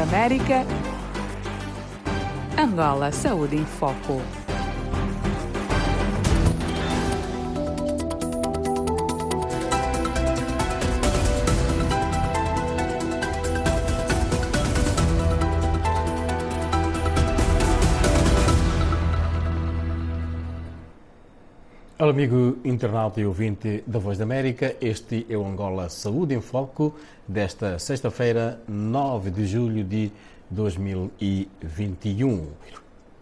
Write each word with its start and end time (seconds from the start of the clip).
América, 0.00 0.64
Angola 2.56 3.12
Saúde 3.12 3.56
em 3.56 3.64
Foco. 3.64 4.39
Olá, 22.10 22.16
amigo 22.16 22.58
internauta 22.64 23.20
e 23.20 23.24
ouvinte 23.24 23.84
da 23.86 24.00
Voz 24.00 24.18
da 24.18 24.24
América. 24.24 24.74
Este 24.80 25.24
é 25.28 25.36
o 25.36 25.46
Angola 25.46 25.88
Saúde 25.88 26.34
em 26.34 26.40
Foco 26.40 26.92
desta 27.28 27.78
sexta-feira, 27.78 28.60
9 28.66 29.30
de 29.30 29.46
julho 29.46 29.84
de 29.84 30.10
2021. 30.50 32.48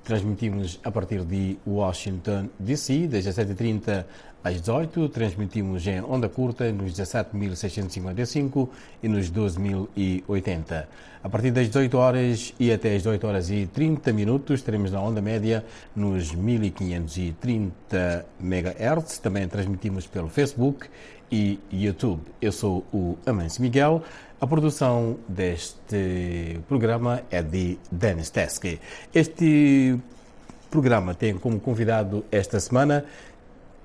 Transmitimos 0.02 0.80
a 0.82 0.90
partir 0.90 1.22
de 1.22 1.58
Washington, 1.66 2.48
D.C., 2.58 3.06
das 3.08 3.26
17h30 3.26 4.06
às 4.42 4.60
18 4.60 5.08
transmitimos 5.08 5.86
em 5.86 6.00
onda 6.00 6.28
curta 6.28 6.70
nos 6.72 6.92
17.655 6.92 8.68
e 9.02 9.08
nos 9.08 9.30
12.080. 9.30 10.86
A 11.22 11.28
partir 11.28 11.50
das 11.50 11.66
18 11.66 11.98
horas 11.98 12.54
e 12.60 12.72
até 12.72 12.90
as 12.94 13.02
18 13.02 13.26
horas 13.26 13.50
e 13.50 13.66
30 13.66 14.12
minutos 14.12 14.62
teremos 14.62 14.92
na 14.92 15.02
onda 15.02 15.20
média 15.20 15.64
nos 15.94 16.32
1530 16.32 18.24
MHz. 18.40 19.18
Também 19.18 19.48
transmitimos 19.48 20.06
pelo 20.06 20.28
Facebook 20.28 20.88
e 21.30 21.58
YouTube. 21.72 22.22
Eu 22.40 22.52
sou 22.52 22.84
o 22.92 23.18
Amâncio 23.26 23.60
Miguel. 23.60 24.02
A 24.40 24.46
produção 24.46 25.16
deste 25.28 26.60
programa 26.68 27.22
é 27.30 27.42
de 27.42 27.76
Denis 27.90 28.30
Teske. 28.30 28.78
Este 29.12 29.98
programa 30.70 31.14
tem 31.14 31.34
como 31.34 31.58
convidado 31.58 32.24
esta 32.30 32.60
semana 32.60 33.04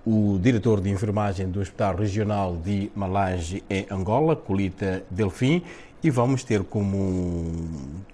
o 0.06 0.38
diretor 0.42 0.82
de 0.82 0.90
enfermagem 0.90 1.50
do 1.50 1.60
Hospital 1.62 1.96
Regional 1.96 2.58
de 2.58 2.92
Malange, 2.96 3.64
em 3.70 3.86
Angola, 3.90 4.36
Colita 4.36 5.04
Delfim, 5.10 5.64
e 6.04 6.10
vamos 6.10 6.44
ter 6.44 6.64
como 6.64 7.54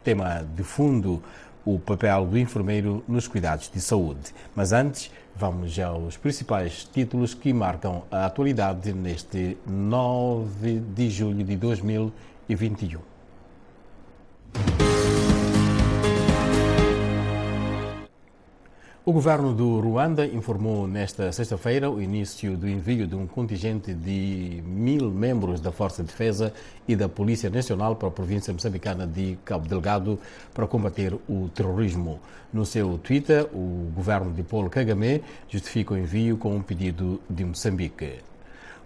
tema 0.03 0.45
de 0.55 0.63
fundo 0.63 1.21
o 1.65 1.79
papel 1.79 2.25
do 2.25 2.37
enfermeiro 2.37 3.03
nos 3.07 3.27
cuidados 3.27 3.69
de 3.69 3.81
saúde. 3.81 4.33
Mas 4.55 4.71
antes, 4.71 5.11
vamos 5.35 5.77
aos 5.79 6.17
principais 6.17 6.83
títulos 6.83 7.33
que 7.33 7.51
marcam 7.51 8.03
a 8.11 8.25
atualidade 8.25 8.93
neste 8.93 9.57
9 9.65 10.81
de 10.95 11.09
julho 11.09 11.43
de 11.43 11.55
2021. 11.55 12.99
O 19.05 19.13
governo 19.13 19.53
do 19.53 19.79
Ruanda 19.79 20.25
informou 20.25 20.85
nesta 20.85 21.31
sexta-feira 21.31 21.89
o 21.89 22.01
início 22.01 22.57
do 22.57 22.67
envio 22.67 23.07
de 23.07 23.15
um 23.15 23.25
contingente 23.25 23.93
de 23.93 24.61
mil 24.65 25.09
membros 25.09 25.61
da 25.61 25.71
Força 25.71 26.03
de 26.03 26.09
Defesa 26.09 26.53
e 26.85 26.97
da 26.97 27.07
Polícia 27.07 27.49
Nacional 27.49 27.95
para 27.95 28.09
a 28.09 28.11
província 28.11 28.53
moçambicana 28.53 29.07
de 29.07 29.37
Cabo 29.45 29.69
Delgado 29.69 30.19
para 30.53 30.67
combater 30.67 31.17
o 31.29 31.47
terrorismo. 31.55 32.19
No 32.51 32.65
seu 32.65 32.97
Twitter, 32.97 33.47
o 33.53 33.89
governo 33.95 34.33
de 34.33 34.43
Paulo 34.43 34.69
Kagame 34.69 35.23
justifica 35.47 35.93
o 35.93 35.97
envio 35.97 36.37
com 36.37 36.53
um 36.53 36.61
pedido 36.61 37.21
de 37.29 37.45
Moçambique. 37.45 38.28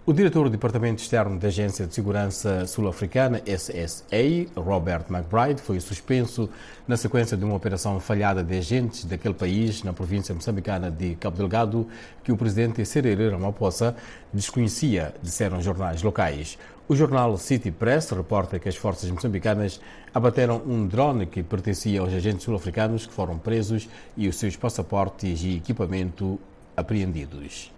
O 0.06 0.12
diretor 0.12 0.44
do 0.44 0.50
Departamento 0.50 1.00
Externo 1.00 1.38
da 1.38 1.48
Agência 1.48 1.86
de 1.86 1.94
Segurança 1.94 2.66
Sul-Africana, 2.66 3.40
SSA, 3.46 4.50
Robert 4.54 5.06
McBride, 5.08 5.62
foi 5.62 5.80
suspenso 5.80 6.46
na 6.86 6.94
sequência 6.94 7.38
de 7.38 7.42
uma 7.42 7.54
operação 7.54 7.98
falhada 7.98 8.44
de 8.44 8.54
agentes 8.58 9.06
daquele 9.06 9.32
país 9.32 9.82
na 9.82 9.94
província 9.94 10.34
moçambicana 10.34 10.90
de 10.90 11.14
Cabo 11.14 11.38
Delgado, 11.38 11.88
que 12.22 12.30
o 12.30 12.36
presidente 12.36 12.84
Cyril 12.84 13.30
Ramaphosa 13.30 13.96
desconhecia, 14.30 15.14
disseram 15.22 15.62
jornais 15.62 16.02
locais. 16.02 16.58
O 16.86 16.94
jornal 16.94 17.38
City 17.38 17.70
Press 17.70 18.10
reporta 18.10 18.58
que 18.58 18.68
as 18.68 18.76
forças 18.76 19.10
moçambicanas 19.10 19.80
abateram 20.12 20.60
um 20.66 20.86
drone 20.86 21.24
que 21.24 21.42
pertencia 21.42 22.02
aos 22.02 22.12
agentes 22.12 22.44
sul-africanos 22.44 23.06
que 23.06 23.12
foram 23.14 23.38
presos 23.38 23.88
e 24.18 24.28
os 24.28 24.36
seus 24.36 24.54
passaportes 24.54 25.42
e 25.42 25.56
equipamento 25.56 26.38
apreendidos. 26.76 27.73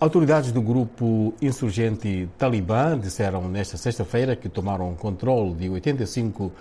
Autoridades 0.00 0.52
do 0.52 0.62
grupo 0.62 1.34
insurgente 1.42 2.28
Talibã 2.38 2.96
disseram 2.96 3.48
nesta 3.48 3.76
sexta-feira 3.76 4.36
que 4.36 4.48
tomaram 4.48 4.94
controle 4.94 5.54
de 5.56 5.68
85% 5.68 6.52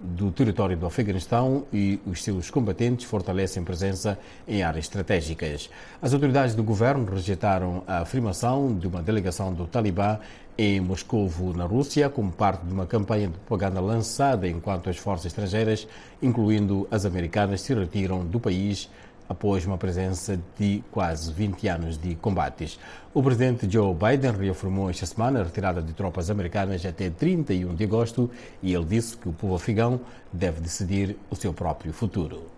do 0.00 0.30
território 0.30 0.76
do 0.76 0.86
Afeganistão 0.86 1.66
e 1.72 1.98
os 2.06 2.22
seus 2.22 2.48
combatentes 2.48 3.06
fortalecem 3.06 3.64
presença 3.64 4.16
em 4.46 4.62
áreas 4.62 4.84
estratégicas. 4.84 5.68
As 6.00 6.14
autoridades 6.14 6.54
do 6.54 6.62
governo 6.62 7.12
rejeitaram 7.12 7.82
a 7.88 8.02
afirmação 8.02 8.78
de 8.78 8.86
uma 8.86 9.02
delegação 9.02 9.52
do 9.52 9.66
Talibã 9.66 10.20
em 10.56 10.80
Moscou, 10.80 11.28
na 11.56 11.64
Rússia, 11.64 12.08
como 12.08 12.30
parte 12.30 12.64
de 12.64 12.72
uma 12.72 12.86
campanha 12.86 13.26
de 13.26 13.34
propaganda 13.38 13.80
lançada 13.80 14.46
enquanto 14.46 14.88
as 14.88 14.96
forças 14.96 15.26
estrangeiras, 15.26 15.88
incluindo 16.22 16.86
as 16.88 17.04
americanas, 17.04 17.62
se 17.62 17.74
retiram 17.74 18.24
do 18.24 18.38
país 18.38 18.88
após 19.28 19.66
uma 19.66 19.78
presença 19.78 20.38
de 20.58 20.82
quase 20.90 21.32
20 21.32 21.68
anos 21.68 21.98
de 21.98 22.14
combates. 22.14 22.78
O 23.12 23.22
presidente 23.22 23.70
Joe 23.70 23.94
Biden 23.94 24.32
reafirmou 24.32 24.90
esta 24.90 25.06
semana 25.06 25.40
a 25.40 25.44
retirada 25.44 25.82
de 25.82 25.92
tropas 25.92 26.30
americanas 26.30 26.84
até 26.84 27.10
31 27.10 27.74
de 27.74 27.84
agosto 27.84 28.30
e 28.62 28.74
ele 28.74 28.84
disse 28.84 29.16
que 29.16 29.28
o 29.28 29.32
povo 29.32 29.54
afegão 29.54 30.00
deve 30.32 30.60
decidir 30.60 31.16
o 31.30 31.36
seu 31.36 31.52
próprio 31.52 31.92
futuro. 31.92 32.56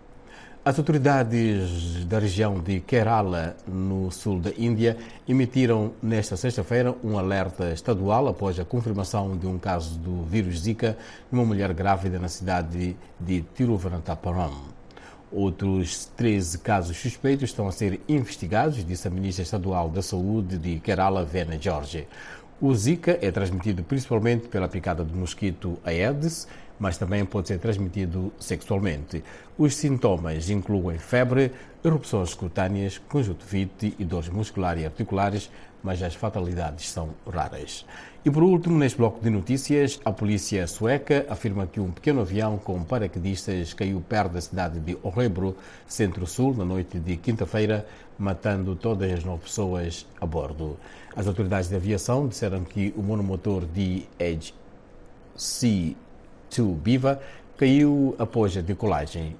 As 0.69 0.79
autoridades 0.79 2.05
da 2.05 2.19
região 2.19 2.61
de 2.61 2.81
Kerala, 2.81 3.57
no 3.67 4.11
sul 4.11 4.39
da 4.39 4.51
Índia, 4.59 4.99
emitiram 5.27 5.93
nesta 6.03 6.37
sexta-feira 6.37 6.95
um 7.03 7.17
alerta 7.17 7.73
estadual 7.73 8.29
após 8.29 8.61
a 8.61 8.67
confirmação 8.67 9.35
de 9.35 9.47
um 9.47 9.59
caso 9.59 9.99
do 9.99 10.25
vírus 10.25 10.61
Zika 10.61 10.99
numa 11.33 11.45
mulher 11.47 11.73
grávida 11.73 12.19
na 12.19 12.29
cidade 12.29 12.95
de 13.19 13.41
Tiruvananthapuram. 13.55 14.78
Outros 15.31 16.07
13 16.17 16.59
casos 16.59 16.97
suspeitos 16.97 17.51
estão 17.51 17.69
a 17.69 17.73
ser 17.73 18.01
investigados, 18.09 18.85
disse 18.85 19.07
a 19.07 19.11
ministra 19.11 19.43
estadual 19.43 19.91
da 19.91 20.01
Saúde 20.01 20.57
de 20.57 20.81
Kerala, 20.81 21.23
Vena 21.23 21.61
Jorge. 21.61 22.09
O 22.61 22.75
Zika 22.75 23.19
é 23.21 23.31
transmitido 23.31 23.83
principalmente 23.83 24.49
pela 24.49 24.67
picada 24.67 25.05
do 25.05 25.15
mosquito 25.15 25.79
Aedes, 25.85 26.49
mas 26.79 26.99
também 26.99 27.25
pode 27.25 27.49
ser 27.49 27.59
transmitido 27.59 28.33
sexualmente. 28.39 29.23
Os 29.57 29.75
sintomas 29.75 30.49
incluem 30.51 30.99
febre, 30.99 31.53
erupções 31.85 32.35
cutâneas, 32.35 32.99
conjuntivite 32.99 33.95
e 33.99 34.05
dores 34.05 34.29
musculares 34.29 34.83
e 34.83 34.87
articulares, 34.87 35.51
mas 35.83 36.03
as 36.03 36.15
fatalidades 36.15 36.89
são 36.89 37.11
raras. 37.31 37.85
E 38.25 38.31
por 38.31 38.43
último, 38.43 38.77
neste 38.77 38.99
bloco 38.99 39.23
de 39.23 39.31
notícias, 39.31 40.01
a 40.05 40.13
polícia 40.13 40.67
sueca 40.67 41.25
afirma 41.31 41.67
que 41.67 41.81
um 41.81 41.91
pequeno 41.91 42.21
avião 42.21 42.59
com 42.59 42.83
paraquedistas 42.83 43.73
caiu 43.73 44.01
perto 44.01 44.33
da 44.33 44.41
cidade 44.41 44.81
de 44.81 44.99
Orebro, 45.03 45.57
centro-sul, 45.87 46.55
na 46.55 46.65
noite 46.65 46.99
de 46.99 47.17
quinta-feira, 47.17 47.87
matando 48.19 48.75
todas 48.75 49.11
as 49.13 49.25
nove 49.25 49.45
pessoas 49.45 50.07
a 50.21 50.27
bordo. 50.27 50.77
As 51.17 51.27
autoridades 51.27 51.69
de 51.69 51.77
aviação 51.77 52.27
disseram 52.27 52.65
que 52.65 52.93
o 52.97 53.03
monomotor 53.03 53.65
de 53.65 54.05
Edge 54.19 54.53
C2 56.51 56.75
Biva 56.75 57.21
caiu 57.57 58.15
após 58.19 58.57
a 58.57 58.61
decolagem. 58.61 59.37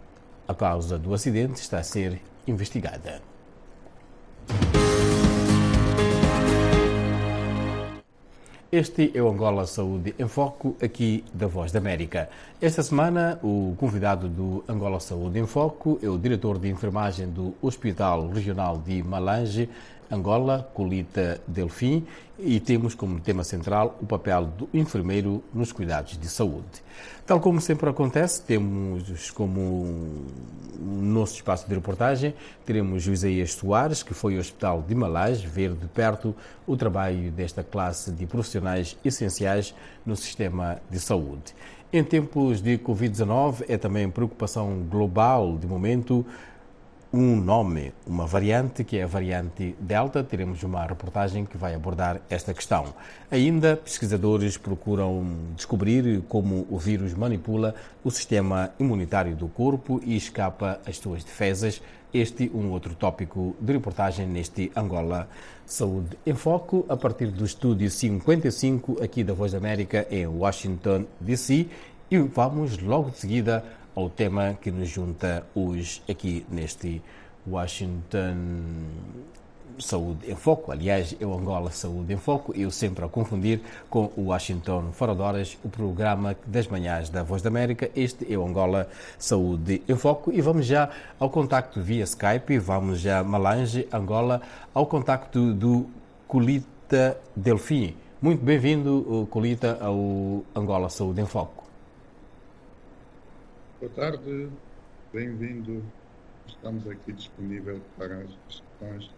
A 0.47 0.55
causa 0.55 0.99
do 0.99 1.13
acidente 1.13 1.61
está 1.61 1.79
a 1.79 1.83
ser 1.83 2.21
investigada. 2.47 3.21
Este 8.71 9.11
é 9.15 9.23
o 9.23 9.31
Angola 9.31 9.67
Saúde 9.67 10.15
em 10.19 10.29
Foco, 10.29 10.77
aqui 10.83 11.25
da 11.33 11.47
Voz 11.47 11.73
da 11.73 11.79
América. 11.79 12.29
Esta 12.61 12.83
semana, 12.83 13.39
o 13.43 13.75
convidado 13.79 14.29
do 14.29 14.63
Angola 14.69 15.01
Saúde 15.01 15.39
em 15.39 15.47
Foco 15.47 15.99
é 16.03 16.09
o 16.09 16.19
diretor 16.19 16.59
de 16.59 16.69
enfermagem 16.69 17.31
do 17.31 17.55
Hospital 17.63 18.29
Regional 18.29 18.77
de 18.77 19.03
Malange, 19.03 19.71
Angola, 20.11 20.71
Colita 20.75 21.41
Delfim, 21.47 22.07
e 22.39 22.61
temos 22.61 22.95
como 22.95 23.21
tema 23.21 23.43
central 23.43 23.99
o 24.01 24.07
papel 24.07 24.47
do 24.47 24.69
enfermeiro 24.73 25.43
nos 25.53 25.73
cuidados 25.73 26.17
de 26.17 26.29
saúde. 26.29 26.83
Tal 27.27 27.41
como 27.41 27.61
sempre 27.61 27.91
acontece, 27.91 28.41
temos 28.43 29.31
como 29.31 30.25
nosso 30.81 31.35
espaço 31.35 31.69
de 31.69 31.75
reportagem, 31.75 32.35
teremos 32.65 33.03
Josias 33.03 33.53
Soares, 33.53 34.03
que 34.03 34.15
foi 34.15 34.35
ao 34.35 34.41
Hospital 34.41 34.85
de 34.87 34.95
Malage, 34.95 35.47
ver 35.47 35.75
de 35.75 35.87
perto 35.89 36.35
o 36.67 36.77
trabalho 36.77 37.31
desta 37.33 37.63
classe 37.63 38.13
de 38.13 38.25
profissionais 38.25 38.97
essenciais 39.05 39.75
no 40.07 40.17
sistema 40.17 40.81
de 40.89 41.01
saúde. 41.01 41.55
Em 41.91 42.05
tempos 42.05 42.61
de 42.61 42.77
Covid-19, 42.77 43.65
é 43.67 43.79
também 43.79 44.11
preocupação 44.11 44.87
global, 44.91 45.57
de 45.57 45.67
momento, 45.67 46.25
um 47.13 47.37
nome, 47.37 47.93
uma 48.07 48.27
variante 48.27 48.85
que 48.85 48.99
é 48.99 49.05
a 49.05 49.07
variante 49.07 49.75
Delta. 49.81 50.23
Teremos 50.23 50.63
uma 50.63 50.85
reportagem 50.85 51.47
que 51.47 51.57
vai 51.57 51.75
abordar 51.75 52.21
esta 52.29 52.53
questão. 52.53 52.95
Ainda, 53.31 53.77
pesquisadores 53.77 54.59
procuram 54.59 55.27
descobrir 55.57 56.23
como 56.29 56.67
o 56.69 56.79
vírus 56.79 57.15
manipula 57.15 57.75
o 58.05 58.11
sistema 58.11 58.71
imunitário 58.79 59.35
do 59.35 59.49
corpo 59.49 60.01
e 60.05 60.17
escapa 60.17 60.81
às 60.87 60.99
suas 60.99 61.25
defesas. 61.25 61.81
Este 62.13 62.51
um 62.55 62.71
outro 62.71 62.95
tópico 62.95 63.57
de 63.61 63.73
reportagem 63.73 64.27
neste 64.27 64.71
Angola 64.77 65.29
Saúde 65.65 66.19
em 66.27 66.35
Foco, 66.35 66.85
a 66.89 66.97
partir 66.97 67.31
do 67.31 67.45
estúdio 67.45 67.91
55 67.91 69.03
aqui 69.03 69.23
da 69.23 69.35
Voz 69.35 69.53
da 69.53 69.59
América 69.59 70.07
em 70.11 70.27
Washington, 70.27 71.07
D.C. 71.21 71.69
E 72.11 72.19
vamos 72.19 72.79
logo 72.79 73.11
de 73.11 73.19
seguida 73.19 73.63
ao 73.99 74.09
tema 74.09 74.57
que 74.61 74.71
nos 74.71 74.89
junta 74.89 75.45
hoje 75.57 76.01
aqui 76.09 76.47
neste 76.49 77.03
Washington 77.45 78.37
Saúde 79.77 80.31
em 80.31 80.37
Foco. 80.37 80.71
Aliás, 80.71 81.17
é 81.19 81.27
o 81.27 81.37
Angola 81.37 81.73
Saúde 81.73 82.13
em 82.13 82.17
Foco, 82.17 82.55
eu 82.57 82.71
sempre 82.71 83.05
a 83.05 83.09
confundir 83.09 83.61
com 83.91 84.09
o 84.17 84.27
Washington 84.27 84.93
Fora 84.93 85.17
de 85.17 85.21
Horas, 85.21 85.59
o 85.65 85.69
programa 85.69 86.37
das 86.47 86.69
manhãs 86.69 87.11
da 87.11 87.25
Voz 87.25 87.43
da 87.43 87.49
América. 87.49 87.91
Este 87.97 88.33
é 88.33 88.39
o 88.39 88.47
Angola 88.47 88.89
Saúde 89.19 89.83
em 89.89 89.97
Foco 89.97 90.33
e 90.33 90.41
vamos 90.41 90.67
já 90.67 90.91
ao 91.19 91.29
contacto 91.29 91.83
via 91.83 92.05
Skype, 92.05 92.57
vamos 92.61 93.01
já 93.01 93.25
Malange, 93.25 93.89
Angola, 93.93 94.41
ao 94.73 94.87
contacto 94.87 95.53
do 95.53 95.87
Colita 96.29 97.19
Delfim. 97.35 97.97
Muito 98.23 98.45
bem-vindo, 98.45 99.27
Colita, 99.29 99.77
ao 99.81 100.45
Angola 100.55 100.89
Saúde 100.89 101.21
em 101.21 101.27
Foco. 101.27 101.68
Boa 103.81 103.93
tarde, 103.95 104.49
bem-vindo. 105.13 105.85
Estamos 106.49 106.85
aqui 106.89 107.13
disponível 107.13 107.81
para 107.97 108.17
as 108.17 108.31
questões. 108.49 109.09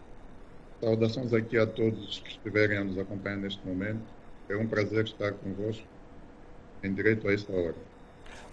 Saudações 0.83 1.33
aqui 1.33 1.57
a 1.57 1.67
todos 1.67 2.19
que 2.19 2.29
estiverem 2.29 2.77
a 2.77 2.85
nos 2.85 2.99
acompanhar 2.99 3.39
neste 3.39 3.67
momento. 3.67 4.03
É 4.51 4.57
um 4.59 4.67
prazer 4.67 5.07
estar 5.07 5.33
convosco 5.33 5.83
em 6.83 6.93
direito 6.93 7.27
a 7.27 7.33
esta 7.33 7.51
hora. 7.51 7.75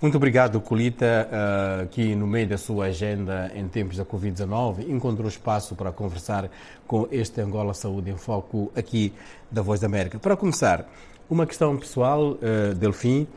Muito 0.01 0.15
obrigado, 0.15 0.61
Colita, 0.61 1.27
uh, 1.27 1.87
que 1.89 2.15
no 2.15 2.25
meio 2.25 2.47
da 2.47 2.57
sua 2.57 2.85
agenda 2.85 3.51
em 3.53 3.67
tempos 3.67 3.97
da 3.97 4.05
Covid-19 4.05 4.87
encontrou 4.87 5.27
espaço 5.27 5.75
para 5.75 5.91
conversar 5.91 6.49
com 6.87 7.05
este 7.11 7.41
Angola 7.41 7.73
Saúde 7.73 8.11
em 8.11 8.17
Foco 8.17 8.71
aqui 8.77 9.13
da 9.51 9.61
Voz 9.61 9.81
da 9.81 9.87
América. 9.87 10.17
Para 10.17 10.37
começar, 10.37 10.89
uma 11.29 11.45
questão 11.45 11.75
pessoal, 11.75 12.31
uh, 12.31 12.73
Delfim 12.75 13.27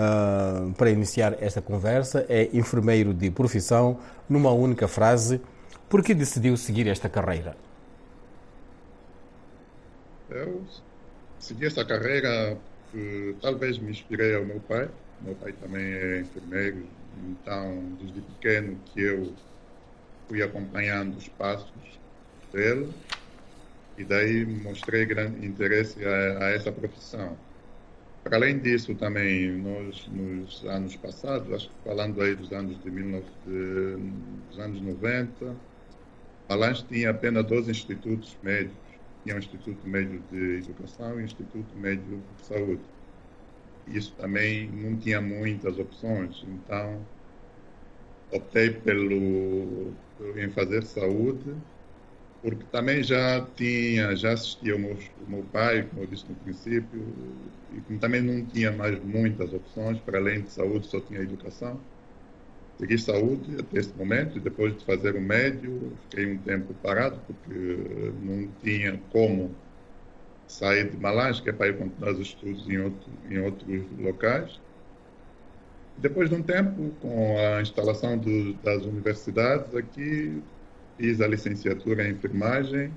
uh, 0.00 0.72
para 0.72 0.90
iniciar 0.90 1.36
esta 1.40 1.60
conversa. 1.60 2.24
É 2.28 2.48
enfermeiro 2.52 3.12
de 3.12 3.30
profissão, 3.30 3.98
numa 4.28 4.50
única 4.50 4.88
frase. 4.88 5.40
Por 5.88 6.02
que 6.02 6.14
decidiu 6.14 6.56
seguir 6.56 6.86
esta 6.88 7.08
carreira? 7.08 7.56
Eu 10.30 10.62
segui 11.38 11.66
esta 11.66 11.84
carreira 11.84 12.56
porque 12.90 13.34
talvez 13.40 13.78
me 13.78 13.90
inspirei 13.90 14.34
ao 14.34 14.44
meu 14.44 14.60
pai. 14.60 14.88
Meu 15.20 15.34
pai 15.34 15.52
também 15.52 15.82
é 15.82 16.20
enfermeiro, 16.20 16.86
então 17.28 17.82
desde 18.00 18.20
pequeno 18.22 18.78
que 18.86 19.02
eu 19.02 19.32
fui 20.28 20.42
acompanhando 20.42 21.16
os 21.16 21.28
passos 21.28 21.68
dele 22.52 22.90
e 23.98 24.04
daí 24.04 24.46
mostrei 24.46 25.04
grande 25.04 25.44
interesse 25.44 26.02
a, 26.04 26.44
a 26.44 26.50
essa 26.52 26.72
profissão. 26.72 27.36
Além 28.24 28.58
disso, 28.60 28.94
também, 28.94 29.50
nós, 29.62 30.06
nos 30.08 30.64
anos 30.64 30.96
passados, 30.96 31.52
acho 31.52 31.68
que 31.70 31.82
falando 31.82 32.20
aí 32.20 32.36
dos 32.36 32.52
anos 32.52 32.78
de, 32.82 32.90
19, 32.90 33.26
de, 33.46 33.96
dos 34.48 34.58
anos 34.58 34.80
90, 34.80 35.56
Malange 36.48 36.84
tinha 36.86 37.10
apenas 37.10 37.46
dois 37.46 37.68
institutos 37.68 38.36
médicos. 38.42 39.00
Tinha 39.22 39.36
um 39.36 39.38
Instituto 39.38 39.86
Médio 39.88 40.20
de 40.30 40.58
Educação 40.58 41.18
e 41.18 41.22
um 41.22 41.24
Instituto 41.24 41.76
Médio 41.76 42.26
de 42.36 42.42
Saúde. 42.42 42.82
Isso 43.86 44.14
também 44.16 44.70
não 44.70 44.98
tinha 44.98 45.20
muitas 45.20 45.78
opções, 45.78 46.42
então 46.46 47.08
optei 48.32 48.70
pelo, 48.70 49.96
em 50.36 50.50
fazer 50.50 50.82
saúde 50.84 51.56
porque 52.40 52.64
também 52.66 53.02
já 53.02 53.46
tinha, 53.54 54.16
já 54.16 54.32
assistia 54.32 54.74
o 54.76 54.78
meu, 54.78 54.96
o 55.16 55.30
meu 55.30 55.44
pai, 55.50 55.88
como 55.88 56.02
eu 56.02 56.06
disse 56.06 56.28
no 56.28 56.36
princípio, 56.36 57.52
e 57.70 57.98
também 57.98 58.22
não 58.22 58.46
tinha 58.46 58.72
mais 58.72 58.98
muitas 59.04 59.52
opções, 59.52 60.00
para 60.00 60.18
além 60.18 60.42
de 60.44 60.50
saúde, 60.52 60.86
só 60.88 61.00
tinha 61.00 61.20
educação. 61.20 61.86
Segui 62.78 62.98
saúde 62.98 63.60
até 63.60 63.78
esse 63.78 63.94
momento, 63.96 64.38
e 64.38 64.40
depois 64.40 64.76
de 64.76 64.84
fazer 64.84 65.14
o 65.16 65.20
médio, 65.20 65.96
fiquei 66.02 66.26
um 66.34 66.42
tempo 66.42 66.74
parado, 66.74 67.20
porque 67.26 67.50
não 68.20 68.52
tinha 68.54 68.98
como 69.10 69.62
sair 70.46 70.90
de 70.90 70.98
que 71.42 71.50
é 71.50 71.52
para 71.52 71.68
ir 71.68 71.78
continuar 71.78 72.12
os 72.12 72.20
estudos 72.20 72.68
em, 72.68 72.78
outro, 72.78 73.10
em 73.24 73.38
outros 73.40 73.90
locais. 73.98 74.60
Depois 75.96 76.30
de 76.30 76.34
um 76.36 76.42
tempo, 76.42 76.96
com 76.96 77.38
a 77.38 77.60
instalação 77.62 78.18
do, 78.18 78.54
das 78.62 78.84
universidades 78.84 79.74
aqui, 79.74 80.42
fiz 81.00 81.20
a 81.22 81.26
licenciatura 81.26 82.06
em 82.06 82.12
enfermagem 82.12 82.92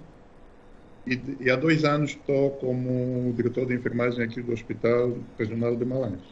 e, 1.08 1.20
e, 1.40 1.50
há 1.50 1.56
dois 1.56 1.84
anos 1.86 2.12
estou 2.12 2.52
como 2.52 3.34
diretor 3.34 3.66
de 3.66 3.74
enfermagem 3.74 4.24
aqui 4.24 4.42
do 4.42 4.54
Hospital 4.54 5.18
Regional 5.38 5.76
de 5.76 5.84
Malange. 5.84 6.24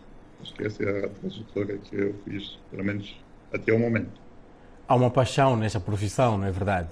Acho 0.41 0.53
que 0.53 0.63
essa 0.65 0.83
é 0.83 1.05
a 1.05 1.09
trajetória 1.09 1.77
que 1.77 1.95
eu 1.95 2.15
fiz, 2.25 2.57
pelo 2.69 2.83
menos 2.83 3.17
até 3.53 3.73
o 3.73 3.79
momento. 3.79 4.21
Há 4.87 4.95
uma 4.95 5.09
paixão 5.09 5.55
nessa 5.57 5.79
profissão, 5.79 6.37
não 6.37 6.45
é 6.45 6.51
verdade? 6.51 6.89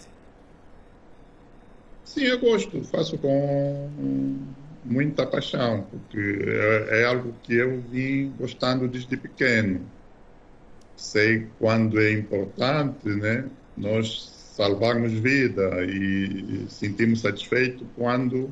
Sim, 2.04 2.24
eu 2.24 2.40
gosto. 2.40 2.84
Faço 2.84 3.18
com 3.18 3.90
muita 4.84 5.26
paixão, 5.26 5.86
porque 5.90 6.46
é, 6.48 7.02
é 7.02 7.06
algo 7.06 7.34
que 7.44 7.56
eu 7.56 7.82
vim 7.82 8.34
gostando 8.38 8.88
desde 8.88 9.16
pequeno. 9.16 9.82
Sei 10.98 11.48
quando 11.60 12.00
é 12.00 12.12
importante, 12.12 13.08
né? 13.08 13.46
Nós 13.78 14.39
salvarmos 14.60 15.14
vida 15.14 15.86
e 15.86 16.66
sentimos 16.68 17.22
satisfeito 17.22 17.86
quando 17.96 18.52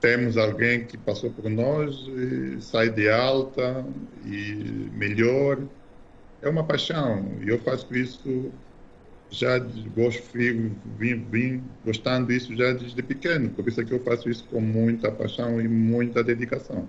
temos 0.00 0.36
alguém 0.36 0.84
que 0.84 0.96
passou 0.96 1.28
por 1.32 1.50
nós 1.50 2.06
e 2.06 2.60
sai 2.60 2.88
de 2.88 3.10
alta 3.10 3.84
e 4.24 4.88
melhor. 4.92 5.58
É 6.40 6.48
uma 6.48 6.62
paixão 6.62 7.32
e 7.42 7.48
eu 7.48 7.58
faço 7.58 7.92
isso 7.92 8.52
já 9.28 9.58
gosto, 9.58 10.22
vim, 10.32 10.76
vim 10.98 11.64
gostando 11.84 12.28
disso 12.28 12.54
já 12.56 12.72
desde 12.72 13.02
pequeno, 13.02 13.50
por 13.50 13.66
isso 13.66 13.80
é 13.80 13.84
que 13.84 13.92
eu 13.92 14.02
faço 14.04 14.30
isso 14.30 14.44
com 14.44 14.60
muita 14.60 15.10
paixão 15.10 15.60
e 15.60 15.66
muita 15.66 16.22
dedicação. 16.22 16.86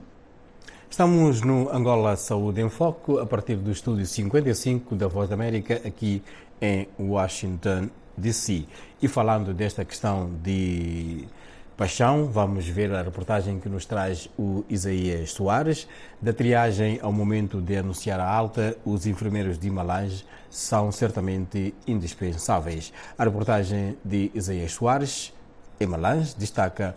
Estamos 0.87 1.41
no 1.41 1.69
Angola 1.73 2.15
Saúde 2.15 2.61
em 2.61 2.69
Foco, 2.69 3.17
a 3.17 3.25
partir 3.25 3.55
do 3.55 3.71
estúdio 3.71 4.05
55 4.05 4.93
da 4.95 5.07
Voz 5.07 5.29
da 5.29 5.35
América, 5.35 5.81
aqui 5.85 6.21
em 6.61 6.87
Washington, 6.99 7.89
D.C. 8.15 8.65
E 9.01 9.07
falando 9.07 9.53
desta 9.53 9.83
questão 9.83 10.29
de 10.43 11.27
paixão, 11.75 12.27
vamos 12.27 12.67
ver 12.67 12.93
a 12.93 13.01
reportagem 13.01 13.59
que 13.59 13.67
nos 13.67 13.85
traz 13.85 14.29
o 14.37 14.63
Isaías 14.69 15.31
Soares. 15.31 15.87
Da 16.21 16.31
triagem 16.31 16.99
ao 17.01 17.11
momento 17.11 17.59
de 17.59 17.75
anunciar 17.75 18.19
a 18.19 18.29
alta, 18.29 18.77
os 18.85 19.07
enfermeiros 19.07 19.57
de 19.57 19.69
Malange 19.71 20.23
são 20.49 20.91
certamente 20.91 21.73
indispensáveis. 21.87 22.93
A 23.17 23.23
reportagem 23.23 23.97
de 24.05 24.29
Isaías 24.35 24.73
Soares, 24.73 25.33
em 25.79 25.87
Malange, 25.87 26.35
destaca 26.37 26.95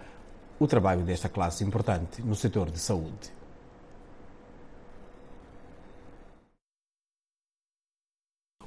o 0.59 0.66
trabalho 0.66 1.02
desta 1.02 1.28
classe 1.28 1.64
importante 1.64 2.23
no 2.23 2.35
setor 2.35 2.71
de 2.71 2.78
saúde. 2.78 3.34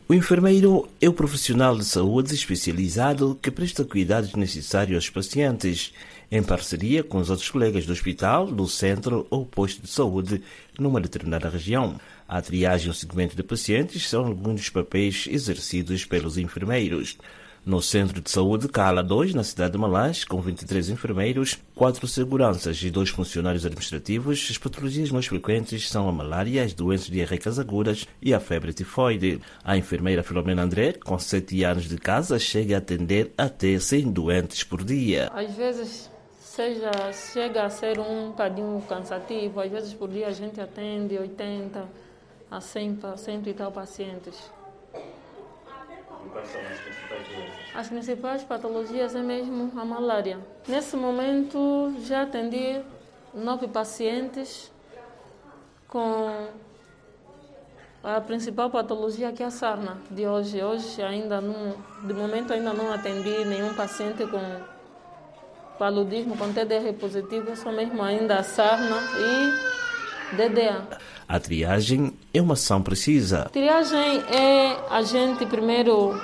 O 0.09 0.13
enfermeiro 0.13 0.87
é 1.01 1.09
o 1.09 1.13
profissional 1.13 1.77
de 1.77 1.83
saúde 1.83 2.33
especializado 2.33 3.37
que 3.41 3.51
presta 3.51 3.83
cuidados 3.83 4.35
necessários 4.35 4.95
aos 4.95 5.09
pacientes, 5.09 5.93
em 6.31 6.41
parceria 6.41 7.03
com 7.03 7.17
os 7.17 7.29
outros 7.29 7.49
colegas 7.49 7.85
do 7.85 7.91
hospital, 7.91 8.47
do 8.47 8.69
centro 8.69 9.27
ou 9.29 9.45
posto 9.45 9.81
de 9.81 9.89
saúde 9.89 10.41
numa 10.79 11.01
determinada 11.01 11.49
região. 11.49 11.99
A 12.25 12.41
triagem 12.41 12.87
e 12.87 12.89
o 12.89 12.93
segmento 12.93 13.35
de 13.35 13.43
pacientes 13.43 14.07
são 14.07 14.27
alguns 14.27 14.61
dos 14.61 14.69
papéis 14.69 15.27
exercidos 15.29 16.05
pelos 16.05 16.37
enfermeiros. 16.37 17.17
No 17.67 17.81
Centro 17.81 18.21
de 18.21 18.31
Saúde 18.31 18.69
Cala 18.69 19.03
2, 19.03 19.33
na 19.33 19.43
cidade 19.43 19.73
de 19.73 19.77
Malange, 19.77 20.25
com 20.25 20.39
23 20.39 20.87
enfermeiros, 20.87 21.59
4 21.75 22.07
seguranças 22.07 22.81
e 22.81 22.89
2 22.89 23.09
funcionários 23.09 23.65
administrativos, 23.65 24.47
as 24.49 24.57
patologias 24.57 25.11
mais 25.11 25.25
frequentes 25.25 25.89
são 25.89 26.07
a 26.07 26.11
malária, 26.13 26.63
as 26.63 26.73
doenças 26.73 27.07
diarreicas 27.07 27.59
agudas 27.59 28.07
e 28.21 28.33
a 28.33 28.39
febre 28.39 28.71
tifoide. 28.71 29.41
A 29.65 29.75
enfermeira 29.75 30.23
Filomena 30.23 30.63
André, 30.63 30.93
com 30.93 31.19
7 31.19 31.61
anos 31.65 31.89
de 31.89 31.97
casa, 31.97 32.39
chega 32.39 32.75
a 32.75 32.77
atender 32.77 33.33
até 33.37 33.77
100 33.77 34.11
doentes 34.13 34.63
por 34.63 34.81
dia. 34.81 35.29
Às 35.33 35.53
vezes 35.53 36.09
seja, 36.39 36.89
chega 37.11 37.65
a 37.65 37.69
ser 37.69 37.99
um 37.99 38.29
bocadinho 38.29 38.81
cansativo, 38.87 39.59
às 39.59 39.69
vezes 39.69 39.93
por 39.93 40.07
dia 40.07 40.27
a 40.27 40.31
gente 40.31 40.61
atende 40.61 41.17
80 41.17 41.85
a 42.49 42.61
100, 42.61 42.99
100 43.17 43.41
e 43.45 43.53
tal 43.53 43.73
pacientes. 43.73 44.55
Quais 46.29 46.47
são 46.49 46.61
as 46.61 46.79
principais 46.79 47.27
doenças? 47.27 47.75
As 47.75 47.87
principais 47.87 48.43
patologias 48.43 49.15
é 49.15 49.21
mesmo 49.21 49.71
a 49.79 49.85
malária. 49.85 50.39
Nesse 50.67 50.95
momento 50.95 51.93
já 52.01 52.23
atendi 52.23 52.81
nove 53.33 53.67
pacientes 53.67 54.71
com 55.87 56.47
a 58.03 58.21
principal 58.21 58.69
patologia 58.69 59.31
que 59.31 59.43
é 59.43 59.45
a 59.45 59.51
sarna 59.51 59.97
de 60.09 60.25
hoje. 60.25 60.63
Hoje 60.63 61.01
ainda 61.01 61.41
não, 61.41 61.75
de 62.03 62.13
momento 62.13 62.53
ainda 62.53 62.73
não 62.73 62.91
atendi 62.91 63.45
nenhum 63.45 63.73
paciente 63.73 64.25
com 64.27 64.39
paludismo, 65.77 66.37
com 66.37 66.51
TDR 66.51 66.93
positivo, 66.99 67.55
só 67.55 67.71
mesmo 67.71 68.01
ainda 68.01 68.37
a 68.37 68.43
sarna 68.43 68.97
e 69.19 70.35
DDA. 70.35 70.87
A 71.27 71.39
triagem 71.39 72.13
é 72.33 72.41
uma 72.41 72.53
ação 72.53 72.81
precisa. 72.81 73.49
Triagem 73.51 74.23
é 74.31 74.77
a 74.89 75.01
gente 75.01 75.45
primeiro 75.45 76.17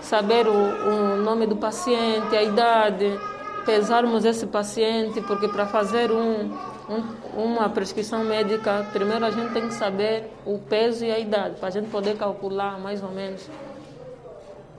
saber 0.00 0.48
o, 0.48 0.52
o 0.52 1.16
nome 1.16 1.46
do 1.46 1.56
paciente, 1.56 2.34
a 2.34 2.42
idade, 2.42 3.20
pesarmos 3.66 4.24
esse 4.24 4.46
paciente, 4.46 5.20
porque 5.20 5.46
para 5.46 5.66
fazer 5.66 6.10
um, 6.10 6.54
um, 6.88 7.44
uma 7.44 7.68
prescrição 7.68 8.24
médica, 8.24 8.86
primeiro 8.94 9.26
a 9.26 9.30
gente 9.30 9.52
tem 9.52 9.68
que 9.68 9.74
saber 9.74 10.32
o 10.46 10.58
peso 10.58 11.04
e 11.04 11.10
a 11.10 11.18
idade, 11.18 11.56
para 11.56 11.68
a 11.68 11.70
gente 11.70 11.90
poder 11.90 12.16
calcular 12.16 12.80
mais 12.80 13.02
ou 13.02 13.10
menos 13.10 13.46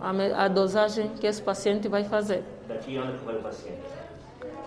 a, 0.01 0.45
a 0.45 0.47
dosagem 0.47 1.09
que 1.19 1.27
esse 1.27 1.41
paciente 1.41 1.87
vai 1.87 2.03
fazer. 2.03 2.43
Daqui 2.67 2.97
onde 2.97 3.17
vai 3.17 3.35
o 3.35 3.43
paciente? 3.43 3.77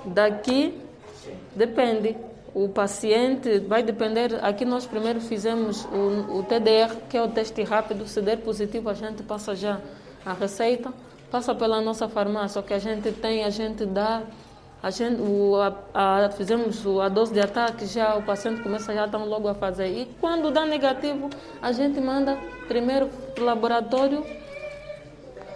Daqui 0.04 0.80
Sim. 1.16 1.36
depende. 1.56 2.16
O 2.54 2.68
paciente 2.68 3.60
vai 3.60 3.82
depender. 3.82 4.38
Aqui 4.42 4.64
nós 4.64 4.84
primeiro 4.86 5.20
fizemos 5.20 5.86
o, 5.86 6.38
o 6.38 6.42
TDR, 6.42 6.94
que 7.08 7.16
é 7.16 7.22
o 7.22 7.28
teste 7.28 7.62
rápido. 7.62 8.06
Se 8.06 8.20
der 8.20 8.38
positivo, 8.38 8.90
a 8.90 8.94
gente 8.94 9.22
passa 9.22 9.56
já 9.56 9.80
a 10.24 10.34
receita, 10.34 10.92
passa 11.30 11.54
pela 11.54 11.80
nossa 11.80 12.08
farmácia. 12.08 12.60
O 12.60 12.64
que 12.64 12.74
a 12.74 12.78
gente 12.78 13.10
tem, 13.12 13.44
a 13.44 13.50
gente 13.50 13.86
dá. 13.86 14.22
A 14.82 14.90
gente, 14.90 15.22
o, 15.22 15.56
a, 15.56 16.24
a, 16.24 16.30
fizemos 16.30 16.84
a 17.00 17.08
dose 17.08 17.32
de 17.32 17.40
ataque, 17.40 17.86
já 17.86 18.16
o 18.16 18.22
paciente 18.22 18.62
começa 18.62 18.92
já 18.92 19.08
tão 19.08 19.26
logo 19.26 19.48
a 19.48 19.54
fazer. 19.54 19.86
E 19.88 20.06
quando 20.20 20.50
dá 20.50 20.66
negativo, 20.66 21.30
a 21.62 21.72
gente 21.72 22.00
manda 22.00 22.36
primeiro 22.68 23.08
para 23.34 23.42
o 23.42 23.46
laboratório 23.46 24.24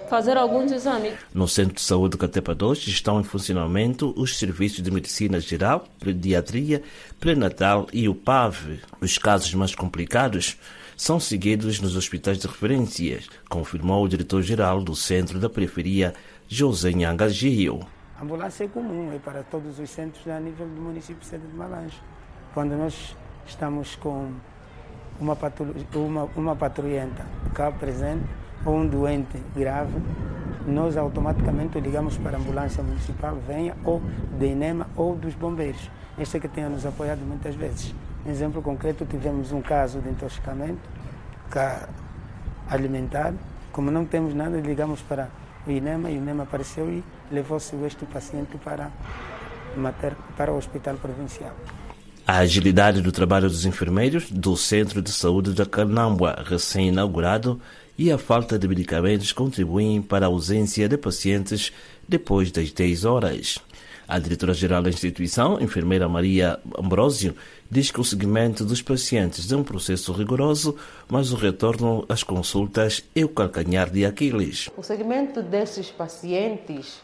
fazer 0.06 0.36
alguns 0.36 0.72
exames. 0.72 1.14
No 1.34 1.46
Centro 1.46 1.74
de 1.74 1.80
Saúde 1.80 2.16
Catepa 2.16 2.54
2 2.54 2.86
estão 2.86 3.20
em 3.20 3.24
funcionamento 3.24 4.14
os 4.16 4.38
serviços 4.38 4.82
de 4.82 4.90
medicina 4.90 5.40
geral, 5.40 5.86
pediatria, 6.00 6.82
pré-natal 7.20 7.86
e 7.92 8.08
o 8.08 8.14
PAV. 8.14 8.80
Os 9.00 9.18
casos 9.18 9.52
mais 9.54 9.74
complicados 9.74 10.56
são 10.96 11.20
seguidos 11.20 11.80
nos 11.80 11.94
hospitais 11.94 12.38
de 12.38 12.46
referência, 12.46 13.20
confirmou 13.50 14.04
o 14.04 14.08
diretor-geral 14.08 14.82
do 14.82 14.96
Centro 14.96 15.38
da 15.38 15.50
Periferia, 15.50 16.14
José 16.48 16.92
Nhanga 16.92 17.28
Gio. 17.28 17.80
A 18.18 18.22
ambulância 18.22 18.64
é 18.64 18.68
comum, 18.68 19.12
é 19.12 19.18
para 19.18 19.42
todos 19.42 19.78
os 19.78 19.90
centros 19.90 20.26
a 20.26 20.40
nível 20.40 20.66
do 20.66 20.80
município 20.80 21.20
de 21.20 21.26
Centro 21.26 21.48
de 21.48 21.54
Malange. 21.54 22.00
Quando 22.54 22.74
nós 22.76 23.14
estamos 23.46 23.94
com 23.96 24.32
uma, 25.20 25.36
uma, 25.94 26.24
uma 26.34 26.56
patrulhenta 26.56 27.26
cá 27.52 27.70
presente, 27.70 28.24
ou 28.64 28.76
um 28.76 28.86
doente 28.86 29.38
grave, 29.54 29.94
nós 30.66 30.96
automaticamente 30.96 31.78
ligamos 31.78 32.16
para 32.18 32.36
a 32.36 32.40
ambulância 32.40 32.82
municipal, 32.82 33.36
venha 33.46 33.76
ou 33.84 34.02
da 34.38 34.46
INEMA 34.46 34.88
ou 34.96 35.14
dos 35.14 35.34
bombeiros. 35.34 35.90
Este 36.18 36.38
é 36.38 36.40
que 36.40 36.48
tem 36.48 36.64
nos 36.68 36.84
apoiado 36.84 37.20
muitas 37.20 37.54
vezes. 37.54 37.94
Em 38.24 38.30
exemplo 38.30 38.60
concreto, 38.60 39.04
tivemos 39.04 39.52
um 39.52 39.60
caso 39.60 40.00
de 40.00 40.08
intoxicamento 40.08 40.80
alimentar. 42.68 43.32
Como 43.70 43.90
não 43.90 44.04
temos 44.04 44.34
nada, 44.34 44.58
ligamos 44.58 45.00
para 45.02 45.28
o 45.66 45.70
INEMA 45.70 46.10
e 46.10 46.14
o 46.14 46.16
INEMA 46.16 46.42
apareceu 46.42 46.90
e 46.90 47.04
levou-se 47.30 47.76
este 47.84 48.04
paciente 48.06 48.56
para, 48.58 48.90
para 50.36 50.52
o 50.52 50.56
hospital 50.56 50.96
provincial. 50.96 51.54
A 52.26 52.38
agilidade 52.38 53.00
do 53.00 53.12
trabalho 53.12 53.48
dos 53.48 53.64
enfermeiros 53.64 54.30
do 54.32 54.56
Centro 54.56 55.00
de 55.00 55.12
Saúde 55.12 55.52
da 55.52 55.64
Canambua, 55.64 56.42
recém-inaugurado, 56.44 57.60
e 57.98 58.12
a 58.12 58.18
falta 58.18 58.58
de 58.58 58.68
medicamentos 58.68 59.32
contribuem 59.32 60.02
para 60.02 60.26
a 60.26 60.28
ausência 60.28 60.88
de 60.88 60.96
pacientes 60.96 61.72
depois 62.08 62.50
das 62.50 62.72
10 62.72 63.04
horas. 63.04 63.58
A 64.08 64.20
diretora-geral 64.20 64.82
da 64.82 64.88
instituição, 64.88 65.60
enfermeira 65.60 66.08
Maria 66.08 66.60
Ambrosio, 66.78 67.34
diz 67.68 67.90
que 67.90 68.00
o 68.00 68.04
seguimento 68.04 68.64
dos 68.64 68.80
pacientes 68.80 69.50
é 69.50 69.56
um 69.56 69.64
processo 69.64 70.12
rigoroso, 70.12 70.76
mas 71.08 71.32
o 71.32 71.36
retorno 71.36 72.04
às 72.08 72.22
consultas 72.22 73.02
é 73.16 73.24
o 73.24 73.28
calcanhar 73.28 73.90
de 73.90 74.06
Aquiles. 74.06 74.70
O 74.76 74.82
segmento 74.82 75.42
desses 75.42 75.90
pacientes, 75.90 77.00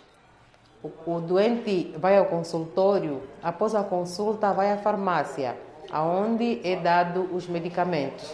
o, 0.80 1.18
doente 1.20 1.92
vai 1.98 2.16
ao 2.16 2.26
consultório, 2.26 3.20
após 3.42 3.74
a 3.74 3.82
consulta 3.82 4.52
vai 4.52 4.70
à 4.70 4.78
farmácia, 4.78 5.56
aonde 5.90 6.60
é 6.62 6.76
dado 6.76 7.28
os 7.34 7.48
medicamentos. 7.48 8.32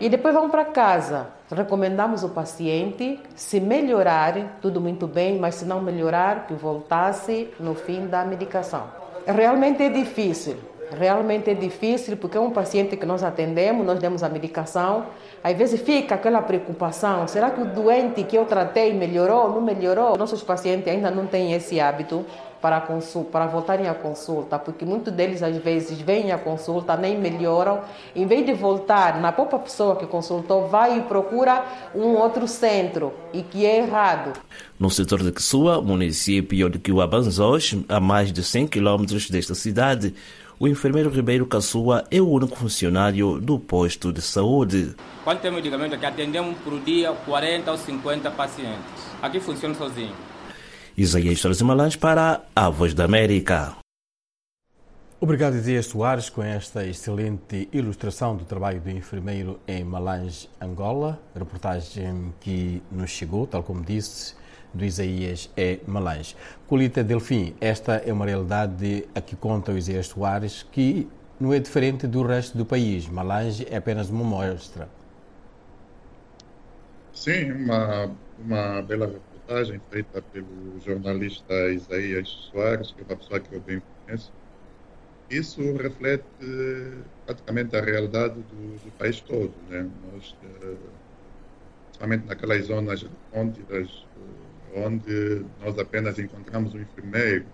E 0.00 0.08
depois 0.08 0.34
vão 0.34 0.48
para 0.48 0.64
casa. 0.64 1.28
Recomendamos 1.50 2.22
o 2.22 2.28
paciente, 2.28 3.20
se 3.34 3.58
melhorar, 3.58 4.58
tudo 4.60 4.80
muito 4.80 5.06
bem, 5.06 5.38
mas 5.38 5.56
se 5.56 5.64
não 5.64 5.80
melhorar, 5.80 6.46
que 6.46 6.54
voltasse 6.54 7.48
no 7.58 7.74
fim 7.74 8.06
da 8.06 8.24
medicação. 8.24 8.84
Realmente 9.26 9.82
é 9.82 9.88
difícil, 9.88 10.56
realmente 10.90 11.50
é 11.50 11.54
difícil, 11.54 12.16
porque 12.16 12.36
é 12.36 12.40
um 12.40 12.50
paciente 12.50 12.96
que 12.96 13.06
nós 13.06 13.22
atendemos, 13.22 13.84
nós 13.84 13.98
demos 13.98 14.22
a 14.22 14.28
medicação, 14.28 15.06
às 15.42 15.56
vezes 15.56 15.80
fica 15.80 16.14
aquela 16.14 16.42
preocupação: 16.42 17.26
será 17.26 17.50
que 17.50 17.60
o 17.60 17.64
doente 17.64 18.22
que 18.24 18.36
eu 18.36 18.44
tratei 18.44 18.92
melhorou, 18.92 19.50
não 19.50 19.60
melhorou? 19.60 20.16
Nossos 20.16 20.42
pacientes 20.42 20.88
ainda 20.88 21.10
não 21.10 21.26
têm 21.26 21.52
esse 21.52 21.80
hábito 21.80 22.24
para, 22.60 22.80
consulta, 22.80 23.30
para 23.30 23.46
voltarem 23.46 23.88
à 23.88 23.94
consulta, 23.94 24.58
porque 24.58 24.84
muitos 24.84 25.12
deles 25.12 25.42
às 25.42 25.56
vezes 25.56 26.00
vêm 26.00 26.32
à 26.32 26.38
consulta, 26.38 26.96
nem 26.96 27.18
melhoram, 27.18 27.80
em 28.14 28.26
vez 28.26 28.44
de 28.44 28.52
voltar 28.52 29.20
na 29.20 29.32
própria 29.32 29.58
pessoa 29.58 29.96
que 29.96 30.06
consultou, 30.06 30.68
vai 30.68 30.98
e 30.98 31.02
procura 31.02 31.64
um 31.94 32.16
outro 32.16 32.46
centro, 32.48 33.12
e 33.32 33.42
que 33.42 33.64
é 33.64 33.78
errado. 33.78 34.32
No 34.78 34.90
setor 34.90 35.22
de 35.22 35.32
Quissua, 35.32 35.80
município 35.80 36.68
de 36.68 36.78
Quiuabanzós, 36.78 37.76
a 37.88 38.00
mais 38.00 38.32
de 38.32 38.42
100 38.42 38.68
quilômetros 38.68 39.30
desta 39.30 39.54
cidade, 39.54 40.14
o 40.60 40.66
enfermeiro 40.66 41.08
Ribeiro 41.08 41.46
Caçua 41.46 42.04
é 42.10 42.20
o 42.20 42.28
único 42.28 42.56
funcionário 42.56 43.40
do 43.40 43.60
posto 43.60 44.12
de 44.12 44.20
saúde. 44.20 44.96
Quando 45.22 45.38
tem 45.40 45.52
medicamento 45.52 45.94
aqui, 45.94 46.04
atendemos 46.04 46.58
por 46.64 46.80
dia 46.80 47.12
40 47.12 47.70
ou 47.70 47.78
50 47.78 48.28
pacientes. 48.32 49.06
Aqui 49.22 49.38
funciona 49.38 49.72
sozinho. 49.76 50.27
Isaías 51.00 51.40
Torres 51.40 51.62
Malães 51.62 51.94
para 51.94 52.42
a 52.56 52.68
Voz 52.68 52.92
da 52.92 53.04
América. 53.04 53.76
Obrigado, 55.20 55.54
Isaías 55.54 55.86
Soares, 55.86 56.28
com 56.28 56.42
esta 56.42 56.84
excelente 56.84 57.68
ilustração 57.72 58.34
do 58.34 58.44
trabalho 58.44 58.80
do 58.80 58.90
enfermeiro 58.90 59.60
em 59.68 59.84
Malange, 59.84 60.50
Angola. 60.60 61.16
A 61.36 61.38
reportagem 61.38 62.34
que 62.40 62.82
nos 62.90 63.10
chegou, 63.10 63.46
tal 63.46 63.62
como 63.62 63.84
disse, 63.84 64.34
do 64.74 64.84
Isaías 64.84 65.48
é 65.56 65.78
Malange. 65.86 66.34
Colita 66.66 67.04
Delfim, 67.04 67.54
esta 67.60 67.98
é 68.04 68.12
uma 68.12 68.26
realidade 68.26 69.06
a 69.14 69.20
que 69.20 69.36
conta 69.36 69.70
o 69.70 69.78
Isaías 69.78 70.08
Soares, 70.08 70.64
que 70.64 71.06
não 71.38 71.54
é 71.54 71.60
diferente 71.60 72.08
do 72.08 72.24
resto 72.24 72.58
do 72.58 72.66
país. 72.66 73.08
Malange 73.08 73.64
é 73.70 73.76
apenas 73.76 74.10
uma 74.10 74.24
mostra. 74.24 74.88
Sim, 77.12 77.52
uma, 77.52 78.10
uma 78.44 78.82
bela 78.82 79.27
reportagem 79.48 79.80
feita 79.90 80.20
pelo 80.20 80.78
jornalista 80.80 81.54
Isaías 81.70 82.28
Soares, 82.28 82.92
que 82.92 83.00
é 83.00 83.04
uma 83.04 83.16
pessoa 83.16 83.40
que 83.40 83.54
eu 83.54 83.60
bem 83.60 83.82
conheço. 84.04 84.30
Isso 85.30 85.60
reflete 85.76 86.24
praticamente 87.24 87.74
a 87.76 87.80
realidade 87.80 88.34
do, 88.34 88.78
do 88.84 88.92
país 88.98 89.20
todo. 89.20 89.54
Né? 89.68 89.88
Nós, 90.12 90.36
eh, 90.42 90.76
principalmente 91.86 92.26
naquelas 92.26 92.66
zonas 92.66 93.02
recônditas, 93.02 94.06
eh, 94.74 94.80
onde 94.86 95.46
nós 95.60 95.78
apenas 95.78 96.18
encontramos 96.18 96.74
um 96.74 96.80
enfermeiro 96.80 97.46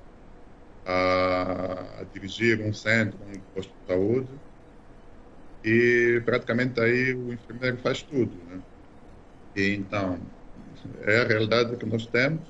a, 0.84 2.00
a 2.00 2.04
dirigir 2.12 2.60
um 2.60 2.72
centro, 2.72 3.18
um 3.24 3.40
posto 3.54 3.72
de 3.72 3.86
saúde, 3.86 4.28
e 5.64 6.20
praticamente 6.24 6.80
aí 6.80 7.14
o 7.14 7.32
enfermeiro 7.32 7.78
faz 7.78 8.02
tudo. 8.02 8.36
Né? 8.44 8.62
E 9.56 9.74
então, 9.74 10.20
é 11.02 11.20
a 11.20 11.24
realidade 11.24 11.76
que 11.76 11.86
nós 11.86 12.06
temos. 12.06 12.40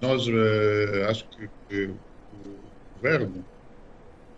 Nós, 0.00 0.26
uh, 0.26 1.08
acho 1.08 1.28
que, 1.28 1.48
que, 1.68 1.84
o 1.86 2.96
governo 2.96 3.44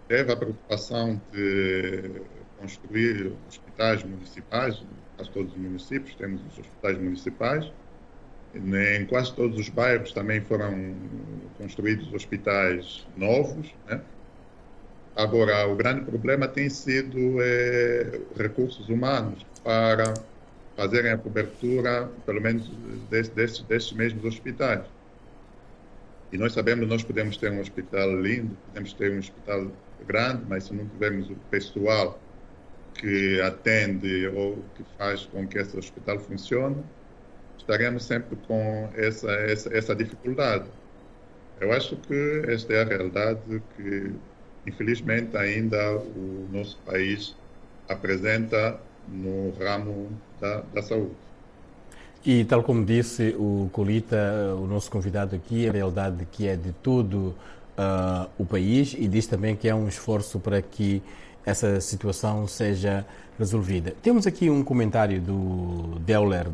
teve 0.08 0.32
a 0.32 0.36
preocupação 0.36 1.20
de 1.32 2.22
construir 2.60 3.32
hospitais 3.48 4.02
municipais, 4.02 4.82
quase 5.16 5.30
todos 5.30 5.52
os 5.52 5.58
municípios 5.58 6.14
temos 6.14 6.40
os 6.52 6.58
hospitais 6.58 6.98
municipais, 6.98 7.72
em 8.54 9.04
quase 9.06 9.34
todos 9.34 9.58
os 9.58 9.68
bairros 9.68 10.12
também 10.12 10.40
foram 10.40 10.94
construídos 11.58 12.12
hospitais 12.12 13.06
novos, 13.16 13.74
né? 13.86 14.00
Agora, 15.16 15.66
o 15.66 15.74
grande 15.74 16.04
problema 16.04 16.46
tem 16.46 16.68
sido 16.68 17.40
é, 17.40 18.20
recursos 18.36 18.88
humanos 18.90 19.46
para 19.64 20.12
fazerem 20.76 21.12
a 21.12 21.18
cobertura, 21.18 22.08
pelo 22.24 22.40
menos, 22.40 22.68
desses, 23.10 23.62
desses 23.62 23.92
mesmos 23.92 24.24
hospitais. 24.24 24.84
E 26.32 26.38
nós 26.38 26.52
sabemos, 26.52 26.86
nós 26.86 27.02
podemos 27.02 27.36
ter 27.36 27.50
um 27.50 27.60
hospital 27.60 28.20
lindo, 28.20 28.56
podemos 28.66 28.92
ter 28.92 29.12
um 29.12 29.18
hospital 29.18 29.70
grande, 30.06 30.42
mas 30.48 30.64
se 30.64 30.74
não 30.74 30.86
tivermos 30.86 31.30
o 31.30 31.36
pessoal 31.50 32.20
que 32.94 33.40
atende 33.40 34.26
ou 34.28 34.56
que 34.74 34.84
faz 34.98 35.24
com 35.26 35.46
que 35.46 35.58
esse 35.58 35.76
hospital 35.76 36.18
funcione, 36.18 36.84
estaremos 37.56 38.04
sempre 38.04 38.36
com 38.46 38.90
essa, 38.94 39.30
essa, 39.32 39.76
essa 39.76 39.94
dificuldade. 39.94 40.68
Eu 41.60 41.72
acho 41.72 41.96
que 41.96 42.42
esta 42.48 42.72
é 42.74 42.82
a 42.82 42.84
realidade 42.84 43.62
que, 43.76 44.12
infelizmente, 44.66 45.36
ainda 45.36 45.96
o 45.96 46.48
nosso 46.52 46.78
país 46.84 47.34
apresenta 47.88 48.78
no 49.08 49.50
ramo 49.58 50.10
da, 50.40 50.62
da 50.72 50.82
saúde. 50.82 51.12
E 52.24 52.44
tal 52.44 52.62
como 52.62 52.84
disse 52.84 53.36
o 53.38 53.68
Colita, 53.72 54.16
o 54.60 54.66
nosso 54.66 54.90
convidado 54.90 55.36
aqui, 55.36 55.68
a 55.68 55.72
realidade 55.72 56.26
que 56.32 56.48
é 56.48 56.56
de 56.56 56.72
todo 56.72 57.34
uh, 57.78 58.28
o 58.36 58.44
país 58.44 58.94
e 58.98 59.06
diz 59.06 59.26
também 59.26 59.54
que 59.54 59.68
é 59.68 59.74
um 59.74 59.86
esforço 59.86 60.40
para 60.40 60.60
que 60.60 61.02
essa 61.44 61.80
situação 61.80 62.48
seja 62.48 63.06
resolvida. 63.38 63.94
Temos 64.02 64.26
aqui 64.26 64.50
um 64.50 64.64
comentário 64.64 65.20
do 65.20 66.00
Deuler 66.00 66.48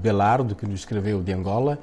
Belardo, 0.00 0.54
que 0.54 0.66
nos 0.66 0.80
escreveu 0.80 1.20
de 1.20 1.32
Angola, 1.32 1.78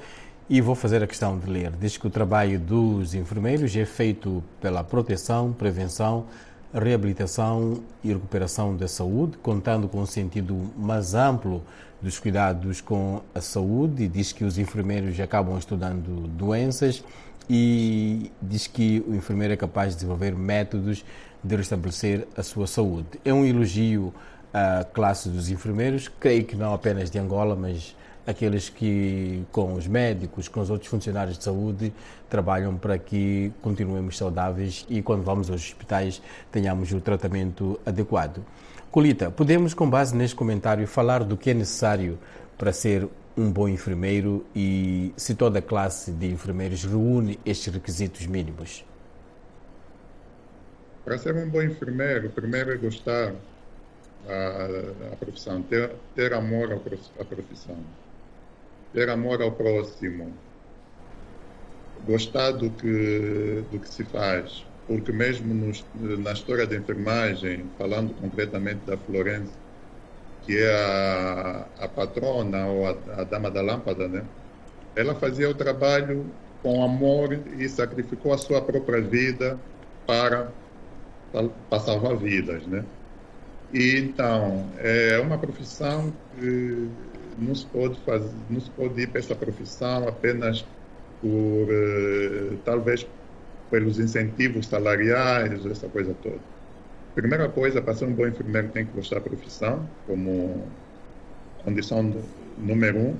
e 0.49 0.61
vou 0.61 0.75
fazer 0.75 1.03
a 1.03 1.07
questão 1.07 1.37
de 1.37 1.49
ler. 1.49 1.71
Diz 1.71 1.97
que 1.97 2.07
o 2.07 2.09
trabalho 2.09 2.57
dos 2.57 3.13
enfermeiros 3.13 3.75
é 3.75 3.83
feito 3.83 4.41
pela 4.61 4.83
proteção, 4.83 5.51
prevenção, 5.51 6.25
reabilitação 6.79 7.81
e 8.03 8.09
recuperação 8.09 8.75
da 8.75 8.87
saúde, 8.87 9.37
contando 9.37 9.87
com 9.87 10.01
um 10.01 10.05
sentido 10.05 10.71
mais 10.77 11.13
amplo 11.13 11.63
dos 12.01 12.19
cuidados 12.19 12.79
com 12.81 13.21
a 13.33 13.41
saúde, 13.41 14.03
e 14.03 14.07
diz 14.07 14.31
que 14.31 14.43
os 14.43 14.57
enfermeiros 14.57 15.19
acabam 15.19 15.57
estudando 15.57 16.27
doenças 16.27 17.03
e 17.49 18.31
diz 18.41 18.67
que 18.67 19.03
o 19.07 19.15
enfermeiro 19.15 19.53
é 19.53 19.57
capaz 19.57 19.89
de 19.89 19.95
desenvolver 19.95 20.35
métodos 20.35 21.03
de 21.43 21.55
restabelecer 21.55 22.27
a 22.35 22.43
sua 22.43 22.67
saúde. 22.67 23.07
É 23.23 23.33
um 23.33 23.45
elogio 23.45 24.13
à 24.53 24.83
classe 24.83 25.29
dos 25.29 25.49
enfermeiros, 25.49 26.07
creio 26.19 26.45
que 26.45 26.55
não 26.55 26.73
apenas 26.73 27.09
de 27.09 27.17
Angola, 27.17 27.55
mas 27.55 27.95
aqueles 28.27 28.67
que, 28.67 29.43
com 29.53 29.73
os 29.73 29.87
médicos, 29.87 30.49
com 30.49 30.59
os 30.59 30.69
outros 30.69 30.89
funcionários 30.89 31.37
de 31.37 31.45
saúde, 31.45 31.93
trabalham 32.29 32.75
para 32.75 32.97
que 32.97 33.53
continuemos 33.61 34.17
saudáveis 34.17 34.85
e, 34.89 35.01
quando 35.01 35.23
vamos 35.23 35.49
aos 35.49 35.61
hospitais, 35.61 36.21
tenhamos 36.51 36.91
o 36.91 36.99
tratamento 36.99 37.79
adequado. 37.85 38.43
Colita, 38.91 39.31
podemos, 39.31 39.73
com 39.73 39.89
base 39.89 40.13
neste 40.13 40.35
comentário, 40.35 40.85
falar 40.85 41.23
do 41.23 41.37
que 41.37 41.51
é 41.51 41.53
necessário 41.53 42.19
para 42.57 42.73
ser 42.73 43.07
um 43.37 43.49
bom 43.51 43.69
enfermeiro 43.69 44.45
e 44.53 45.13
se 45.15 45.33
toda 45.33 45.59
a 45.59 45.61
classe 45.61 46.11
de 46.11 46.27
enfermeiros 46.27 46.83
reúne 46.83 47.39
estes 47.45 47.73
requisitos 47.73 48.25
mínimos? 48.25 48.83
Para 51.05 51.17
ser 51.17 51.33
um 51.35 51.47
bom 51.47 51.61
enfermeiro, 51.61 52.29
primeiro 52.29 52.73
é 52.73 52.75
gostar 52.77 53.33
da 54.27 55.15
profissão, 55.15 55.61
ter, 55.61 55.91
ter 56.15 56.33
amor 56.33 56.73
à 56.73 57.23
profissão, 57.23 57.77
ter 58.93 59.09
amor 59.09 59.41
ao 59.41 59.51
próximo, 59.51 60.33
gostar 62.05 62.51
do 62.51 62.69
que, 62.69 63.63
do 63.71 63.79
que 63.79 63.89
se 63.89 64.03
faz, 64.05 64.65
porque 64.87 65.11
mesmo 65.11 65.53
nos, 65.53 65.85
na 65.95 66.31
história 66.31 66.65
da 66.65 66.75
enfermagem, 66.75 67.65
falando 67.77 68.13
concretamente 68.15 68.81
da 68.85 68.97
Florence, 68.97 69.51
que 70.45 70.57
é 70.57 70.73
a, 70.73 71.67
a 71.79 71.87
patrona 71.89 72.65
ou 72.67 72.87
a, 72.87 72.91
a, 73.17 73.23
dama 73.25 73.51
da 73.51 73.61
lâmpada, 73.61 74.07
né? 74.07 74.23
Ela 74.95 75.13
fazia 75.13 75.49
o 75.49 75.53
trabalho 75.53 76.25
com 76.63 76.83
amor 76.83 77.37
e 77.57 77.67
sacrificou 77.67 78.33
a 78.33 78.37
sua 78.37 78.61
própria 78.61 79.01
vida 79.01 79.59
para, 80.05 80.51
para 81.69 81.79
salvar 81.81 82.15
vidas, 82.15 82.65
né? 82.65 82.85
E 83.73 83.97
então 83.97 84.69
é 84.77 85.19
uma 85.19 85.37
profissão 85.37 86.13
que 86.39 86.89
não 87.37 87.55
se 87.55 87.65
pode 87.67 87.99
fazer, 88.03 88.35
não 88.49 88.59
se 88.59 88.71
pode 88.71 89.01
ir 89.01 89.07
para 89.07 89.19
essa 89.19 89.35
profissão 89.35 90.07
apenas 90.07 90.65
por 91.21 91.29
uh, 91.29 92.57
talvez 92.63 93.07
pelos 93.69 93.99
incentivos 93.99 94.67
salariais, 94.67 95.65
essa 95.65 95.89
coisa 95.89 96.13
toda 96.15 96.39
Primeira 97.17 97.49
coisa, 97.49 97.81
para 97.81 97.95
ser 97.95 98.05
um 98.05 98.13
bom 98.13 98.27
enfermeiro 98.27 98.69
tem 98.69 98.85
que 98.85 98.91
gostar 98.91 99.15
da 99.15 99.21
profissão, 99.21 99.89
como 100.05 100.71
condição 101.63 102.13
número 102.55 102.99
um. 102.99 103.17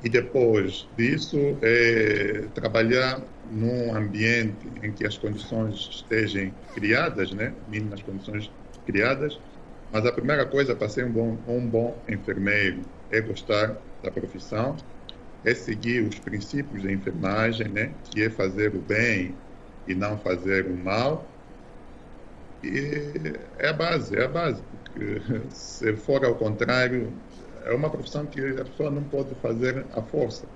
E 0.00 0.08
depois 0.08 0.88
disso, 0.96 1.58
é 1.60 2.46
trabalhar 2.54 3.20
num 3.50 3.92
ambiente 3.96 4.68
em 4.80 4.92
que 4.92 5.04
as 5.04 5.18
condições 5.18 5.88
estejam 5.90 6.52
criadas, 6.72 7.32
né? 7.32 7.52
mínimas 7.66 8.00
condições 8.02 8.48
criadas. 8.86 9.36
Mas 9.92 10.04
a 10.04 10.12
primeira 10.12 10.44
coisa 10.44 10.74
para 10.74 10.88
ser 10.88 11.04
um 11.06 11.12
bom, 11.12 11.38
um 11.46 11.66
bom 11.66 11.96
enfermeiro 12.08 12.82
é 13.10 13.20
gostar 13.20 13.76
da 14.02 14.10
profissão, 14.10 14.76
é 15.44 15.54
seguir 15.54 16.02
os 16.02 16.18
princípios 16.18 16.82
da 16.82 16.92
enfermagem, 16.92 17.68
né? 17.68 17.92
que 18.10 18.22
é 18.22 18.30
fazer 18.30 18.74
o 18.74 18.80
bem 18.80 19.34
e 19.86 19.94
não 19.94 20.18
fazer 20.18 20.66
o 20.66 20.76
mal 20.76 21.26
e 22.62 23.34
é 23.58 23.68
a 23.68 23.72
base, 23.72 24.16
é 24.16 24.24
a 24.24 24.28
base, 24.28 24.62
porque 24.62 25.22
se 25.50 25.94
for 25.96 26.24
ao 26.24 26.34
contrário, 26.34 27.12
é 27.64 27.72
uma 27.72 27.88
profissão 27.88 28.26
que 28.26 28.40
a 28.40 28.64
pessoa 28.64 28.90
não 28.90 29.04
pode 29.04 29.34
fazer 29.36 29.84
à 29.94 30.02
força. 30.02 30.46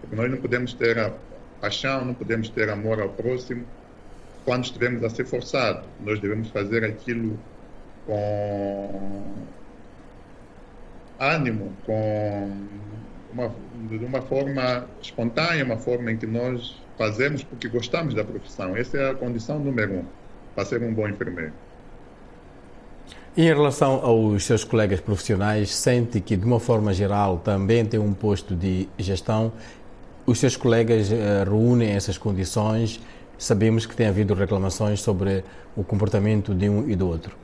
Porque 0.00 0.16
nós 0.16 0.30
não 0.30 0.38
podemos 0.38 0.72
ter 0.72 0.98
a 0.98 1.12
paixão, 1.60 2.04
não 2.04 2.14
podemos 2.14 2.48
ter 2.48 2.70
amor 2.70 3.00
ao 3.00 3.10
próximo 3.10 3.66
quando 4.44 4.64
estivermos 4.64 5.04
a 5.04 5.10
ser 5.10 5.26
forçados. 5.26 5.86
Nós 6.00 6.18
devemos 6.20 6.48
fazer 6.48 6.84
aquilo 6.84 7.38
com 8.06 9.22
ânimo, 11.18 11.72
com 11.84 12.50
uma, 13.32 13.52
de 13.88 14.04
uma 14.04 14.22
forma 14.22 14.86
espontânea, 15.02 15.64
uma 15.64 15.76
forma 15.76 16.10
em 16.10 16.16
que 16.16 16.26
nós 16.26 16.80
fazemos 16.96 17.42
porque 17.42 17.68
gostamos 17.68 18.14
da 18.14 18.24
profissão. 18.24 18.76
Essa 18.76 18.98
é 18.98 19.10
a 19.10 19.14
condição 19.14 19.58
número 19.58 19.94
um 19.94 20.04
para 20.54 20.64
ser 20.64 20.82
um 20.82 20.92
bom 20.92 21.08
enfermeiro. 21.08 21.52
Em 23.36 23.44
relação 23.44 24.04
aos 24.04 24.44
seus 24.44 24.64
colegas 24.64 25.00
profissionais, 25.00 25.70
sente 25.70 26.20
que, 26.20 26.36
de 26.36 26.44
uma 26.44 26.58
forma 26.58 26.92
geral, 26.92 27.38
também 27.38 27.86
tem 27.86 28.00
um 28.00 28.12
posto 28.12 28.56
de 28.56 28.88
gestão. 28.98 29.52
Os 30.26 30.38
seus 30.38 30.56
colegas 30.56 31.10
uh, 31.10 31.44
reúnem 31.44 31.90
essas 31.90 32.18
condições. 32.18 33.00
Sabemos 33.38 33.86
que 33.86 33.94
tem 33.94 34.08
havido 34.08 34.34
reclamações 34.34 35.00
sobre 35.00 35.44
o 35.76 35.84
comportamento 35.84 36.52
de 36.52 36.68
um 36.68 36.90
e 36.90 36.96
do 36.96 37.08
outro. 37.08 37.36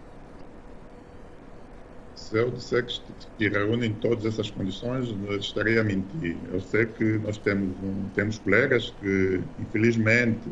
Eu 2.36 2.50
disser 2.50 2.84
que, 2.84 3.00
que 3.38 3.48
reúnem 3.48 3.94
todas 3.94 4.26
essas 4.26 4.50
condições, 4.50 5.08
estaria 5.40 5.80
a 5.80 5.84
mentir. 5.84 6.36
Eu 6.52 6.60
sei 6.60 6.86
que 6.86 7.18
nós 7.18 7.38
temos, 7.38 7.70
um, 7.82 8.08
temos 8.14 8.38
colegas 8.38 8.90
que, 9.00 9.40
infelizmente, 9.58 10.48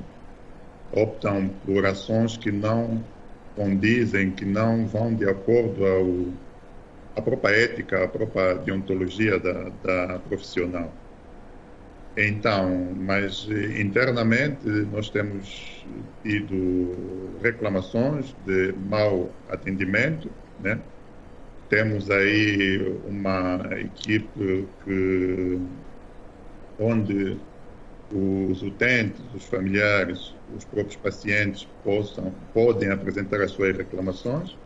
optam 0.93 1.49
por 1.67 1.85
ações 1.85 2.37
que 2.37 2.51
não 2.51 3.05
condizem, 3.55 4.31
que 4.31 4.45
não 4.45 4.87
vão 4.87 5.15
de 5.15 5.29
acordo 5.29 5.85
ao 5.85 6.45
a 7.17 7.23
própria 7.23 7.55
ética, 7.55 8.05
a 8.05 8.09
própria 8.09 8.55
deontologia 8.55 9.39
da, 9.39 9.69
da 9.83 10.19
profissional. 10.19 10.93
Então, 12.17 12.95
mas 12.97 13.49
internamente 13.79 14.69
nós 14.93 15.11
temos 15.11 15.85
tido 16.23 17.39
reclamações 17.43 18.35
de 18.45 18.73
mau 18.73 19.31
atendimento, 19.49 20.31
né? 20.61 20.81
Temos 21.69 22.11
aí 22.11 22.79
uma 23.07 23.61
equipe 23.81 24.69
que 24.85 25.59
onde 26.79 27.41
os 28.11 28.63
utentes, 28.63 29.21
os 29.35 29.45
familiares, 29.47 30.35
os 30.55 30.65
próprios 30.65 30.97
pacientes 30.97 31.65
possam, 31.83 32.33
podem 32.53 32.91
apresentar 32.91 33.41
as 33.41 33.53
suas 33.53 33.77
reclamações. 33.77 34.57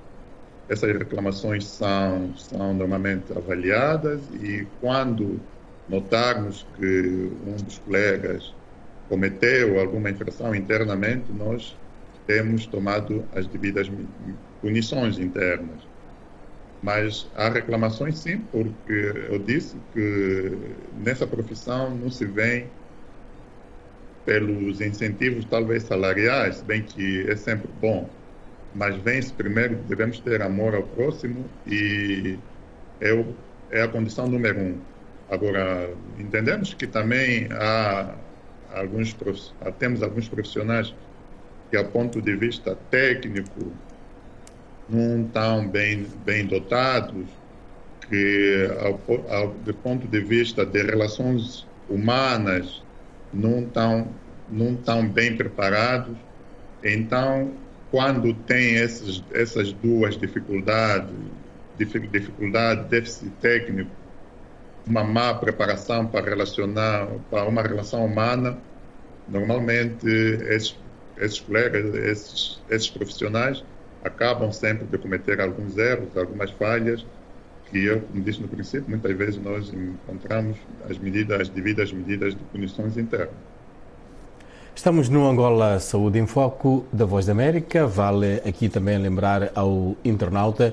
Essas 0.68 0.92
reclamações 0.98 1.64
são, 1.66 2.36
são 2.36 2.74
normalmente 2.74 3.32
avaliadas 3.32 4.28
e 4.30 4.66
quando 4.80 5.40
notarmos 5.88 6.64
que 6.74 7.30
um 7.42 7.56
dos 7.56 7.78
colegas 7.78 8.54
cometeu 9.08 9.80
alguma 9.80 10.10
infração 10.10 10.54
internamente, 10.54 11.32
nós 11.32 11.80
temos 12.26 12.66
tomado 12.66 13.26
as 13.32 13.46
devidas 13.46 13.88
punições 14.60 15.18
internas. 15.18 15.87
Mas 16.82 17.28
há 17.34 17.48
reclamações 17.48 18.18
sim, 18.18 18.38
porque 18.52 18.92
eu 19.30 19.38
disse 19.38 19.76
que 19.92 20.76
nessa 20.92 21.26
profissão 21.26 21.96
não 21.96 22.10
se 22.10 22.24
vê 22.26 22.78
pelos 24.24 24.80
incentivos 24.80 25.44
talvez 25.46 25.84
salariais, 25.84 26.62
bem 26.62 26.84
que 26.84 27.28
é 27.30 27.36
sempre 27.36 27.72
bom, 27.72 28.08
mas 28.74 28.96
vem-se 28.96 29.32
primeiro, 29.32 29.82
devemos 29.84 30.20
ter 30.20 30.42
amor 30.42 30.74
ao 30.74 30.86
próximo 30.86 31.58
e 31.66 32.38
é, 33.00 33.10
é 33.70 33.82
a 33.82 33.88
condição 33.88 34.28
número 34.28 34.60
um. 34.60 34.86
Agora, 35.28 35.96
entendemos 36.18 36.74
que 36.74 36.86
também 36.86 37.48
há 37.52 38.18
alguns, 38.68 39.16
temos 39.78 40.02
alguns 40.02 40.28
profissionais 40.28 40.94
que, 41.70 41.76
a 41.76 41.84
ponto 41.84 42.20
de 42.22 42.36
vista 42.36 42.76
técnico, 42.76 43.87
não 44.88 45.22
estão 45.22 45.68
bem, 45.68 46.06
bem 46.24 46.46
dotados, 46.46 47.26
que, 48.08 48.68
ao, 48.80 49.34
ao, 49.34 49.48
do 49.48 49.74
ponto 49.74 50.08
de 50.08 50.20
vista 50.20 50.64
de 50.64 50.82
relações 50.82 51.66
humanas, 51.88 52.82
não 53.32 53.60
estão, 53.60 54.08
não 54.48 54.72
estão 54.72 55.06
bem 55.06 55.36
preparados. 55.36 56.16
Então, 56.82 57.52
quando 57.90 58.32
tem 58.32 58.76
esses, 58.76 59.22
essas 59.32 59.72
duas 59.72 60.16
dificuldades, 60.16 61.10
dificuldade, 61.76 62.88
déficit 62.88 63.30
técnico, 63.40 63.90
uma 64.86 65.04
má 65.04 65.34
preparação 65.34 66.06
para 66.06 66.24
relacionar, 66.24 67.08
para 67.30 67.44
uma 67.44 67.62
relação 67.62 68.06
humana, 68.06 68.56
normalmente 69.28 70.06
esses, 70.06 70.74
esses 71.18 71.40
colegas, 71.40 71.94
esses, 71.94 72.58
esses 72.70 72.88
profissionais 72.88 73.62
acabam 74.04 74.52
sempre 74.52 74.86
de 74.86 74.98
cometer 74.98 75.40
alguns 75.40 75.76
erros, 75.76 76.16
algumas 76.16 76.50
falhas, 76.52 77.04
que 77.70 77.84
eu, 77.84 78.00
como 78.00 78.22
disse 78.22 78.40
no 78.40 78.48
princípio, 78.48 78.88
muitas 78.88 79.16
vezes 79.16 79.42
nós 79.42 79.72
encontramos 79.72 80.56
as 80.88 80.98
medidas, 80.98 81.42
as 81.42 81.48
devidas 81.48 81.92
medidas 81.92 82.34
de 82.34 82.42
punições 82.44 82.96
internas. 82.96 83.34
Estamos 84.74 85.08
no 85.08 85.28
Angola 85.28 85.80
Saúde 85.80 86.18
em 86.18 86.26
Foco 86.26 86.86
da 86.92 87.04
Voz 87.04 87.26
da 87.26 87.32
América. 87.32 87.86
Vale 87.86 88.40
aqui 88.46 88.68
também 88.68 88.96
lembrar 88.96 89.50
ao 89.54 89.96
internauta 90.04 90.72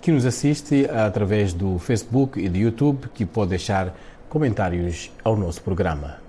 que 0.00 0.12
nos 0.12 0.26
assiste 0.26 0.86
através 0.90 1.54
do 1.54 1.78
Facebook 1.78 2.38
e 2.38 2.48
do 2.48 2.58
YouTube 2.58 3.08
que 3.14 3.24
pode 3.24 3.50
deixar 3.50 3.96
comentários 4.28 5.10
ao 5.24 5.36
nosso 5.36 5.62
programa. 5.62 6.25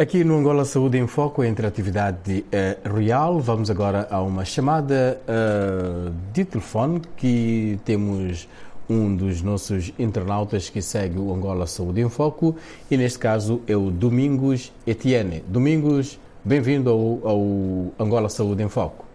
Aqui 0.00 0.22
no 0.22 0.38
Angola 0.38 0.64
Saúde 0.64 0.96
em 0.96 1.08
Foco, 1.08 1.42
entre 1.42 1.66
atividade 1.66 2.44
uh, 2.52 2.94
real, 2.94 3.40
vamos 3.40 3.68
agora 3.68 4.06
a 4.08 4.22
uma 4.22 4.44
chamada 4.44 5.20
uh, 5.26 6.14
de 6.32 6.44
telefone 6.44 7.02
que 7.16 7.80
temos 7.84 8.48
um 8.88 9.12
dos 9.12 9.42
nossos 9.42 9.92
internautas 9.98 10.70
que 10.70 10.80
segue 10.80 11.18
o 11.18 11.34
Angola 11.34 11.66
Saúde 11.66 12.00
em 12.00 12.08
Foco 12.08 12.54
e 12.88 12.96
neste 12.96 13.18
caso 13.18 13.60
é 13.66 13.76
o 13.76 13.90
Domingos 13.90 14.72
Etienne. 14.86 15.42
Domingos, 15.48 16.16
bem-vindo 16.44 16.90
ao, 16.90 17.28
ao 17.28 17.42
Angola 17.98 18.28
Saúde 18.28 18.62
em 18.62 18.68
Foco. 18.68 19.07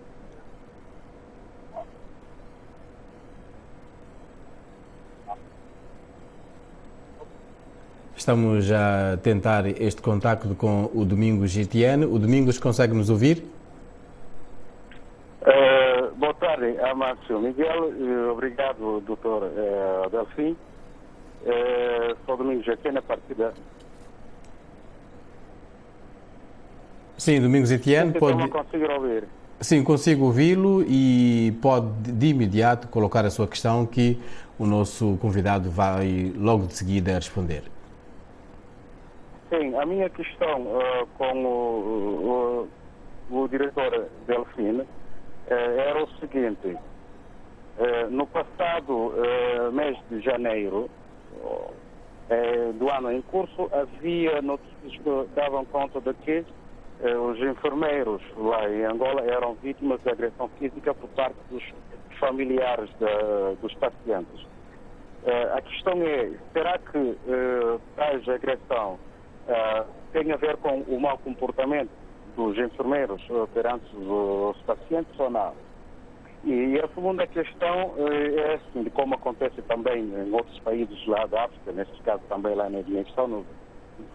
Estamos 8.23 8.71
a 8.71 9.17
tentar 9.21 9.67
este 9.67 10.01
contacto 10.01 10.55
com 10.55 10.89
o 10.95 11.03
Domingos 11.03 11.51
GTN. 11.51 12.05
O 12.05 12.17
Domingos 12.17 12.57
consegue 12.57 12.93
nos 12.93 13.09
ouvir? 13.09 13.43
Uh, 15.41 16.15
boa 16.15 16.33
tarde, 16.35 16.79
Amácio 16.89 17.37
Miguel. 17.41 17.89
Uh, 17.89 18.31
obrigado, 18.31 19.01
doutor 19.01 19.43
uh, 19.43 20.09
Delfim. 20.09 20.55
Uh, 21.41 22.15
sou 22.25 22.37
Domingos 22.37 22.65
GTN, 22.65 22.99
a 22.99 23.01
partir 23.01 23.33
da... 23.33 23.51
Sim, 27.17 27.41
Domingos 27.41 27.71
Etienne 27.71 28.13
pode... 28.13 28.37
Não 28.37 28.47
consigo 28.47 28.89
ouvir. 28.89 29.25
Sim, 29.59 29.83
consigo 29.83 30.23
ouvi-lo 30.27 30.81
e 30.87 31.53
pode 31.61 32.09
de 32.09 32.27
imediato 32.27 32.87
colocar 32.87 33.25
a 33.25 33.29
sua 33.29 33.49
questão 33.49 33.85
que 33.85 34.17
o 34.57 34.65
nosso 34.65 35.17
convidado 35.21 35.69
vai 35.69 36.31
logo 36.37 36.67
de 36.67 36.73
seguida 36.75 37.15
responder. 37.15 37.63
Sim, 39.53 39.75
a 39.77 39.85
minha 39.85 40.09
questão 40.09 40.61
uh, 40.61 41.07
com 41.15 41.45
o, 41.45 42.67
o, 43.29 43.39
o 43.43 43.47
diretor 43.47 44.09
Delfim 44.25 44.79
uh, 44.79 44.87
era 45.47 46.03
o 46.03 46.07
seguinte. 46.19 46.75
Uh, 47.77 48.09
no 48.09 48.25
passado 48.25 49.13
mês 49.71 49.95
de 50.09 50.21
janeiro 50.21 50.89
do 52.75 52.89
ano 52.89 53.11
em 53.11 53.21
curso, 53.23 53.69
havia 53.71 54.41
notícias 54.41 54.91
que 54.91 55.35
davam 55.35 55.65
conta 55.65 55.99
de 56.01 56.13
que 56.15 56.45
os 57.03 57.39
enfermeiros 57.39 58.21
lá 58.37 58.67
em 58.69 58.85
Angola 58.85 59.21
eram 59.21 59.55
vítimas 59.55 60.01
de 60.01 60.09
agressão 60.09 60.47
física 60.59 60.93
por 60.93 61.09
parte 61.09 61.35
dos 61.51 61.63
familiares 62.19 62.89
de, 62.99 63.55
dos 63.61 63.73
pacientes. 63.75 64.45
a 65.55 65.61
questão 65.61 66.01
é, 66.01 66.31
será 66.53 66.77
que 66.77 67.17
tais 67.95 68.29
agressão 68.29 68.97
uh, 69.47 69.85
tem 70.11 70.31
a 70.31 70.37
ver 70.37 70.57
com 70.57 70.81
o 70.81 70.99
mau 70.99 71.17
comportamento 71.17 71.89
dos 72.35 72.57
enfermeiros 72.57 73.21
uh, 73.29 73.47
perante 73.53 73.85
os, 73.95 74.57
pacientes 74.65 75.19
ou 75.19 75.29
não. 75.29 75.53
E 76.43 76.79
a 76.79 76.87
segunda 76.89 77.25
questão 77.27 77.93
uh, 77.97 78.39
é 78.39 78.55
assim, 78.55 78.83
de 78.83 78.89
como 78.89 79.15
acontece 79.15 79.61
também 79.63 80.03
em 80.03 80.31
outros 80.33 80.59
países 80.59 81.05
lá 81.07 81.25
da 81.25 81.45
África, 81.45 81.71
neste 81.71 82.01
caso 82.03 82.21
também 82.27 82.55
lá 82.55 82.69
na 82.69 82.81
Guiné-Bissau, 82.81 83.27
nos 83.27 83.45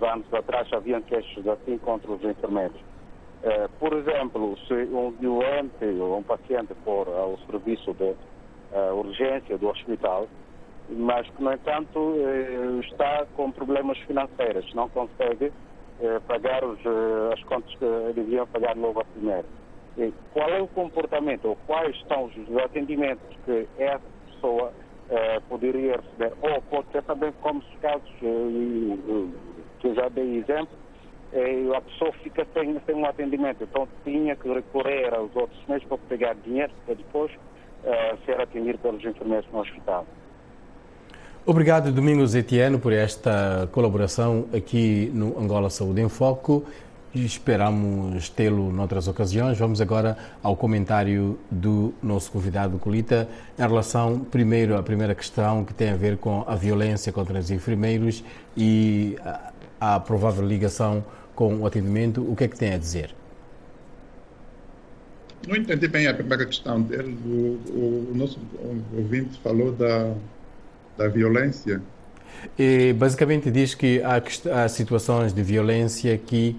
anos 0.03 0.33
atrás 0.35 0.71
haviam 0.73 1.01
queixas 1.03 1.47
assim 1.47 1.79
contra 1.79 2.11
os 2.11 2.23
enfermeiros. 2.23 2.81
Uh, 3.43 3.69
por 3.79 3.93
exemplo, 3.93 4.59
se 4.67 4.75
um 4.75 5.12
doente 5.12 5.85
ou 6.01 6.19
um 6.19 6.23
paciente 6.23 6.75
for 6.85 7.07
ao 7.09 7.38
serviço 7.51 7.95
de 7.95 8.14
uh, 8.73 8.95
urgência 8.95 9.57
do 9.57 9.69
hospital, 9.69 10.27
mas 10.90 11.29
que, 11.31 11.42
no 11.42 11.53
entanto, 11.53 12.14
eh, 12.16 12.81
está 12.81 13.27
com 13.35 13.51
problemas 13.53 13.98
financeiros, 13.98 14.72
não 14.74 14.88
consegue 14.88 15.53
eh, 16.01 16.20
pagar 16.27 16.64
os, 16.64 16.79
eh, 16.85 17.35
as 17.35 17.42
contas 17.44 17.74
que 17.74 18.12
deviam 18.14 18.46
pagar 18.46 18.77
logo 18.77 19.01
a 19.01 19.05
primeiro. 19.05 19.46
E 19.98 20.12
qual 20.33 20.48
é 20.48 20.61
o 20.61 20.68
comportamento, 20.68 21.46
ou 21.46 21.57
quais 21.66 21.96
são 22.07 22.24
os 22.24 22.57
atendimentos 22.64 23.37
que 23.44 23.68
essa 23.79 24.01
pessoa 24.27 24.72
poderia 25.48 25.96
receber, 25.96 26.35
ou 26.42 26.61
pode 26.62 26.87
ser 26.92 27.03
também 27.05 27.33
como 27.40 27.61
os 27.61 27.81
casos 27.81 28.09
que 28.20 29.88
eu 29.88 29.94
já 29.94 30.07
dei 30.11 30.37
exemplo, 30.37 30.77
a 31.74 31.81
pessoa 31.81 32.12
fica 32.22 32.46
sem, 32.53 32.79
sem 32.81 32.94
um 32.94 33.07
atendimento, 33.07 33.64
então 33.64 33.88
tinha 34.05 34.37
que 34.37 34.46
recorrer 34.53 35.14
aos 35.14 35.35
outros 35.35 35.59
meios 35.66 35.83
para 35.85 35.96
pegar 36.11 36.35
dinheiro 36.35 36.72
para 36.85 36.94
depois 36.94 37.33
ser 38.27 38.38
atendido 38.38 38.79
pelos 38.79 39.03
enfermeiros 39.03 39.51
no 39.51 39.61
hospital. 39.61 40.07
Obrigado, 41.51 41.91
Domingos 41.91 42.35
Etienne, 42.35 42.77
por 42.77 42.93
esta 42.93 43.67
colaboração 43.73 44.45
aqui 44.53 45.11
no 45.15 45.41
Angola 45.41 45.71
Saúde 45.71 46.03
em 46.03 46.09
Foco. 46.11 46.63
Esperamos 47.15 48.29
tê-lo 48.29 48.71
noutras 48.71 49.09
ocasiões. 49.09 49.57
Vamos 49.57 49.81
agora 49.81 50.15
ao 50.43 50.55
comentário 50.55 51.39
do 51.51 51.95
nosso 52.03 52.31
convidado 52.31 52.77
Colita 52.77 53.27
em 53.59 53.63
relação, 53.63 54.19
primeiro, 54.19 54.77
à 54.77 54.83
primeira 54.83 55.15
questão 55.15 55.65
que 55.65 55.73
tem 55.73 55.89
a 55.89 55.97
ver 55.97 56.19
com 56.19 56.45
a 56.47 56.55
violência 56.55 57.11
contra 57.15 57.39
os 57.39 57.51
enfermeiros 57.51 58.23
e 58.55 59.17
a, 59.25 59.95
a 59.95 60.01
provável 60.01 60.47
ligação 60.47 61.03
com 61.35 61.61
o 61.61 61.67
atendimento. 61.67 62.21
O 62.31 62.37
que 62.37 62.45
é 62.45 62.49
que 62.49 62.59
tem 62.59 62.75
a 62.75 62.79
dizer? 62.79 63.15
Não 65.49 65.57
entendi 65.57 65.89
bem 65.89 66.09
a 66.09 66.13
primeira 66.13 66.45
questão 66.45 66.83
dele. 66.83 67.17
O, 67.25 67.59
o, 67.71 68.11
o 68.13 68.15
nosso 68.15 68.39
ouvinte 68.95 69.41
falou 69.43 69.73
da 69.73 70.13
da 70.99 71.09
violência. 71.09 71.81
E 72.59 72.93
basicamente 72.93 73.51
diz 73.51 73.75
que 73.75 74.03
há, 74.03 74.21
há 74.63 74.69
situações 74.69 75.33
de 75.33 75.43
violência 75.43 76.17
que 76.19 76.57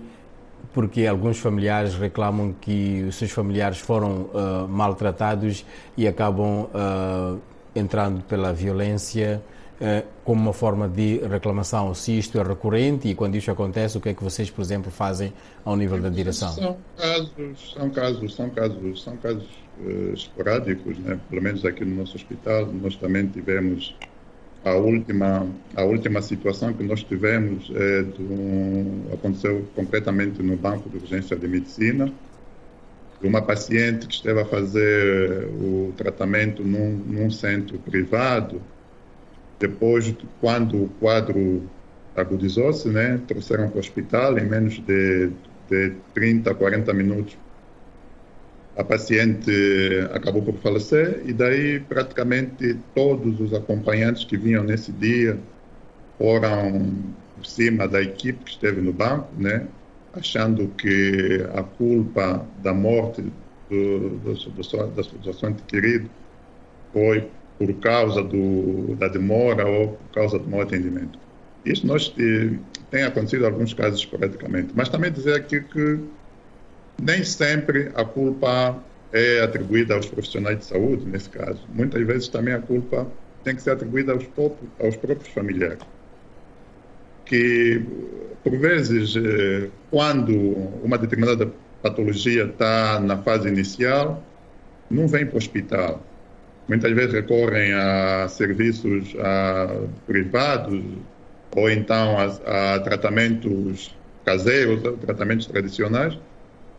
porque 0.73 1.07
alguns 1.07 1.39
familiares 1.39 1.95
reclamam 1.95 2.53
que 2.53 3.03
os 3.07 3.15
seus 3.15 3.31
familiares 3.31 3.79
foram 3.79 4.29
uh, 4.33 4.67
maltratados 4.67 5.65
e 5.97 6.07
acabam 6.07 6.69
uh, 6.73 7.39
entrando 7.75 8.21
pela 8.23 8.53
violência 8.53 9.41
uh, 9.81 10.07
como 10.23 10.41
uma 10.41 10.53
forma 10.53 10.87
de 10.87 11.17
reclamação. 11.27 11.93
Se 11.95 12.17
isto 12.17 12.39
é 12.39 12.43
recorrente 12.43 13.07
e 13.07 13.15
quando 13.15 13.35
isto 13.35 13.49
acontece, 13.49 13.97
o 13.97 14.01
que 14.01 14.09
é 14.09 14.13
que 14.13 14.23
vocês, 14.23 14.49
por 14.51 14.61
exemplo, 14.61 14.91
fazem 14.91 15.33
ao 15.65 15.75
nível 15.75 15.99
da 15.99 16.09
direção? 16.09 16.49
São 16.51 16.77
casos, 16.95 17.73
são 17.73 17.89
casos, 17.89 18.35
são 18.35 18.49
casos, 18.49 19.03
são 19.03 19.17
casos 19.17 19.47
esporádicos, 20.13 20.99
né? 20.99 21.17
pelo 21.29 21.41
menos 21.41 21.65
aqui 21.65 21.85
no 21.85 21.95
nosso 21.95 22.17
hospital 22.17 22.65
nós 22.67 22.97
também 22.97 23.25
tivemos 23.27 23.95
a 24.63 24.73
última 24.73 25.47
a 25.75 25.83
última 25.83 26.21
situação 26.21 26.73
que 26.73 26.83
nós 26.83 27.03
tivemos 27.03 27.71
é 27.73 29.13
aconteceu 29.13 29.65
concretamente 29.75 30.43
no 30.43 30.57
banco 30.57 30.89
de 30.89 30.97
urgência 30.97 31.35
de 31.35 31.47
medicina. 31.47 32.11
Uma 33.21 33.41
paciente 33.41 34.07
que 34.07 34.13
esteve 34.13 34.39
a 34.39 34.45
fazer 34.45 35.47
o 35.47 35.93
tratamento 35.97 36.63
num, 36.63 36.95
num 37.05 37.29
centro 37.29 37.77
privado. 37.79 38.61
Depois 39.59 40.13
quando 40.39 40.83
o 40.83 40.89
quadro 40.99 41.63
agudizou-se 42.15 42.87
né 42.89 43.19
trouxeram 43.27 43.69
para 43.69 43.77
o 43.77 43.79
hospital 43.79 44.37
em 44.37 44.45
menos 44.45 44.79
de, 44.79 45.31
de 45.69 45.93
30 46.13 46.53
40 46.53 46.93
minutos 46.93 47.37
a 48.79 48.83
paciente 48.83 49.51
acabou 50.13 50.41
por 50.41 50.55
falecer 50.59 51.21
e 51.25 51.33
daí 51.33 51.81
praticamente 51.81 52.77
todos 52.95 53.37
os 53.41 53.53
acompanhantes 53.53 54.23
que 54.23 54.37
vinham 54.37 54.63
nesse 54.63 54.89
dia 54.93 55.37
foram 56.17 56.89
por 57.35 57.45
cima 57.45 57.89
da 57.89 58.01
equipe 58.01 58.45
que 58.45 58.51
esteve 58.51 58.79
no 58.79 58.93
banco, 58.93 59.27
né? 59.37 59.67
achando 60.13 60.69
que 60.77 61.45
a 61.53 61.61
culpa 61.61 62.45
da 62.63 62.73
morte 62.73 63.21
do, 63.69 64.09
do, 64.19 64.33
do, 64.33 65.63
querido 65.67 66.09
foi 66.93 67.29
por 67.57 67.73
causa 67.81 68.23
do, 68.23 68.95
da 68.95 69.09
demora 69.09 69.67
ou 69.67 69.89
por 69.89 70.13
causa 70.13 70.39
do 70.39 70.49
mau 70.49 70.61
atendimento. 70.61 71.19
Isso 71.65 71.85
nós 71.85 72.13
eh, 72.17 72.57
tem 72.89 73.03
acontecido 73.03 73.43
em 73.43 73.47
alguns 73.47 73.73
casos 73.73 73.99
esporadicamente, 73.99 74.71
mas 74.73 74.87
também 74.87 75.11
dizer 75.11 75.35
aqui 75.35 75.59
que 75.59 75.99
nem 77.01 77.23
sempre 77.23 77.91
a 77.95 78.03
culpa 78.03 78.77
é 79.11 79.41
atribuída 79.41 79.95
aos 79.95 80.05
profissionais 80.05 80.59
de 80.59 80.65
saúde, 80.65 81.05
nesse 81.05 81.29
caso. 81.29 81.65
Muitas 81.73 82.05
vezes 82.05 82.27
também 82.27 82.53
a 82.53 82.59
culpa 82.59 83.07
tem 83.43 83.55
que 83.55 83.61
ser 83.61 83.71
atribuída 83.71 84.11
aos 84.11 84.25
próprios, 84.25 84.69
aos 84.79 84.95
próprios 84.95 85.33
familiares. 85.33 85.79
Que, 87.25 87.81
por 88.43 88.57
vezes, 88.57 89.15
eh, 89.15 89.69
quando 89.89 90.35
uma 90.83 90.97
determinada 90.97 91.51
patologia 91.81 92.45
está 92.45 92.99
na 92.99 93.17
fase 93.17 93.47
inicial, 93.47 94.23
não 94.89 95.07
vem 95.07 95.25
para 95.25 95.35
o 95.35 95.37
hospital. 95.37 96.03
Muitas 96.67 96.91
vezes 96.93 97.13
recorrem 97.13 97.73
a 97.73 98.27
serviços 98.27 99.15
a, 99.19 99.87
privados 100.05 100.83
ou 101.55 101.69
então 101.69 102.17
a, 102.17 102.75
a 102.75 102.79
tratamentos 102.79 103.95
caseiros, 104.23 104.81
tratamentos 105.01 105.47
tradicionais, 105.47 106.17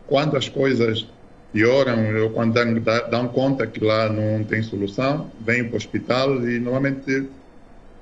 quando 0.07 0.37
as 0.37 0.49
coisas 0.49 1.07
pioram 1.51 2.21
ou 2.23 2.29
quando 2.29 2.53
dão, 2.53 3.09
dão, 3.09 3.27
conta 3.27 3.67
que 3.67 3.83
lá 3.83 4.09
não 4.09 4.43
tem 4.43 4.63
solução, 4.63 5.29
vêm 5.39 5.65
para 5.65 5.73
o 5.73 5.77
hospital 5.77 6.47
e 6.47 6.59
normalmente 6.59 7.27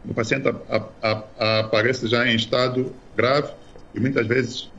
o 0.07 0.13
paciente 0.13 0.47
a, 0.47 0.83
a, 1.01 1.23
a, 1.39 1.59
aparece 1.61 2.07
já 2.07 2.27
em 2.27 2.35
estado 2.35 2.93
grave 3.15 3.51
e 3.93 3.99
muitas 3.99 4.27
vezes 4.27 4.69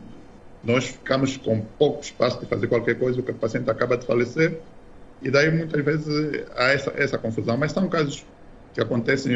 nós 0.63 0.87
ficamos 0.87 1.37
com 1.37 1.61
pouco 1.79 2.03
espaço 2.03 2.39
de 2.41 2.47
fazer 2.47 2.67
qualquer 2.67 2.99
coisa, 2.99 3.21
o 3.21 3.35
paciente 3.35 3.71
acaba 3.71 3.97
de 3.97 4.07
falecer 4.07 4.61
e 5.23 5.31
daí 5.31 5.51
muitas 5.51 5.85
vezes 5.85 6.45
há 6.57 6.69
essa, 6.69 6.93
essa 6.97 7.19
confusão. 7.19 7.57
Mas 7.57 7.73
são 7.73 7.89
casos 7.89 8.25
que 8.73 8.81
acontecem 8.81 9.33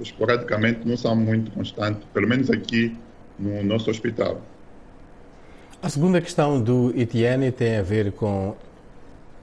esporadicamente, 0.00 0.86
não 0.86 0.96
são 0.96 1.14
muito 1.16 1.50
constantes, 1.50 2.04
pelo 2.12 2.28
menos 2.28 2.50
aqui 2.50 2.96
no 3.38 3.62
nosso 3.64 3.90
hospital. 3.90 4.40
A 5.80 5.88
segunda 5.88 6.20
questão 6.20 6.60
do 6.60 6.92
Etienne 6.96 7.52
tem 7.52 7.76
a 7.76 7.82
ver 7.82 8.10
com 8.10 8.56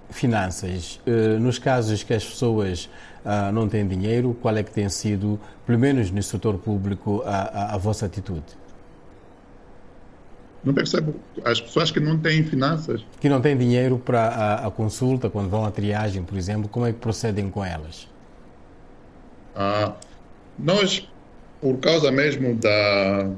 finanças. 0.09 0.99
Uh, 1.07 1.39
nos 1.39 1.57
casos 1.57 2.03
que 2.03 2.13
as 2.13 2.25
pessoas 2.25 2.89
uh, 3.23 3.53
não 3.53 3.69
têm 3.69 3.87
dinheiro, 3.87 4.35
qual 4.41 4.55
é 4.57 4.61
que 4.61 4.71
tem 4.71 4.89
sido, 4.89 5.39
pelo 5.65 5.79
menos 5.79 6.11
no 6.11 6.21
setor 6.21 6.57
público, 6.57 7.23
a, 7.25 7.71
a, 7.71 7.75
a 7.75 7.77
vossa 7.77 8.05
atitude? 8.05 8.43
Não 10.61 10.73
percebo. 10.73 11.15
As 11.45 11.61
pessoas 11.61 11.89
que 11.89 12.01
não 12.01 12.19
têm 12.19 12.43
finanças. 12.43 13.05
Que 13.21 13.29
não 13.29 13.39
têm 13.39 13.55
dinheiro 13.55 13.97
para 13.97 14.27
a, 14.27 14.67
a, 14.67 14.71
consulta, 14.71 15.29
quando 15.29 15.49
vão 15.49 15.63
à 15.63 15.71
triagem, 15.71 16.21
por 16.21 16.37
exemplo, 16.37 16.67
como 16.67 16.85
é 16.85 16.91
que 16.91 16.99
procedem 16.99 17.49
com 17.49 17.63
elas? 17.63 18.09
Ah, 19.55 19.93
nós, 20.59 21.07
por 21.61 21.77
causa 21.77 22.11
mesmo 22.11 22.55
da, 22.55 23.29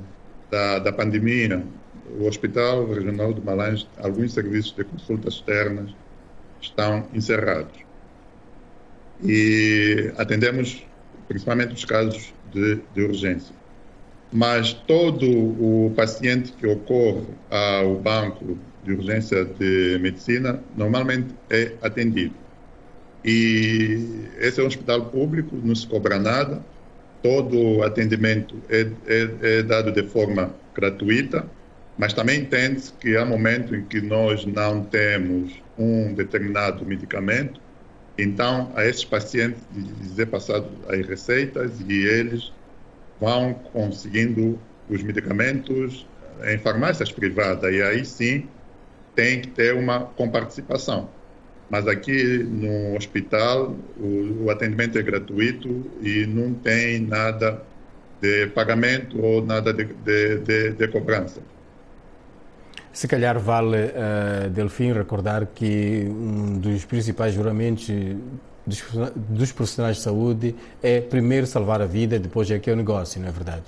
da, 0.49 0.79
da 0.79 0.91
pandemia, 0.91 1.63
o 2.19 2.25
Hospital 2.25 2.87
Regional 2.91 3.33
de 3.33 3.41
Malange, 3.41 3.87
alguns 3.97 4.33
serviços 4.33 4.73
de 4.75 4.83
consultas 4.83 5.35
externas 5.35 5.91
estão 6.61 7.07
encerrados. 7.13 7.79
E 9.23 10.11
atendemos 10.17 10.83
principalmente 11.27 11.73
os 11.73 11.85
casos 11.85 12.33
de, 12.53 12.79
de 12.93 13.01
urgência. 13.01 13.55
Mas 14.31 14.73
todo 14.73 15.25
o 15.25 15.93
paciente 15.95 16.51
que 16.53 16.67
ocorre 16.67 17.25
ao 17.49 17.95
banco 17.95 18.57
de 18.83 18.93
urgência 18.93 19.45
de 19.45 19.97
medicina 19.99 20.61
normalmente 20.75 21.33
é 21.49 21.73
atendido. 21.81 22.35
E 23.23 24.25
esse 24.39 24.59
é 24.59 24.63
um 24.63 24.67
hospital 24.67 25.05
público, 25.05 25.55
não 25.63 25.75
se 25.75 25.87
cobra 25.87 26.17
nada, 26.19 26.63
todo 27.21 27.57
o 27.57 27.83
atendimento 27.83 28.55
é, 28.69 28.87
é, 29.07 29.59
é 29.59 29.63
dado 29.63 29.91
de 29.91 30.03
forma 30.03 30.53
gratuita 30.73 31.45
mas 31.97 32.13
também 32.13 32.41
entende-se 32.41 32.93
que 32.93 33.17
há 33.17 33.25
momentos 33.25 33.73
em 33.73 33.83
que 33.83 33.99
nós 33.99 34.45
não 34.45 34.83
temos 34.83 35.53
um 35.77 36.13
determinado 36.13 36.85
medicamento, 36.85 37.59
então 38.17 38.71
a 38.75 38.85
esses 38.85 39.05
pacientes 39.05 39.61
dizer 40.01 40.27
passado 40.27 40.67
as 40.87 41.05
receitas 41.05 41.71
e 41.87 42.05
eles 42.05 42.51
vão 43.19 43.53
conseguindo 43.53 44.59
os 44.89 45.01
medicamentos 45.03 46.05
em 46.45 46.57
farmácias 46.59 47.11
privadas 47.11 47.73
e 47.73 47.81
aí 47.81 48.05
sim 48.05 48.47
tem 49.15 49.41
que 49.41 49.47
ter 49.49 49.73
uma 49.73 50.01
comparticipação. 50.01 51.09
Mas 51.69 51.87
aqui 51.87 52.43
no 52.43 52.95
hospital 52.95 53.75
o, 53.97 54.45
o 54.45 54.51
atendimento 54.51 54.97
é 54.97 55.01
gratuito 55.01 55.91
e 56.01 56.25
não 56.27 56.53
tem 56.53 56.99
nada 56.99 57.61
de 58.21 58.47
pagamento 58.47 59.19
ou 59.19 59.43
nada 59.43 59.73
de, 59.73 59.85
de, 59.85 60.37
de, 60.39 60.71
de 60.73 60.87
cobrança. 60.87 61.41
Se 62.91 63.07
calhar 63.07 63.39
vale, 63.39 63.77
uh, 63.77 64.49
Delfim, 64.49 64.91
recordar 64.91 65.45
que 65.47 66.05
um 66.09 66.57
dos 66.57 66.85
principais 66.85 67.33
juramentos 67.33 67.87
dos, 68.65 68.83
dos, 69.15 69.51
profissionais 69.51 69.97
de 69.97 70.03
saúde 70.03 70.55
é 70.81 70.99
primeiro 70.99 71.45
salvar 71.45 71.81
a 71.81 71.85
vida, 71.85 72.17
depois 72.17 72.49
é 72.49 72.57
que 72.59 72.69
é 72.69 72.73
o 72.73 72.75
negócio, 72.75 73.21
não 73.21 73.27
é 73.27 73.31
verdade? 73.31 73.65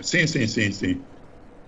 Sim, 0.00 0.26
sim, 0.26 0.46
sim, 0.46 0.72
sim. 0.72 1.00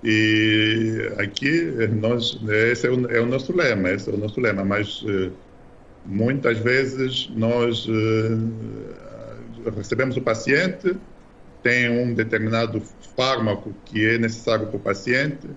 E 0.02 1.12
aqui 1.18 1.70
nós, 2.00 2.40
esse 2.48 2.86
é 2.86 2.90
o, 2.90 3.06
é 3.10 3.20
o 3.20 3.26
nosso 3.26 3.54
lema, 3.54 3.90
esse 3.90 4.10
é 4.10 4.12
o 4.12 4.16
nosso 4.16 4.40
lema, 4.40 4.64
mas 4.64 5.04
muitas 6.04 6.58
vezes 6.58 7.30
nós 7.36 7.86
recebemos 9.76 10.16
o 10.16 10.20
paciente, 10.22 10.96
tem 11.62 11.88
um 11.88 12.14
determinado 12.14 12.82
fármaco 13.16 13.72
que 13.84 14.06
é 14.06 14.18
necessário 14.18 14.66
para 14.66 14.76
o 14.76 14.80
paciente, 14.80 15.48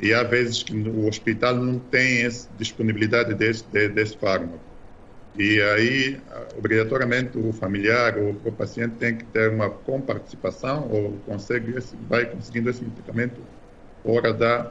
e 0.00 0.14
há 0.14 0.22
vezes 0.22 0.62
que 0.62 0.76
o 0.76 1.06
hospital 1.06 1.56
não 1.56 1.78
tem 1.78 2.24
essa 2.24 2.48
disponibilidade 2.56 3.34
desse, 3.34 3.64
desse 3.64 4.16
fármaco. 4.16 4.60
E 5.36 5.60
aí, 5.60 6.20
obrigatoriamente, 6.56 7.38
o 7.38 7.52
familiar 7.52 8.18
ou 8.18 8.30
o 8.44 8.52
paciente 8.52 8.94
tem 8.98 9.16
que 9.16 9.24
ter 9.24 9.50
uma 9.50 9.70
comparticipação 9.70 10.88
ou 10.90 11.12
consegue 11.26 11.76
esse, 11.76 11.94
vai 12.08 12.26
conseguindo 12.26 12.70
esse 12.70 12.82
medicamento 12.82 13.40
fora 14.02 14.32
da, 14.32 14.70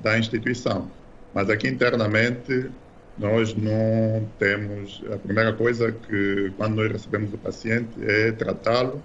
da 0.00 0.18
instituição. 0.18 0.90
Mas 1.34 1.50
aqui 1.50 1.68
internamente, 1.68 2.70
nós 3.18 3.54
não 3.54 4.28
temos. 4.38 5.02
A 5.12 5.18
primeira 5.18 5.52
coisa 5.52 5.92
que, 5.92 6.52
quando 6.56 6.76
nós 6.76 6.90
recebemos 6.90 7.32
o 7.34 7.38
paciente, 7.38 7.90
é 8.00 8.32
tratá-lo 8.32 9.02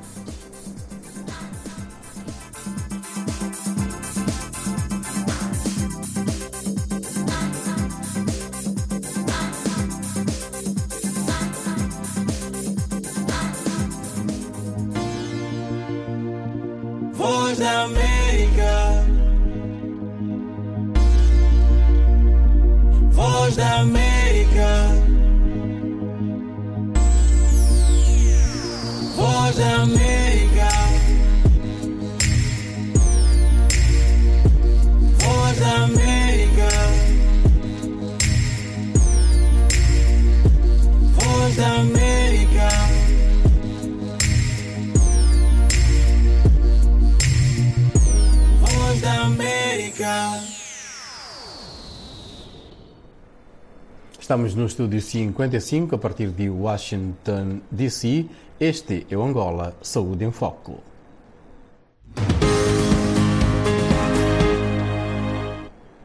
Estamos 54.28 54.54
no 54.56 54.66
estúdio 54.66 55.02
55 55.02 55.96
a 55.96 55.98
partir 55.98 56.32
de 56.32 56.50
Washington, 56.50 57.62
D.C. 57.72 58.26
Este 58.60 59.08
é 59.10 59.16
o 59.16 59.24
Angola 59.24 59.74
Saúde 59.82 60.26
em 60.26 60.32
Foco. 60.32 60.82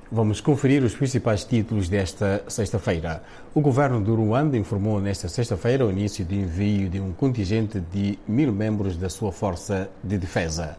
Vamos 0.08 0.40
conferir 0.40 0.84
os 0.84 0.94
principais 0.94 1.44
títulos 1.44 1.88
desta 1.88 2.44
sexta-feira. 2.46 3.24
O 3.52 3.60
governo 3.60 4.00
do 4.00 4.14
Ruanda 4.14 4.56
informou 4.56 5.00
nesta 5.00 5.26
sexta-feira 5.28 5.84
o 5.84 5.90
início 5.90 6.24
do 6.24 6.32
envio 6.32 6.88
de 6.88 7.00
um 7.00 7.12
contingente 7.12 7.80
de 7.80 8.16
mil 8.28 8.52
membros 8.52 8.96
da 8.96 9.08
sua 9.08 9.32
Força 9.32 9.90
de 10.00 10.16
Defesa 10.16 10.78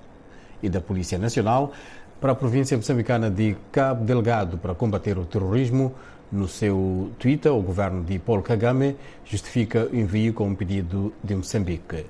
e 0.61 0.69
da 0.69 0.79
Polícia 0.79 1.17
Nacional 1.17 1.73
para 2.21 2.31
a 2.31 2.35
província 2.35 2.77
moçambicana 2.77 3.29
de 3.29 3.57
Cabo 3.69 4.05
Delgado 4.05 4.57
para 4.57 4.73
combater 4.73 5.17
o 5.17 5.25
terrorismo. 5.25 5.93
No 6.33 6.47
seu 6.47 7.11
Twitter, 7.19 7.53
o 7.53 7.61
governo 7.61 8.03
de 8.03 8.17
Paul 8.17 8.41
Kagame 8.41 8.95
justifica 9.23 9.85
o 9.85 9.95
envio 9.95 10.33
com 10.33 10.47
um 10.47 10.55
pedido 10.55 11.13
de 11.23 11.35
Moçambique. 11.35 12.07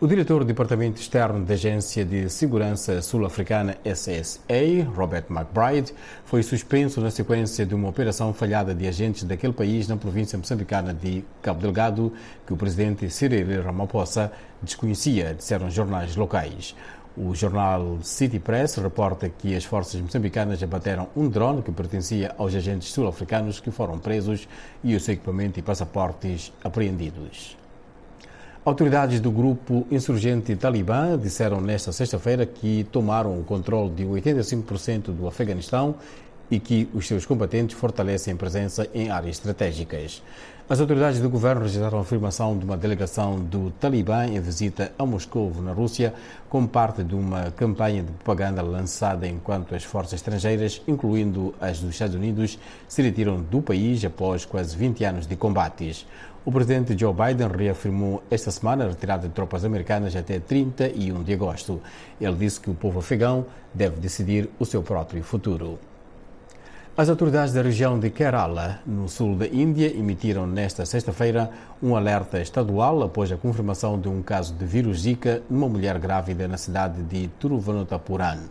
O 0.00 0.06
diretor 0.06 0.38
do 0.38 0.46
Departamento 0.46 0.98
Externo 0.98 1.44
da 1.44 1.52
Agência 1.52 2.06
de 2.06 2.30
Segurança 2.30 3.02
Sul-Africana 3.02 3.76
SSA, 3.84 4.88
Robert 4.96 5.26
McBride, 5.28 5.92
foi 6.24 6.42
suspenso 6.42 7.02
na 7.02 7.10
sequência 7.10 7.66
de 7.66 7.74
uma 7.74 7.90
operação 7.90 8.32
falhada 8.32 8.74
de 8.74 8.86
agentes 8.86 9.24
daquele 9.24 9.52
país 9.52 9.88
na 9.88 9.98
província 9.98 10.38
moçambicana 10.38 10.94
de 10.94 11.22
Cabo 11.42 11.60
Delgado, 11.60 12.14
que 12.46 12.52
o 12.54 12.56
presidente 12.56 13.10
Cyril 13.10 13.62
Ramaphosa 13.62 14.32
desconhecia, 14.62 15.34
disseram 15.34 15.70
jornais 15.70 16.16
locais. 16.16 16.74
O 17.16 17.32
jornal 17.32 17.98
City 18.02 18.40
Press 18.40 18.74
reporta 18.74 19.28
que 19.28 19.54
as 19.54 19.64
forças 19.64 20.00
moçambicanas 20.00 20.60
abateram 20.60 21.06
um 21.14 21.28
drone 21.28 21.62
que 21.62 21.70
pertencia 21.70 22.34
aos 22.36 22.52
agentes 22.52 22.92
sul-africanos 22.92 23.60
que 23.60 23.70
foram 23.70 24.00
presos 24.00 24.48
e 24.82 24.96
o 24.96 25.00
seu 25.00 25.14
equipamento 25.14 25.60
e 25.60 25.62
passaportes 25.62 26.52
apreendidos. 26.64 27.56
Autoridades 28.64 29.20
do 29.20 29.30
grupo 29.30 29.86
insurgente 29.92 30.56
Talibã 30.56 31.16
disseram 31.16 31.60
nesta 31.60 31.92
sexta-feira 31.92 32.44
que 32.44 32.82
tomaram 32.90 33.38
o 33.38 33.44
controle 33.44 33.90
de 33.90 34.04
85% 34.04 35.12
do 35.12 35.28
Afeganistão 35.28 35.94
e 36.50 36.58
que 36.58 36.88
os 36.92 37.06
seus 37.06 37.24
combatentes 37.24 37.78
fortalecem 37.78 38.34
presença 38.34 38.88
em 38.92 39.10
áreas 39.10 39.36
estratégicas. 39.36 40.20
As 40.66 40.80
autoridades 40.80 41.20
do 41.20 41.28
governo 41.28 41.60
registraram 41.60 41.98
a 41.98 42.00
afirmação 42.00 42.56
de 42.56 42.64
uma 42.64 42.74
delegação 42.74 43.38
do 43.38 43.70
Talibã 43.72 44.24
em 44.24 44.40
visita 44.40 44.92
a 44.98 45.04
Moscou, 45.04 45.52
na 45.60 45.72
Rússia, 45.72 46.14
como 46.48 46.66
parte 46.66 47.04
de 47.04 47.14
uma 47.14 47.50
campanha 47.50 48.02
de 48.02 48.10
propaganda 48.12 48.62
lançada 48.62 49.28
enquanto 49.28 49.74
as 49.74 49.84
forças 49.84 50.14
estrangeiras, 50.14 50.80
incluindo 50.88 51.54
as 51.60 51.80
dos 51.80 51.90
Estados 51.90 52.14
Unidos, 52.14 52.58
se 52.88 53.02
retiram 53.02 53.42
do 53.42 53.60
país 53.60 54.02
após 54.06 54.46
quase 54.46 54.74
20 54.74 55.04
anos 55.04 55.26
de 55.26 55.36
combates. 55.36 56.06
O 56.46 56.50
presidente 56.50 56.98
Joe 56.98 57.12
Biden 57.12 57.48
reafirmou 57.48 58.22
esta 58.30 58.50
semana 58.50 58.86
a 58.86 58.88
retirada 58.88 59.28
de 59.28 59.34
tropas 59.34 59.66
americanas 59.66 60.16
até 60.16 60.40
31 60.40 61.22
de 61.22 61.34
agosto. 61.34 61.78
Ele 62.18 62.36
disse 62.36 62.58
que 62.58 62.70
o 62.70 62.74
povo 62.74 63.00
afegão 63.00 63.44
deve 63.74 64.00
decidir 64.00 64.48
o 64.58 64.64
seu 64.64 64.82
próprio 64.82 65.22
futuro. 65.22 65.78
As 66.96 67.08
autoridades 67.08 67.52
da 67.52 67.60
região 67.60 67.98
de 67.98 68.08
Kerala, 68.08 68.78
no 68.86 69.08
sul 69.08 69.34
da 69.34 69.48
Índia, 69.48 69.88
emitiram 69.88 70.46
nesta 70.46 70.86
sexta-feira 70.86 71.50
um 71.82 71.96
alerta 71.96 72.40
estadual 72.40 73.02
após 73.02 73.32
a 73.32 73.36
confirmação 73.36 74.00
de 74.00 74.08
um 74.08 74.22
caso 74.22 74.54
de 74.54 74.64
vírus 74.64 75.00
Zika 75.00 75.42
numa 75.50 75.68
mulher 75.68 75.98
grávida 75.98 76.46
na 76.46 76.56
cidade 76.56 77.02
de 77.02 77.28
Tiruvananthapuram. 77.40 78.42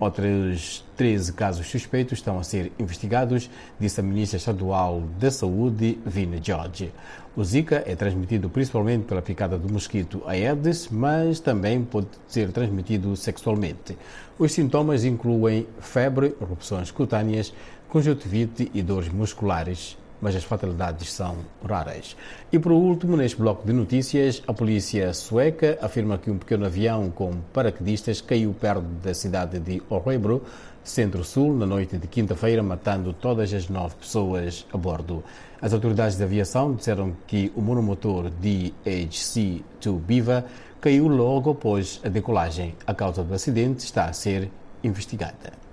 Outros 0.00 0.82
13 0.96 1.34
casos 1.34 1.66
suspeitos 1.66 2.18
estão 2.18 2.38
a 2.38 2.42
ser 2.42 2.72
investigados, 2.78 3.50
disse 3.78 4.00
a 4.00 4.02
ministra 4.02 4.38
estadual 4.38 5.02
da 5.20 5.30
Saúde, 5.30 5.98
Vina 6.06 6.38
George. 6.42 6.90
O 7.36 7.44
Zika 7.44 7.84
é 7.86 7.94
transmitido 7.94 8.48
principalmente 8.48 9.04
pela 9.04 9.20
picada 9.20 9.58
do 9.58 9.70
mosquito 9.70 10.22
Aedes, 10.26 10.88
mas 10.88 11.38
também 11.38 11.84
pode 11.84 12.08
ser 12.26 12.50
transmitido 12.50 13.14
sexualmente. 13.14 13.98
Os 14.38 14.52
sintomas 14.52 15.04
incluem 15.04 15.66
febre, 15.80 16.34
erupções 16.40 16.90
cutâneas, 16.90 17.52
conjuntivite 17.86 18.70
e 18.72 18.80
dores 18.80 19.10
musculares 19.10 19.98
mas 20.20 20.36
as 20.36 20.44
fatalidades 20.44 21.12
são 21.12 21.38
raras. 21.66 22.16
E 22.52 22.58
por 22.58 22.72
último, 22.72 23.16
neste 23.16 23.38
bloco 23.38 23.66
de 23.66 23.72
notícias, 23.72 24.42
a 24.46 24.52
polícia 24.52 25.12
sueca 25.14 25.78
afirma 25.80 26.18
que 26.18 26.30
um 26.30 26.38
pequeno 26.38 26.66
avião 26.66 27.10
com 27.10 27.32
paraquedistas 27.52 28.20
caiu 28.20 28.52
perto 28.52 28.82
da 29.02 29.14
cidade 29.14 29.58
de 29.58 29.82
Orebro, 29.88 30.42
centro-sul, 30.82 31.54
na 31.54 31.66
noite 31.66 31.96
de 31.96 32.06
quinta-feira, 32.06 32.62
matando 32.62 33.12
todas 33.12 33.52
as 33.52 33.68
nove 33.68 33.96
pessoas 33.96 34.66
a 34.72 34.76
bordo. 34.76 35.22
As 35.60 35.72
autoridades 35.72 36.16
de 36.16 36.24
aviação 36.24 36.74
disseram 36.74 37.14
que 37.26 37.52
o 37.54 37.60
monomotor 37.60 38.30
DHC-2 38.42 40.00
Biva 40.00 40.44
caiu 40.80 41.06
logo 41.06 41.50
após 41.50 42.00
a 42.02 42.08
decolagem. 42.08 42.74
A 42.86 42.94
causa 42.94 43.22
do 43.22 43.34
acidente 43.34 43.84
está 43.84 44.06
a 44.06 44.12
ser 44.12 44.50
investigada. 44.82 45.69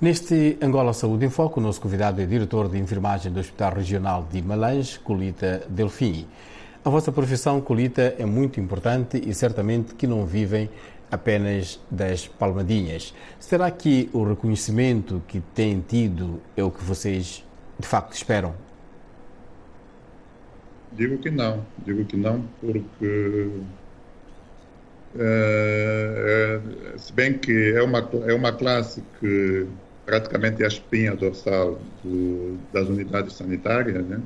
Neste 0.00 0.58
Angola 0.60 0.92
Saúde 0.92 1.24
em 1.24 1.30
Foco, 1.30 1.60
o 1.60 1.62
nosso 1.62 1.80
convidado 1.80 2.20
é 2.20 2.26
diretor 2.26 2.68
de 2.68 2.76
enfermagem 2.78 3.32
do 3.32 3.38
Hospital 3.38 3.74
Regional 3.74 4.26
de 4.30 4.42
Malange, 4.42 4.98
Colita 4.98 5.62
Delfim. 5.68 6.26
A 6.84 6.90
vossa 6.90 7.12
profissão, 7.12 7.60
Colita, 7.60 8.14
é 8.18 8.26
muito 8.26 8.58
importante 8.58 9.22
e 9.24 9.32
certamente 9.32 9.94
que 9.94 10.08
não 10.08 10.26
vivem 10.26 10.68
apenas 11.12 11.80
das 11.88 12.26
palmadinhas. 12.26 13.14
Será 13.38 13.70
que 13.70 14.10
o 14.12 14.24
reconhecimento 14.24 15.22
que 15.28 15.40
têm 15.54 15.80
tido 15.80 16.42
é 16.56 16.64
o 16.64 16.72
que 16.72 16.82
vocês 16.82 17.44
de 17.78 17.86
facto 17.86 18.14
esperam? 18.14 18.52
Digo 20.90 21.18
que 21.18 21.30
não, 21.30 21.64
digo 21.86 22.04
que 22.04 22.16
não, 22.16 22.44
porque 22.60 23.48
é, 25.16 26.60
se 26.96 27.12
bem 27.12 27.38
que 27.38 27.72
é 27.76 27.82
uma, 27.82 28.08
é 28.26 28.34
uma 28.34 28.52
classe 28.52 29.02
que 29.20 29.66
praticamente 30.04 30.62
a 30.62 30.66
espinha 30.68 31.14
dorsal 31.16 31.80
do, 32.02 32.58
das 32.72 32.88
unidades 32.88 33.34
sanitárias, 33.34 34.06
né? 34.06 34.20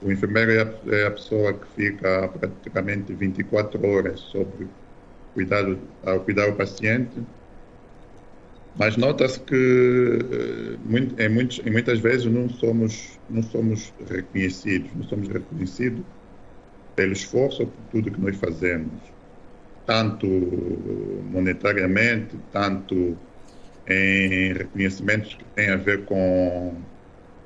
O 0.00 0.10
enfermeiro 0.10 0.52
é 0.52 0.62
a, 0.62 1.06
é 1.06 1.10
pessoa 1.10 1.52
que 1.54 1.66
fica 1.74 2.28
praticamente 2.28 3.14
24 3.14 3.86
horas 3.86 4.20
sobre 4.20 4.68
cuidado, 5.34 5.78
ao 6.04 6.20
cuidar 6.24 6.50
do 6.50 6.56
paciente, 6.56 7.22
mas 8.74 8.96
nota-se 8.96 9.40
que 9.40 9.54
eh, 9.54 11.24
em, 11.26 11.28
muitos, 11.28 11.60
em 11.64 11.70
muitas 11.70 12.00
vezes 12.00 12.26
não 12.26 12.48
somos, 12.48 13.20
não 13.28 13.42
somos 13.42 13.92
reconhecidos, 14.08 14.94
não 14.94 15.04
somos 15.04 15.28
reconhecidos 15.28 16.04
pelo 16.96 17.12
esforço 17.12 17.66
por 17.66 17.84
tudo 17.90 18.10
que 18.10 18.20
nós 18.20 18.36
fazemos, 18.36 19.00
tanto 19.86 20.26
monetariamente, 21.30 22.38
tanto 22.50 23.16
em 23.88 24.52
reconhecimentos 24.52 25.34
que 25.34 25.44
têm 25.54 25.70
a 25.70 25.76
ver 25.76 26.04
com 26.04 26.74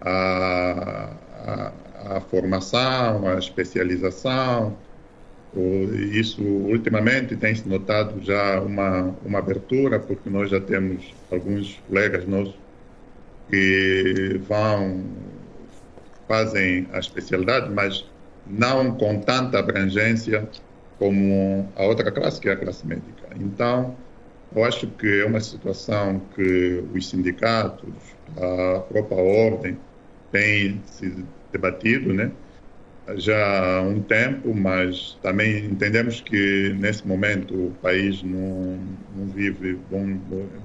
a, 0.01 1.11
a, 1.44 2.16
a 2.16 2.20
formação, 2.20 3.27
a 3.27 3.38
especialização. 3.38 4.77
Isso, 6.12 6.42
ultimamente, 6.42 7.35
tem-se 7.37 7.66
notado 7.66 8.20
já 8.22 8.61
uma, 8.61 9.14
uma 9.25 9.38
abertura, 9.38 9.99
porque 9.99 10.29
nós 10.29 10.51
já 10.51 10.61
temos 10.61 11.14
alguns 11.31 11.81
colegas 11.88 12.27
nossos 12.27 12.55
que 13.49 14.40
vão, 14.46 15.05
fazem 16.29 16.87
a 16.92 16.99
especialidade, 16.99 17.70
mas 17.70 18.05
não 18.46 18.96
com 18.96 19.20
tanta 19.20 19.59
abrangência 19.59 20.49
como 20.99 21.72
a 21.76 21.84
outra 21.84 22.11
classe, 22.12 22.41
que 22.41 22.49
é 22.49 22.53
a 22.53 22.57
classe 22.57 22.87
médica. 22.87 23.28
Então, 23.37 23.97
eu 24.55 24.64
acho 24.64 24.86
que 24.88 25.20
é 25.20 25.26
uma 25.26 25.40
situação 25.40 26.20
que 26.34 26.84
os 26.94 27.09
sindicatos, 27.09 27.92
a 28.36 28.80
própria 28.80 29.18
ordem, 29.18 29.78
têm 30.30 30.80
se 30.86 31.24
debatido, 31.53 32.12
né? 32.12 32.30
já 33.14 33.78
há 33.78 33.82
um 33.82 34.03
tempo, 34.03 34.53
mas 34.55 35.16
também 35.22 35.66
entendemos 35.66 36.20
que 36.20 36.74
nesse 36.78 37.07
momento 37.07 37.55
o 37.55 37.70
país 37.80 38.22
não, 38.22 38.78
não 39.16 39.26
vive 39.28 39.78
bom, 39.90 40.18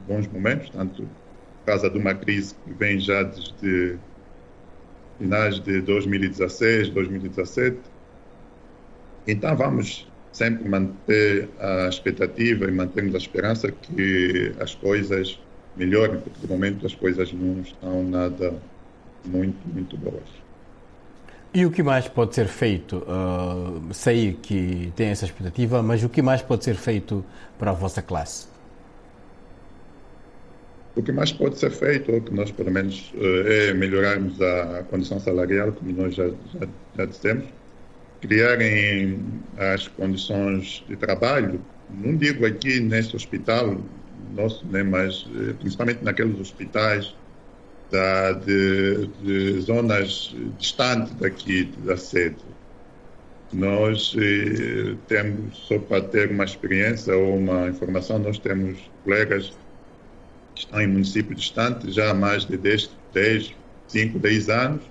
bons 0.08 0.28
momentos, 0.28 0.70
tanto 0.72 1.04
por 1.04 1.66
causa 1.66 1.90
de 1.90 2.00
uma 2.00 2.16
crise 2.16 2.56
que 2.56 2.74
vem 2.74 3.00
já 3.00 3.22
desde 3.24 3.98
finais 5.20 5.60
de 5.60 5.82
2016, 5.82 6.90
2017. 6.90 7.78
Então 9.28 9.56
vamos 9.56 10.11
sempre 10.32 10.68
manter 10.68 11.50
a 11.60 11.88
expectativa 11.88 12.66
e 12.66 12.72
mantermos 12.72 13.16
a 13.16 13.18
esperança 13.18 13.72
que 13.72 14.54
as 14.60 14.74
coisas 14.76 15.40
melhorem, 15.76 16.20
porque 16.20 16.40
de 16.40 16.48
momento 16.48 16.86
as 16.86 16.96
coisas 16.96 17.32
não 17.34 17.62
estão 17.62 18.04
nada 18.04 18.54
muito, 19.26 19.68
muito 19.68 19.98
boas. 19.98 20.42
E 21.54 21.66
o 21.66 21.72
que 21.72 21.84
mais 21.84 22.08
pode 22.08 22.34
ser 22.34 22.48
feito? 22.48 22.98
Uh, 23.00 23.94
sei 23.94 24.38
que 24.42 24.92
tem 24.96 25.08
essa 25.08 25.26
expectativa, 25.26 25.84
mas 25.84 26.02
o 26.02 26.08
que 26.08 26.22
mais 26.22 26.42
pode 26.42 26.64
ser 26.64 26.76
feito 26.76 27.26
para 27.60 27.72
a 27.72 27.74
vossa 27.74 28.02
classe? 28.02 28.48
O 30.96 31.02
que 31.02 31.12
mais 31.12 31.32
pode 31.32 31.58
ser 31.58 31.72
feito, 31.72 32.12
ou 32.12 32.22
que 32.22 32.34
nós 32.34 32.52
pelo 32.52 32.72
menos 32.72 33.14
é 33.18 33.74
melhorarmos 33.74 34.42
a 34.42 34.84
condição 34.90 35.20
salarial, 35.20 35.72
como 35.72 35.92
nós 35.94 36.14
já, 36.14 36.28
já, 36.28 36.68
já 36.98 37.06
dissemos, 37.06 37.46
criarem 38.22 39.20
as 39.58 39.88
condições 39.88 40.84
de 40.88 40.96
trabalho. 40.96 41.62
Não 41.90 42.16
digo 42.16 42.46
aqui 42.46 42.80
neste 42.80 43.16
hospital 43.16 43.82
nosso, 44.34 44.66
né, 44.68 44.84
mas 44.84 45.28
principalmente 45.60 46.04
naqueles 46.04 46.40
hospitais 46.40 47.14
da, 47.92 48.32
de, 48.32 49.08
de 49.22 49.60
zonas 49.62 50.34
distantes 50.58 51.14
daqui 51.16 51.66
da 51.84 51.98
sede. 51.98 52.38
Nós 53.52 54.16
eh, 54.18 54.96
temos, 55.10 55.58
só 55.68 55.78
para 55.78 56.02
ter 56.02 56.32
uma 56.32 56.46
experiência 56.46 57.14
ou 57.14 57.38
uma 57.38 57.68
informação, 57.68 58.18
nós 58.18 58.40
temos 58.40 58.80
colegas 59.04 59.52
que 60.56 60.62
estão 60.62 60.80
em 60.80 60.88
municípios 60.88 61.42
distantes 61.42 61.94
já 61.94 62.12
há 62.12 62.14
mais 62.14 62.46
de 62.46 62.56
10, 62.56 62.92
10 63.14 63.54
5, 63.90 64.20
10 64.20 64.50
anos 64.50 64.91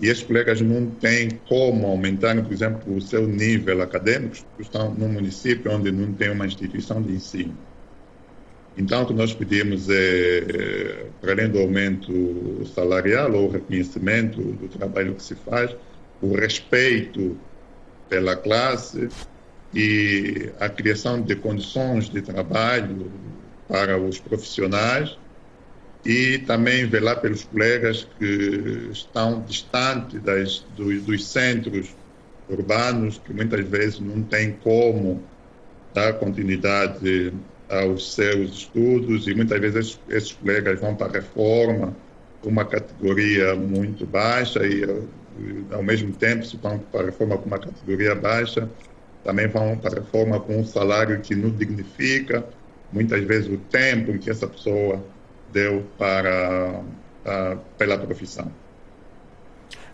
e 0.00 0.08
esses 0.08 0.22
colegas 0.22 0.60
não 0.62 0.86
têm 0.86 1.30
como 1.46 1.86
aumentar, 1.86 2.34
por 2.42 2.52
exemplo, 2.52 2.96
o 2.96 3.02
seu 3.02 3.26
nível 3.26 3.82
acadêmico, 3.82 4.36
estão 4.58 4.94
num 4.94 5.08
município 5.08 5.70
onde 5.70 5.92
não 5.92 6.12
tem 6.14 6.30
uma 6.30 6.46
instituição 6.46 7.02
de 7.02 7.12
ensino. 7.12 7.54
Então, 8.78 9.02
o 9.02 9.06
que 9.06 9.12
nós 9.12 9.34
pedimos 9.34 9.88
é, 9.90 11.06
para 11.20 11.32
além 11.32 11.50
do 11.50 11.58
aumento 11.58 12.64
salarial 12.74 13.32
ou 13.34 13.50
reconhecimento 13.50 14.40
do 14.40 14.68
trabalho 14.68 15.14
que 15.14 15.22
se 15.22 15.34
faz, 15.34 15.76
o 16.22 16.34
respeito 16.34 17.36
pela 18.08 18.36
classe 18.36 19.08
e 19.74 20.50
a 20.58 20.68
criação 20.68 21.20
de 21.20 21.36
condições 21.36 22.08
de 22.08 22.22
trabalho 22.22 23.10
para 23.68 23.98
os 23.98 24.18
profissionais 24.18 25.16
e 26.04 26.38
também 26.38 26.86
velar 26.86 27.20
pelos 27.20 27.44
colegas 27.44 28.06
que 28.18 28.88
estão 28.90 29.42
distantes 29.42 30.20
das, 30.22 30.64
dos, 30.76 31.02
dos 31.02 31.26
centros 31.26 31.94
urbanos, 32.48 33.20
que 33.24 33.32
muitas 33.32 33.66
vezes 33.66 34.00
não 34.00 34.22
têm 34.22 34.52
como 34.52 35.22
dar 35.94 36.14
continuidade 36.14 37.32
aos 37.68 38.14
seus 38.14 38.50
estudos 38.50 39.26
e 39.26 39.34
muitas 39.34 39.60
vezes 39.60 39.76
esses, 39.76 40.00
esses 40.08 40.32
colegas 40.32 40.80
vão 40.80 40.94
para 40.94 41.06
a 41.06 41.12
reforma, 41.12 41.94
uma 42.42 42.64
categoria 42.64 43.54
muito 43.54 44.06
baixa 44.06 44.66
e 44.66 44.82
ao 45.70 45.82
mesmo 45.82 46.12
tempo 46.12 46.44
se 46.44 46.56
vão 46.56 46.78
para 46.78 47.02
a 47.02 47.04
reforma 47.06 47.36
com 47.36 47.46
uma 47.46 47.58
categoria 47.58 48.14
baixa, 48.14 48.68
também 49.22 49.46
vão 49.46 49.76
para 49.76 49.98
a 49.98 50.02
reforma 50.02 50.40
com 50.40 50.58
um 50.58 50.64
salário 50.64 51.20
que 51.20 51.34
não 51.34 51.50
dignifica 51.50 52.44
muitas 52.90 53.22
vezes 53.24 53.52
o 53.52 53.58
tempo 53.58 54.18
que 54.18 54.30
essa 54.30 54.46
pessoa 54.46 55.04
deu 55.52 55.84
para 55.98 56.80
uh, 56.80 57.58
pela 57.76 57.98
profissão. 57.98 58.50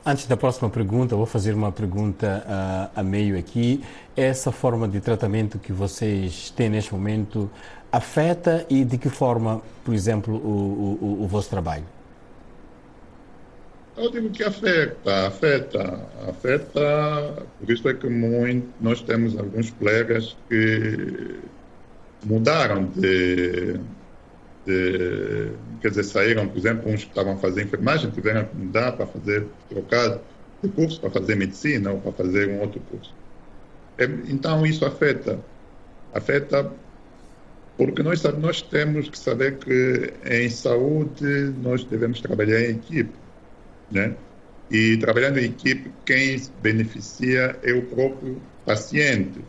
Antes 0.04 0.26
da 0.26 0.36
próxima 0.36 0.70
pergunta, 0.70 1.16
vou 1.16 1.26
fazer 1.26 1.52
uma 1.52 1.72
pergunta 1.72 2.44
uh, 2.46 3.00
a 3.00 3.02
meio 3.02 3.36
aqui. 3.36 3.82
Essa 4.16 4.52
forma 4.52 4.86
de 4.86 5.00
tratamento 5.00 5.58
que 5.58 5.72
vocês 5.72 6.50
têm 6.50 6.70
neste 6.70 6.92
momento 6.92 7.50
afeta 7.90 8.64
e 8.70 8.84
de 8.84 8.98
que 8.98 9.08
forma, 9.08 9.60
por 9.84 9.92
exemplo, 9.92 10.36
o, 10.36 10.98
o, 11.00 11.22
o 11.24 11.26
vosso 11.26 11.50
trabalho? 11.50 11.84
Eu 13.96 14.10
digo 14.10 14.30
que 14.30 14.44
afeta, 14.44 15.26
afeta, 15.26 16.06
afeta. 16.28 17.46
Por 17.58 17.70
isso 17.70 17.88
é 17.88 17.94
que 17.94 18.08
muito, 18.08 18.68
nós 18.80 19.00
temos 19.00 19.36
alguns 19.36 19.70
colegas 19.70 20.36
que 20.48 21.40
mudaram 22.22 22.84
de, 22.84 23.80
quer 25.80 25.88
dizer, 25.88 26.04
saíram, 26.04 26.48
por 26.48 26.58
exemplo, 26.58 26.90
uns 26.90 27.04
que 27.04 27.10
estavam 27.10 27.38
fazer 27.38 27.62
enfermagem, 27.62 28.10
tiveram 28.10 28.44
que 28.44 28.56
mudar 28.56 28.92
para 28.92 29.06
fazer, 29.06 29.46
trocar 29.68 30.20
de 30.62 30.68
curso 30.70 31.00
para 31.00 31.10
fazer 31.10 31.36
medicina 31.36 31.92
ou 31.92 32.00
para 32.00 32.12
fazer 32.12 32.48
um 32.48 32.60
outro 32.60 32.80
curso. 32.80 33.14
É, 33.98 34.04
então, 34.04 34.66
isso 34.66 34.84
afeta, 34.84 35.38
afeta 36.12 36.72
porque 37.76 38.02
nós, 38.02 38.22
nós 38.38 38.62
temos 38.62 39.08
que 39.08 39.18
saber 39.18 39.58
que 39.58 40.14
em 40.24 40.48
saúde 40.48 41.24
nós 41.62 41.84
devemos 41.84 42.20
trabalhar 42.20 42.60
em 42.62 42.76
equipe, 42.76 43.12
né? 43.90 44.16
E 44.70 44.96
trabalhando 44.96 45.38
em 45.38 45.44
equipe, 45.44 45.92
quem 46.04 46.40
beneficia 46.60 47.58
é 47.62 47.72
o 47.72 47.86
próprio 47.86 48.42
paciente. 48.64 49.44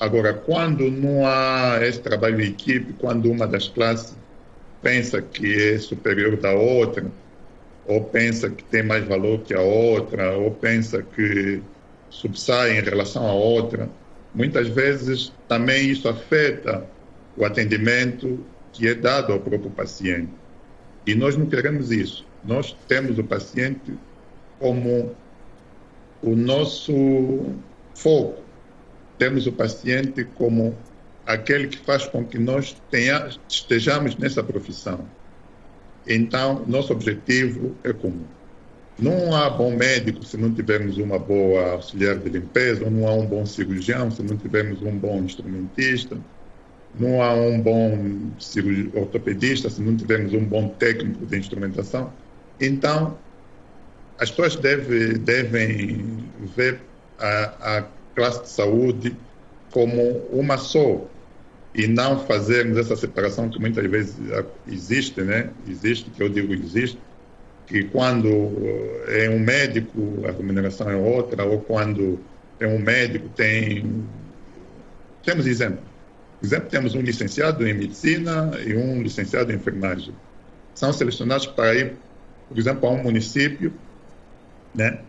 Agora, 0.00 0.32
quando 0.32 0.90
não 0.90 1.26
há 1.26 1.78
esse 1.82 2.00
trabalho 2.00 2.40
em 2.40 2.48
equipe, 2.48 2.94
quando 2.94 3.30
uma 3.30 3.46
das 3.46 3.68
classes 3.68 4.16
pensa 4.80 5.20
que 5.20 5.74
é 5.74 5.78
superior 5.78 6.38
da 6.38 6.52
outra, 6.52 7.04
ou 7.86 8.02
pensa 8.04 8.48
que 8.48 8.64
tem 8.64 8.82
mais 8.82 9.06
valor 9.06 9.40
que 9.40 9.52
a 9.52 9.60
outra, 9.60 10.38
ou 10.38 10.52
pensa 10.52 11.02
que 11.02 11.60
subsai 12.08 12.78
em 12.78 12.80
relação 12.80 13.26
à 13.28 13.32
outra, 13.34 13.90
muitas 14.34 14.68
vezes 14.68 15.34
também 15.46 15.90
isso 15.90 16.08
afeta 16.08 16.86
o 17.36 17.44
atendimento 17.44 18.42
que 18.72 18.88
é 18.88 18.94
dado 18.94 19.34
ao 19.34 19.40
próprio 19.40 19.70
paciente. 19.70 20.32
E 21.06 21.14
nós 21.14 21.36
não 21.36 21.44
queremos 21.44 21.92
isso. 21.92 22.24
Nós 22.42 22.74
temos 22.88 23.18
o 23.18 23.24
paciente 23.24 23.92
como 24.58 25.14
o 26.22 26.34
nosso 26.34 27.54
foco 27.94 28.49
temos 29.20 29.46
o 29.46 29.52
paciente 29.52 30.24
como 30.34 30.74
aquele 31.26 31.68
que 31.68 31.76
faz 31.76 32.06
com 32.06 32.24
que 32.24 32.38
nós 32.38 32.74
tenha, 32.90 33.28
estejamos 33.46 34.16
nessa 34.16 34.42
profissão. 34.42 35.06
Então, 36.08 36.64
nosso 36.66 36.90
objetivo 36.90 37.76
é 37.84 37.92
comum. 37.92 38.24
Não 38.98 39.36
há 39.36 39.50
bom 39.50 39.76
médico 39.76 40.24
se 40.24 40.38
não 40.38 40.52
tivermos 40.52 40.96
uma 40.96 41.18
boa 41.18 41.72
auxiliar 41.72 42.16
de 42.16 42.30
limpeza, 42.30 42.88
não 42.88 43.06
há 43.06 43.12
um 43.12 43.26
bom 43.26 43.44
cirurgião 43.44 44.10
se 44.10 44.22
não 44.22 44.38
tivermos 44.38 44.80
um 44.80 44.96
bom 44.96 45.18
instrumentista, 45.18 46.18
não 46.98 47.22
há 47.22 47.34
um 47.34 47.60
bom 47.60 48.30
ortopedista 48.94 49.68
se 49.68 49.82
não 49.82 49.96
tivermos 49.96 50.32
um 50.32 50.44
bom 50.44 50.68
técnico 50.68 51.26
de 51.26 51.38
instrumentação. 51.38 52.10
Então, 52.58 53.18
as 54.18 54.30
pessoas 54.30 54.56
devem, 54.56 55.18
devem 55.18 56.04
ver 56.56 56.80
a, 57.18 57.78
a 57.78 57.99
classe 58.20 58.42
de 58.42 58.50
saúde 58.50 59.16
como 59.72 60.02
uma 60.30 60.58
só 60.58 61.06
e 61.74 61.86
não 61.86 62.18
fazermos 62.26 62.76
essa 62.76 62.94
separação 62.94 63.48
que 63.48 63.58
muitas 63.58 63.88
vezes 63.90 64.16
existe, 64.68 65.22
né? 65.22 65.48
Existe, 65.66 66.10
que 66.10 66.22
eu 66.22 66.28
digo 66.28 66.52
existe, 66.52 66.98
que 67.66 67.84
quando 67.84 68.28
eh, 69.08 69.26
é 69.26 69.30
um 69.30 69.38
médico 69.38 70.22
a 70.28 70.32
remuneração 70.32 70.90
é 70.90 70.96
outra, 70.96 71.44
ou 71.44 71.60
quando 71.60 72.20
é 72.58 72.66
um 72.66 72.78
médico 72.78 73.26
tem... 73.30 74.04
Temos 75.24 75.46
exemplo. 75.46 75.82
Exemplo, 76.42 76.68
temos 76.68 76.94
um 76.94 77.00
licenciado 77.00 77.66
em 77.66 77.72
medicina 77.72 78.50
e 78.66 78.76
um 78.76 79.00
licenciado 79.00 79.50
em 79.50 79.54
enfermagem. 79.54 80.14
São 80.74 80.92
selecionados 80.92 81.46
para 81.46 81.74
ir, 81.74 81.94
por 82.48 82.58
exemplo, 82.58 82.86
a 82.86 82.92
um 82.92 83.02
município, 83.02 83.72
né? 84.74 85.00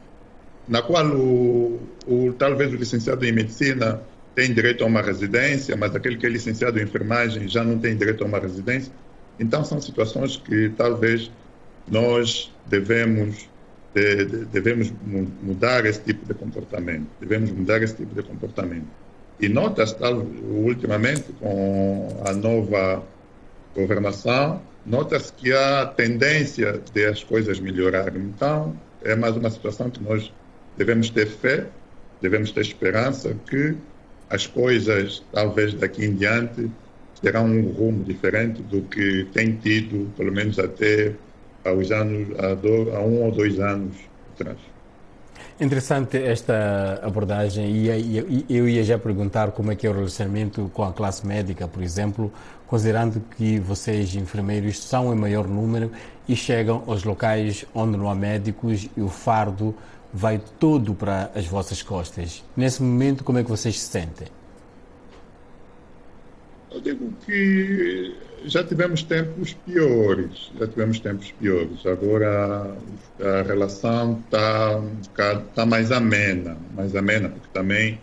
Na 0.68 0.82
qual 0.82 1.06
o, 1.08 1.80
o, 2.08 2.34
talvez 2.34 2.72
o 2.72 2.76
licenciado 2.76 3.26
em 3.26 3.32
medicina 3.32 4.02
tem 4.36 4.54
direito 4.54 4.84
a 4.84 4.88
uma 4.88 5.02
residência, 5.02 5.76
mas 5.76 5.94
aquele 5.96 6.18
que 6.18 6.26
é 6.26 6.30
licenciado 6.30 6.80
em 6.80 6.84
enfermagem 6.84 7.48
já 7.48 7.64
não 7.64 7.78
tem 7.78 7.96
direito 7.96 8.24
a 8.24 8.28
uma 8.28 8.40
residência. 8.40 8.92
Então, 9.40 9.64
são 9.66 9.82
situações 9.82 10.38
que 10.38 10.70
talvez 10.78 11.32
nós 11.88 12.52
devemos, 12.68 13.50
de, 13.94 14.26
de, 14.26 14.46
devemos 14.46 14.94
mudar 15.42 15.86
esse 15.86 16.00
tipo 16.02 16.26
de 16.26 16.34
comportamento. 16.34 17.08
Devemos 17.20 17.52
mudar 17.52 17.82
esse 17.82 17.96
tipo 17.96 18.16
de 18.16 18.24
comportamento. 18.24 18.88
E 19.40 19.50
nota-se, 19.50 19.96
ultimamente, 20.44 21.34
com 21.40 22.22
a 22.26 22.32
nova 22.34 23.04
governação, 23.76 24.62
nota-se 24.86 25.34
que 25.34 25.52
há 25.52 25.86
tendência 25.88 26.80
de 26.94 27.06
as 27.06 27.24
coisas 27.24 27.60
melhorarem. 27.60 28.22
Então, 28.22 28.76
é 29.04 29.16
mais 29.16 29.36
uma 29.36 29.50
situação 29.50 29.90
que 29.90 30.02
nós 30.02 30.32
devemos 30.82 31.12
ter 31.12 31.28
fé, 31.28 31.68
devemos 32.20 32.52
ter 32.52 32.62
esperança 32.62 33.36
que 33.48 33.76
as 34.32 34.48
coisas, 34.48 35.24
talvez 35.32 35.76
daqui 35.76 36.06
em 36.06 36.16
diante, 36.16 36.72
terão 37.22 37.46
um 37.46 37.70
rumo 37.72 38.04
diferente 38.04 38.64
do 38.64 38.82
que 38.82 39.28
tem 39.32 39.54
tido, 39.58 40.12
pelo 40.18 40.32
menos 40.32 40.58
até 40.58 41.14
aos 41.64 41.92
anos, 41.92 42.30
há, 42.40 43.00
um 43.00 43.26
ou 43.26 43.32
dois 43.32 43.60
anos 43.60 43.96
atrás. 44.34 44.58
Interessante 45.60 46.18
esta 46.18 47.00
abordagem 47.04 47.68
e 47.70 48.46
eu 48.50 48.68
ia 48.68 48.84
já 48.84 48.98
perguntar 48.98 49.52
como 49.52 49.72
é 49.72 49.76
que 49.76 49.86
é 49.86 49.90
o 49.92 49.94
relacionamento 49.94 50.72
com 50.74 50.84
a 50.84 50.92
classe 50.92 51.28
médica, 51.28 51.68
por 51.68 51.84
exemplo, 51.84 52.34
considerando 52.66 53.22
que 53.38 53.60
vocês, 53.60 54.16
enfermeiros, 54.16 54.82
são 54.82 55.14
em 55.14 55.16
maior 55.16 55.48
número 55.48 55.92
e 56.28 56.36
chegam 56.36 56.84
aos 56.88 57.04
locais 57.04 57.66
onde 57.76 57.96
não 57.96 58.10
há 58.10 58.16
médicos 58.16 58.90
e 58.98 59.02
o 59.02 59.10
fardo 59.10 59.76
vai 60.14 60.42
todo 60.60 60.94
para 60.94 61.32
as 61.36 61.46
vossas 61.46 61.82
costas. 61.82 62.44
Nesse 62.56 62.82
momento, 62.82 63.24
como 63.24 63.38
é 63.38 63.44
que 63.44 63.50
vocês 63.50 63.80
se 63.80 63.88
sentem? 63.88 64.28
Eu 66.72 66.80
digo 66.80 67.14
que 67.26 68.16
já 68.46 68.64
tivemos 68.64 69.04
tempos 69.04 69.54
piores, 69.54 70.52
já 70.58 70.68
tivemos 70.68 71.00
tempos 71.00 71.32
piores. 71.34 71.86
Agora 71.86 72.76
a 73.20 73.42
relação 73.44 74.22
está 74.24 74.82
tá 75.54 75.66
mais 75.66 75.92
amena, 75.92 76.58
mais 76.74 76.96
amena, 76.96 77.30
porque 77.30 77.48
também 77.54 78.00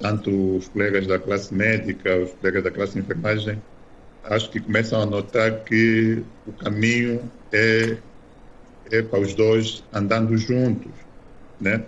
tanto 0.00 0.56
os 0.56 0.68
colegas 0.68 1.06
da 1.06 1.18
classe 1.18 1.52
médica, 1.54 2.16
os 2.16 2.30
colegas 2.32 2.64
da 2.64 2.70
classe 2.70 2.98
enfermagem, 2.98 3.60
acho 4.24 4.50
que 4.50 4.60
começam 4.60 5.02
a 5.02 5.06
notar 5.06 5.64
que 5.64 6.22
o 6.46 6.52
caminho 6.52 7.20
é, 7.52 7.96
é 8.90 9.02
para 9.02 9.20
os 9.20 9.34
dois 9.34 9.84
andando 9.92 10.36
juntos, 10.36 10.92
né? 11.60 11.84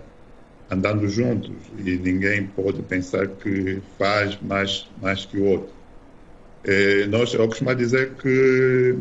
Andando 0.69 1.07
juntos 1.07 1.51
e 1.77 1.97
ninguém 1.97 2.47
pode 2.47 2.81
pensar 2.83 3.27
que 3.27 3.81
faz 3.97 4.39
mais 4.41 4.87
mais 5.01 5.25
que 5.25 5.37
o 5.37 5.45
outro. 5.45 5.73
É, 6.63 7.07
nós, 7.07 7.33
eu 7.33 7.47
costumo 7.47 7.73
dizer 7.75 8.11
que 8.13 8.97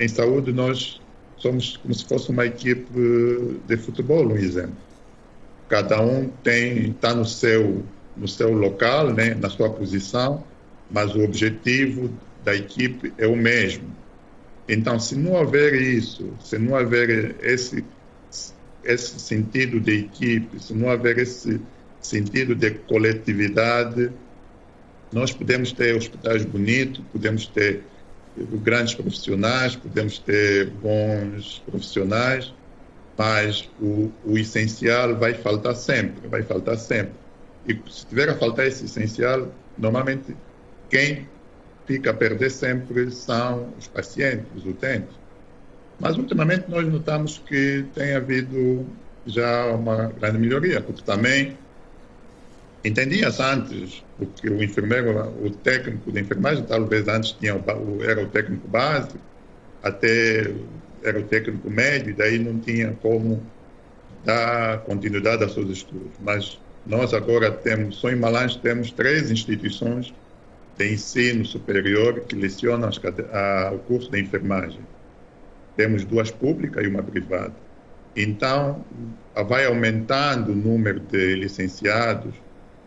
em 0.00 0.08
saúde 0.08 0.52
nós 0.52 1.00
somos 1.36 1.76
como 1.76 1.94
se 1.94 2.04
fosse 2.04 2.30
uma 2.30 2.46
equipe 2.46 3.60
de 3.66 3.76
futebol, 3.76 4.26
um 4.26 4.36
exemplo. 4.36 4.76
Cada 5.68 6.00
um 6.00 6.28
tem 6.42 6.90
está 6.90 7.14
no 7.14 7.24
seu 7.24 7.84
no 8.16 8.26
seu 8.26 8.52
local, 8.52 9.12
né, 9.12 9.34
na 9.34 9.48
sua 9.48 9.70
posição, 9.70 10.42
mas 10.90 11.14
o 11.14 11.22
objetivo 11.22 12.10
da 12.44 12.54
equipe 12.54 13.12
é 13.16 13.26
o 13.26 13.36
mesmo. 13.36 13.84
Então, 14.68 14.98
se 14.98 15.16
não 15.16 15.32
houver 15.32 15.74
isso, 15.74 16.32
se 16.40 16.58
não 16.58 16.76
houver 16.76 17.36
esse 17.42 17.84
esse 18.88 19.20
sentido 19.20 19.78
de 19.78 20.00
equipe, 20.00 20.60
se 20.60 20.72
não 20.72 20.88
houver 20.88 21.18
esse 21.18 21.60
sentido 22.00 22.54
de 22.54 22.70
coletividade, 22.70 24.10
nós 25.12 25.32
podemos 25.32 25.72
ter 25.72 25.94
hospitais 25.94 26.44
bonitos, 26.44 27.02
podemos 27.12 27.46
ter 27.46 27.82
grandes 28.62 28.94
profissionais, 28.94 29.76
podemos 29.76 30.18
ter 30.18 30.70
bons 30.70 31.62
profissionais, 31.66 32.52
mas 33.16 33.68
o, 33.80 34.10
o 34.24 34.38
essencial 34.38 35.16
vai 35.16 35.34
faltar 35.34 35.74
sempre, 35.74 36.28
vai 36.28 36.42
faltar 36.42 36.78
sempre. 36.78 37.12
E 37.66 37.78
se 37.90 38.06
tiver 38.06 38.28
a 38.28 38.36
faltar 38.36 38.66
esse 38.66 38.84
essencial, 38.84 39.52
normalmente 39.76 40.34
quem 40.88 41.28
fica 41.86 42.10
a 42.10 42.14
perder 42.14 42.50
sempre 42.50 43.10
são 43.10 43.72
os 43.78 43.86
pacientes, 43.86 44.46
os 44.56 44.64
utentes. 44.64 45.14
Mas 46.00 46.16
ultimamente 46.16 46.70
nós 46.70 46.86
notamos 46.86 47.38
que 47.38 47.84
tem 47.94 48.14
havido 48.14 48.86
já 49.26 49.66
uma 49.66 50.06
grande 50.06 50.38
melhoria, 50.38 50.80
porque 50.80 51.02
também 51.02 51.56
entendia-se 52.84 53.42
antes, 53.42 54.04
porque 54.16 54.48
o 54.48 54.62
enfermeiro, 54.62 55.18
o 55.44 55.50
técnico 55.50 56.12
de 56.12 56.20
enfermagem, 56.20 56.64
talvez 56.64 57.06
antes 57.08 57.32
tinha 57.32 57.56
o, 57.56 58.02
era 58.02 58.22
o 58.22 58.28
técnico 58.28 58.66
básico, 58.68 59.18
até 59.82 60.52
era 61.02 61.18
o 61.18 61.24
técnico 61.24 61.70
médio, 61.70 62.14
daí 62.16 62.38
não 62.38 62.58
tinha 62.58 62.96
como 63.02 63.42
dar 64.24 64.78
continuidade 64.80 65.42
aos 65.42 65.54
seus 65.54 65.70
estudos. 65.70 66.12
Mas 66.20 66.58
nós 66.86 67.12
agora 67.12 67.50
temos, 67.50 67.96
só 67.96 68.10
em 68.10 68.16
Malange 68.16 68.58
temos 68.58 68.90
três 68.90 69.30
instituições 69.30 70.12
de 70.76 70.92
ensino 70.92 71.44
superior 71.44 72.20
que 72.20 72.36
lecionam 72.36 72.88
a, 73.32 73.72
o 73.74 73.78
curso 73.80 74.10
de 74.10 74.20
enfermagem. 74.20 74.80
Temos 75.78 76.04
duas 76.04 76.28
públicas 76.28 76.84
e 76.84 76.88
uma 76.88 77.04
privada. 77.04 77.52
Então, 78.16 78.84
vai 79.46 79.64
aumentando 79.64 80.50
o 80.50 80.54
número 80.56 80.98
de 80.98 81.36
licenciados, 81.36 82.34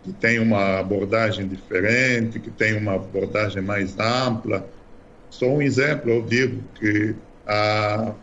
que 0.03 0.11
tem 0.11 0.39
uma 0.39 0.79
abordagem 0.79 1.47
diferente, 1.47 2.37
que 2.37 2.51
tem 2.51 2.77
uma 2.77 2.95
abordagem 2.95 3.61
mais 3.61 3.97
ampla. 3.97 4.67
Só 5.29 5.45
um 5.45 5.61
exemplo, 5.61 6.11
eu 6.11 6.21
digo 6.21 6.61
que 6.75 7.15
há, 7.47 8.13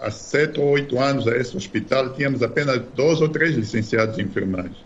há 0.00 0.10
sete 0.10 0.58
ou 0.58 0.70
oito 0.70 0.98
anos 0.98 1.28
a 1.28 1.36
esse 1.36 1.56
hospital 1.56 2.12
tínhamos 2.12 2.42
apenas 2.42 2.82
dois 2.96 3.20
ou 3.20 3.28
três 3.28 3.54
licenciados 3.54 4.18
em 4.18 4.22
enfermagem. 4.22 4.84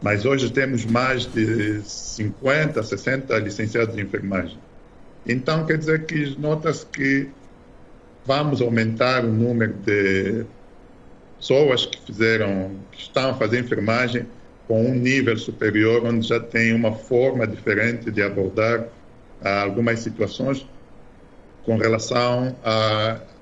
Mas 0.00 0.24
hoje 0.24 0.50
temos 0.50 0.86
mais 0.86 1.26
de 1.26 1.82
50, 1.82 2.82
60 2.82 3.38
licenciados 3.38 3.98
em 3.98 4.00
enfermagem. 4.00 4.58
Então, 5.26 5.66
quer 5.66 5.76
dizer 5.76 6.06
que 6.06 6.34
nota-se 6.40 6.86
que 6.86 7.28
vamos 8.26 8.60
aumentar 8.60 9.24
o 9.24 9.28
número 9.28 9.72
de 9.72 10.44
pessoas 11.38 11.86
que 11.86 12.00
fizeram, 12.00 12.72
que 12.90 13.00
estão 13.00 13.30
a 13.30 13.34
fazer 13.34 13.60
enfermagem 13.60 14.26
com 14.66 14.84
um 14.84 14.94
nível 14.94 15.36
superior, 15.38 16.04
onde 16.04 16.26
já 16.26 16.40
tem 16.40 16.74
uma 16.74 16.92
forma 16.92 17.46
diferente 17.46 18.10
de 18.10 18.22
abordar 18.22 18.88
ah, 19.42 19.62
algumas 19.62 20.00
situações 20.00 20.66
com 21.64 21.76
relação 21.76 22.56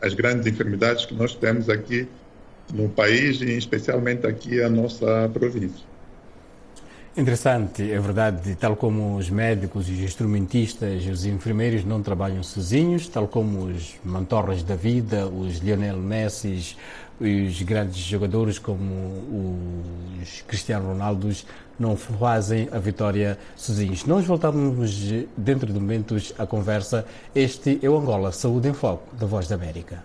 às 0.00 0.14
grandes 0.14 0.46
enfermidades 0.46 1.06
que 1.06 1.14
nós 1.14 1.34
temos 1.34 1.68
aqui 1.68 2.08
no 2.72 2.88
país 2.88 3.40
e 3.40 3.56
especialmente 3.56 4.26
aqui 4.26 4.62
a 4.62 4.68
nossa 4.68 5.30
província. 5.32 5.93
Interessante, 7.16 7.92
é 7.92 8.00
verdade, 8.00 8.56
tal 8.56 8.74
como 8.74 9.16
os 9.16 9.30
médicos, 9.30 9.88
os 9.88 10.00
instrumentistas, 10.00 11.06
os 11.06 11.24
enfermeiros 11.24 11.84
não 11.84 12.02
trabalham 12.02 12.42
sozinhos, 12.42 13.06
tal 13.06 13.28
como 13.28 13.66
os 13.66 13.94
mantorras 14.04 14.64
da 14.64 14.74
vida, 14.74 15.28
os 15.28 15.58
Lionel 15.58 15.96
Messi, 15.96 16.76
os 17.20 17.62
grandes 17.62 17.98
jogadores 17.98 18.58
como 18.58 18.82
os 20.20 20.42
Cristiano 20.42 20.88
Ronaldo 20.88 21.30
não 21.78 21.96
fazem 21.96 22.68
a 22.72 22.80
vitória 22.80 23.38
sozinhos. 23.54 24.04
Nós 24.06 24.24
voltamos 24.24 24.90
dentro 25.36 25.72
de 25.72 25.78
momentos 25.78 26.34
à 26.36 26.44
conversa. 26.44 27.06
Este 27.32 27.78
é 27.80 27.88
o 27.88 27.96
Angola 27.96 28.32
Saúde 28.32 28.68
em 28.68 28.74
Foco, 28.74 29.14
da 29.14 29.24
Voz 29.26 29.46
da 29.46 29.54
América. 29.54 30.02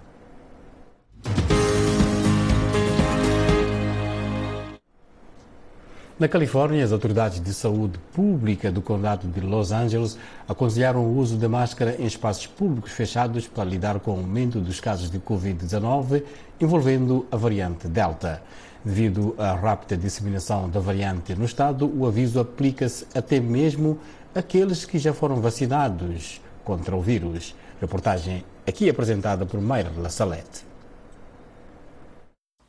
Na 6.20 6.28
Califórnia, 6.28 6.84
as 6.84 6.92
autoridades 6.92 7.40
de 7.40 7.54
saúde 7.54 7.98
pública 8.14 8.70
do 8.70 8.82
condado 8.82 9.26
de 9.26 9.40
Los 9.40 9.72
Angeles 9.72 10.18
aconselharam 10.50 11.06
o 11.06 11.18
uso 11.18 11.38
de 11.38 11.48
máscara 11.48 11.96
em 11.98 12.06
espaços 12.06 12.46
públicos 12.46 12.92
fechados 12.92 13.48
para 13.48 13.64
lidar 13.64 14.02
com 14.02 14.12
o 14.12 14.18
aumento 14.18 14.60
dos 14.60 14.82
casos 14.82 15.10
de 15.10 15.18
Covid-19 15.18 16.24
envolvendo 16.60 17.26
a 17.32 17.38
variante 17.38 17.88
Delta. 17.88 18.44
Devido 18.84 19.34
à 19.38 19.54
rápida 19.54 19.96
disseminação 19.96 20.70
da 20.70 20.82
variante 20.82 21.34
no 21.36 21.46
estado, 21.46 21.90
o 21.90 22.06
aviso 22.06 22.38
aplica-se 22.38 23.08
até 23.16 23.40
mesmo 23.40 23.98
àqueles 24.36 24.84
que 24.84 25.00
já 25.00 25.14
foram 25.14 25.38
vacinados 25.38 26.42
contra 26.66 26.98
o 26.98 27.02
vírus. 27.02 27.56
Reportagem 27.80 28.44
aqui 28.68 28.90
apresentada 28.90 29.46
por 29.46 29.62
Mayra 29.62 29.94
La 29.98 30.10
Salette. 30.10 30.69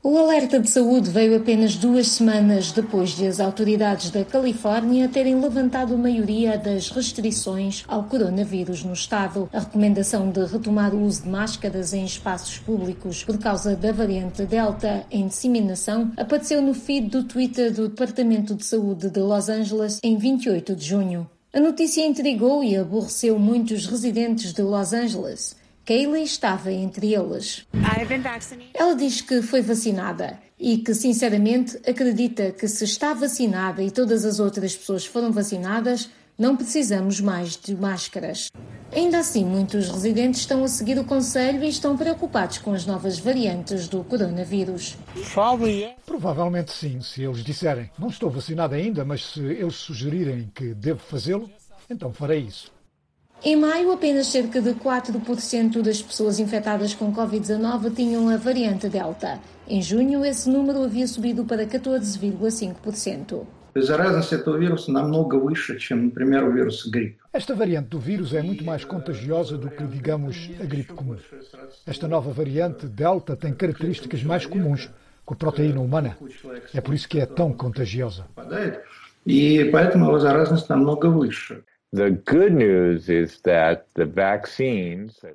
O 0.03 0.17
alerta 0.17 0.59
de 0.59 0.71
saúde 0.71 1.11
veio 1.11 1.37
apenas 1.37 1.77
duas 1.77 2.09
semanas 2.09 2.73
depois 2.73 3.11
de 3.11 3.27
as 3.27 3.39
autoridades 3.39 4.11
da 4.11 4.25
Califórnia 4.25 5.11
terem 5.11 5.39
levantado 5.39 5.93
a 5.93 5.99
maioria 5.99 6.57
das 6.57 6.89
restrições 6.89 7.85
ao 7.87 8.05
coronavírus 8.05 8.83
no 8.83 8.95
estado. 8.95 9.51
A 9.53 9.59
recomendação 9.59 10.31
de 10.31 10.43
retomar 10.47 10.95
o 10.95 11.05
uso 11.05 11.25
de 11.25 11.29
máscaras 11.29 11.93
em 11.93 12.07
espaços 12.07 12.57
públicos 12.57 13.23
por 13.25 13.37
causa 13.37 13.77
da 13.77 13.93
variante 13.93 14.47
Delta 14.47 15.05
em 15.11 15.27
disseminação 15.27 16.11
apareceu 16.17 16.63
no 16.63 16.73
feed 16.73 17.09
do 17.09 17.25
Twitter 17.25 17.71
do 17.71 17.91
Departamento 17.91 18.55
de 18.55 18.65
Saúde 18.65 19.11
de 19.11 19.21
Los 19.21 19.51
Angeles 19.51 20.01
em 20.03 20.17
28 20.17 20.77
de 20.77 20.83
junho. 20.87 21.29
A 21.53 21.61
notícia 21.61 22.07
intrigou 22.07 22.65
e 22.65 22.75
aborreceu 22.75 23.39
muitos 23.39 23.85
residentes 23.85 24.55
de 24.55 24.63
Los 24.63 24.95
Angeles. 24.95 25.60
Kaylee 25.91 26.23
estava 26.23 26.71
entre 26.71 27.13
eles. 27.13 27.67
Ela 28.75 28.95
diz 28.95 29.21
que 29.21 29.43
foi 29.43 29.61
vacinada 29.61 30.39
e 30.57 30.79
que, 30.79 30.95
sinceramente, 30.95 31.77
acredita 31.79 32.53
que 32.53 32.69
se 32.69 32.85
está 32.85 33.13
vacinada 33.13 33.83
e 33.83 33.91
todas 33.91 34.25
as 34.25 34.39
outras 34.39 34.77
pessoas 34.77 35.05
foram 35.05 35.33
vacinadas, 35.33 36.09
não 36.39 36.57
precisamos 36.57 37.21
mais 37.21 37.57
de 37.57 37.75
máscaras. 37.75 38.53
Ainda 38.93 39.19
assim, 39.19 39.45
muitos 39.45 39.89
residentes 39.89 40.43
estão 40.43 40.63
a 40.63 40.69
seguir 40.69 40.97
o 40.97 41.05
conselho 41.05 41.65
e 41.65 41.69
estão 41.69 41.97
preocupados 41.97 42.59
com 42.59 42.73
as 42.73 42.87
novas 42.87 43.19
variantes 43.19 43.89
do 43.89 44.05
coronavírus. 44.05 44.97
Provavelmente 46.07 46.71
sim, 46.71 47.01
se 47.01 47.25
eles 47.25 47.43
disserem. 47.43 47.91
Não 47.99 48.11
estou 48.11 48.31
vacinado 48.31 48.77
ainda, 48.77 49.05
mas 49.05 49.25
se 49.27 49.41
eles 49.41 49.75
sugerirem 49.75 50.53
que 50.55 50.73
devo 50.73 51.01
fazê-lo, 51.01 51.51
então 51.91 52.13
farei 52.13 52.43
isso. 52.43 52.71
Em 53.46 53.56
maio, 53.56 53.92
apenas 53.92 54.26
cerca 54.26 54.60
de 54.60 54.74
4% 54.74 55.80
das 55.84 56.02
pessoas 56.02 56.40
infectadas 56.40 56.96
com 56.96 57.14
Covid-19 57.14 57.94
tinham 57.96 58.28
a 58.28 58.38
variante 58.38 58.90
Delta. 58.90 59.40
Em 59.68 59.80
junho, 59.84 60.26
esse 60.26 60.50
número 60.50 60.84
havia 60.84 61.08
subido 61.08 61.46
para 61.46 61.64
14,5%. 61.64 63.46
Esta 67.32 67.54
variante 67.54 67.88
do 67.90 68.00
vírus 68.00 68.34
é 68.34 68.42
muito 68.42 68.64
mais 68.64 68.84
contagiosa 68.84 69.60
do 69.60 69.70
que, 69.70 69.84
digamos, 69.84 70.50
a 70.60 70.66
gripe 70.66 70.94
comum. 70.94 71.18
Esta 71.86 72.08
nova 72.08 72.32
variante 72.32 72.88
Delta 72.88 73.36
tem 73.36 73.54
características 73.54 74.24
mais 74.24 74.48
comuns 74.48 74.90
com 75.24 75.36
a 75.36 75.38
proteína 75.38 75.82
humana. 75.82 76.18
É 76.74 76.82
por 76.82 76.96
isso 76.96 77.08
que 77.08 77.20
é 77.20 77.28
tão 77.28 77.54
contagiosa. 77.54 78.26
E 79.28 79.66
поэтому 79.66 80.06
его 80.06 80.20
заразность 80.20 80.68
намного 80.68 81.12
выше. 81.12 81.64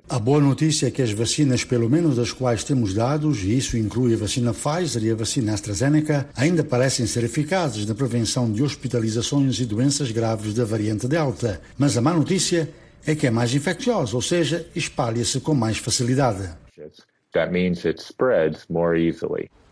A 0.08 0.18
boa 0.18 0.40
notícia 0.40 0.86
é 0.86 0.90
que 0.90 1.02
as 1.02 1.12
vacinas, 1.12 1.64
pelo 1.64 1.90
menos 1.90 2.16
das 2.16 2.32
quais 2.32 2.64
temos 2.64 2.94
dados, 2.94 3.44
e 3.44 3.58
isso 3.58 3.76
inclui 3.76 4.14
a 4.14 4.16
vacina 4.16 4.54
Pfizer 4.54 5.04
e 5.04 5.10
a 5.10 5.14
vacina 5.14 5.52
AstraZeneca, 5.52 6.26
ainda 6.34 6.64
parecem 6.64 7.06
ser 7.06 7.24
eficazes 7.24 7.84
na 7.84 7.94
prevenção 7.94 8.50
de 8.50 8.62
hospitalizações 8.62 9.60
e 9.60 9.66
doenças 9.66 10.10
graves 10.10 10.54
da 10.54 10.64
variante 10.64 11.06
Delta. 11.06 11.60
Mas 11.76 11.94
a 11.98 12.00
má 12.00 12.14
notícia 12.14 12.70
é 13.06 13.14
que 13.14 13.26
é 13.26 13.30
mais 13.30 13.54
infecciosa, 13.54 14.16
ou 14.16 14.22
seja, 14.22 14.66
espalha-se 14.74 15.40
com 15.40 15.52
mais 15.52 15.76
facilidade. 15.76 16.48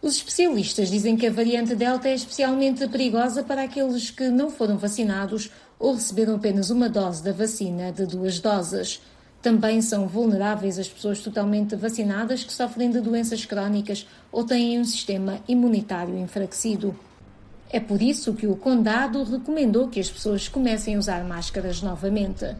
Os 0.03 0.17
especialistas 0.17 0.91
dizem 0.91 1.17
que 1.17 1.27
a 1.27 1.31
variante 1.31 1.75
Delta 1.75 2.09
é 2.09 2.15
especialmente 2.15 2.87
perigosa 2.89 3.43
para 3.43 3.62
aqueles 3.62 4.11
que 4.11 4.29
não 4.29 4.51
foram 4.51 4.77
vacinados 4.77 5.51
ou 5.79 5.95
receberam 5.95 6.35
apenas 6.35 6.69
uma 6.69 6.89
dose 6.89 7.25
da 7.25 7.33
vacina 7.33 7.91
de 7.91 8.05
duas 8.05 8.39
doses. 8.39 9.01
Também 9.41 9.81
são 9.81 10.07
vulneráveis 10.07 10.79
as 10.79 10.89
pessoas 10.89 11.21
totalmente 11.21 11.75
vacinadas 11.75 12.45
que 12.45 12.53
sofrem 12.53 12.91
de 12.91 13.01
doenças 13.01 13.47
crónicas 13.47 14.07
ou 14.31 14.45
têm 14.45 14.79
um 14.79 14.85
sistema 14.85 15.41
imunitário 15.49 16.19
enfraquecido. 16.19 16.95
É 17.71 17.81
por 17.81 18.01
isso 18.01 18.35
que 18.35 18.47
o 18.47 18.57
Condado 18.57 19.23
recomendou 19.25 19.89
que 19.89 20.01
as 20.01 20.11
pessoas 20.11 20.49
comecem 20.49 20.97
a 20.97 20.99
usar 20.99 21.25
máscaras 21.25 21.83
novamente. 21.83 22.55